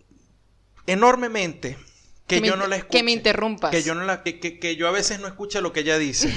enormemente 0.88 1.78
que, 2.28 2.42
yo 2.42 2.56
no 2.56 2.68
la 2.68 2.78
escuche. 2.78 3.00
Que 3.00 3.04
me 3.04 3.12
interrumpas. 3.12 3.72
Que 3.72 3.84
yo, 3.84 3.94
no 3.94 4.04
la, 4.04 4.24
que, 4.24 4.40
que, 4.40 4.76
yo 4.76 4.88
a 4.88 4.92
veces 4.92 5.20
no 5.20 5.28
escuche 5.28 5.62
lo 5.62 5.74
que 5.74 5.82
ella 5.82 5.98
dice. 5.98 6.34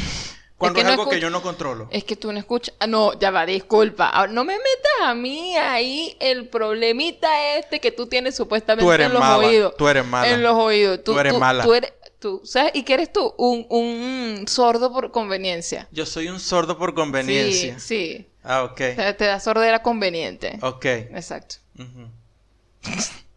Cuando 0.57 0.81
es, 0.81 0.87
algo 0.87 1.09
que 1.09 1.19
yo 1.19 1.31
no 1.31 1.43
controlo. 1.43 1.89
Es 1.91 2.05
que 2.05 2.17
tú 2.17 2.33
no 2.33 2.39
escuchas. 2.39 2.75
Ah, 2.79 2.87
no, 2.87 3.19
ya 3.19 3.31
va, 3.31 3.45
disculpa. 3.45 4.11
Ah, 4.13 4.27
no 4.29 4.45
me 4.45 4.55
metas 4.55 4.93
a 5.03 5.15
mí 5.15 5.57
ahí 5.57 6.17
el 6.21 6.49
problemita 6.49 7.57
este 7.57 7.81
que 7.81 7.91
tú 7.91 8.07
tienes 8.07 8.37
supuestamente 8.37 9.05
en 9.05 9.13
los 9.13 9.25
oídos. 9.25 9.77
Tú 9.77 9.89
eres 9.89 10.07
mala. 10.07 10.31
En 10.31 10.43
los 10.43 10.55
oídos. 10.55 11.03
Tú, 11.03 11.19
eres 11.19 11.37
mala. 11.37 11.65
Tú 11.65 11.75
eres, 11.75 11.93
tú, 12.21 12.41
¿sabes? 12.45 12.71
¿Y 12.75 12.85
qué 12.85 12.95
eres 12.95 13.13
tú? 13.13 13.35
Un, 13.37 13.67
un 13.69 14.47
sordo 14.47 14.93
por 14.93 15.11
conveniencia. 15.11 15.89
Yo 15.91 16.07
soy 16.07 16.29
un 16.29 16.39
sordo 16.39 16.79
por 16.79 16.95
conveniencia. 16.95 17.79
Sí, 17.81 18.17
sí. 18.17 18.29
Ah, 18.45 18.63
ok. 18.63 18.77
Te, 18.77 19.25
da 19.25 19.41
sordera 19.41 19.83
conveniente. 19.83 20.59
Ok. 20.63 20.85
Exacto. 20.85 21.57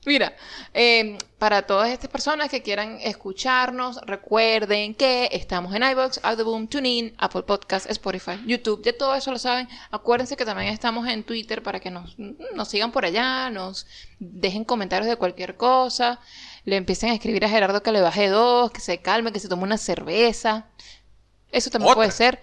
Mira, 0.08 0.38
em, 0.74 1.18
para 1.38 1.64
todas 1.64 1.90
estas 1.90 2.10
personas 2.10 2.50
que 2.50 2.62
quieran 2.62 2.98
escucharnos, 3.02 4.00
recuerden 4.06 4.96
que 4.96 5.28
estamos 5.34 5.76
en 5.76 5.84
iBox, 5.84 6.22
Audioboom, 6.24 6.70
TuneIn, 6.70 7.14
Apple 7.18 7.42
Podcasts, 7.42 7.90
Spotify, 7.90 8.40
YouTube, 8.46 8.82
de 8.84 8.94
todo 8.94 9.14
eso 9.16 9.32
lo 9.32 9.38
saben. 9.38 9.68
Acuérdense 9.92 10.38
que 10.38 10.46
también 10.46 10.72
estamos 10.72 11.10
en 11.10 11.26
Twitter 11.26 11.62
para 11.62 11.82
que 11.82 11.92
nos, 11.92 12.18
nos 12.18 12.70
sigan 12.70 12.94
por 12.94 13.04
allá, 13.04 13.50
nos 13.50 13.86
dejen 14.18 14.64
comentarios 14.64 15.10
de 15.10 15.18
cualquier 15.18 15.58
cosa, 15.58 16.22
le 16.64 16.78
empiecen 16.78 17.10
a 17.10 17.14
escribir 17.14 17.44
a 17.44 17.50
Gerardo 17.50 17.84
que 17.84 17.92
le 17.92 18.00
baje 18.00 18.30
dos, 18.30 18.72
que 18.72 18.80
se 18.80 19.00
calme, 19.00 19.34
que 19.34 19.42
se 19.42 19.50
tome 19.50 19.64
una 19.64 19.78
cerveza. 19.78 20.68
Eso 21.52 21.70
también 21.70 21.94
puede 21.96 22.12
ser. 22.12 22.42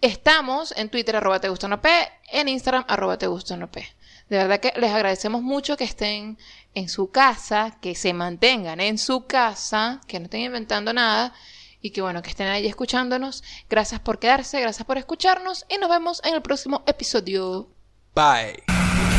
Estamos 0.00 0.72
en 0.74 0.88
Twitter, 0.88 1.14
arroba 1.14 1.40
te 1.40 1.50
gusta 1.50 1.68
no 1.68 1.82
p, 1.82 1.90
en 2.32 2.48
Instagram, 2.48 2.86
arroba 2.88 3.18
te 3.18 3.26
gusta 3.26 3.54
no 3.58 3.70
p. 3.70 3.86
De 4.28 4.38
verdad 4.38 4.60
que 4.60 4.72
les 4.76 4.90
agradecemos 4.90 5.42
mucho 5.42 5.76
que 5.76 5.84
estén 5.84 6.36
en 6.74 6.88
su 6.88 7.10
casa, 7.10 7.78
que 7.80 7.94
se 7.94 8.12
mantengan 8.12 8.80
en 8.80 8.98
su 8.98 9.26
casa, 9.26 10.00
que 10.06 10.18
no 10.18 10.24
estén 10.24 10.42
inventando 10.42 10.92
nada 10.92 11.32
y 11.80 11.90
que 11.90 12.02
bueno, 12.02 12.22
que 12.22 12.30
estén 12.30 12.48
ahí 12.48 12.66
escuchándonos. 12.66 13.44
Gracias 13.70 14.00
por 14.00 14.18
quedarse, 14.18 14.60
gracias 14.60 14.84
por 14.84 14.98
escucharnos 14.98 15.64
y 15.68 15.78
nos 15.78 15.88
vemos 15.88 16.20
en 16.24 16.34
el 16.34 16.42
próximo 16.42 16.82
episodio. 16.86 17.68
Bye. 18.14 19.15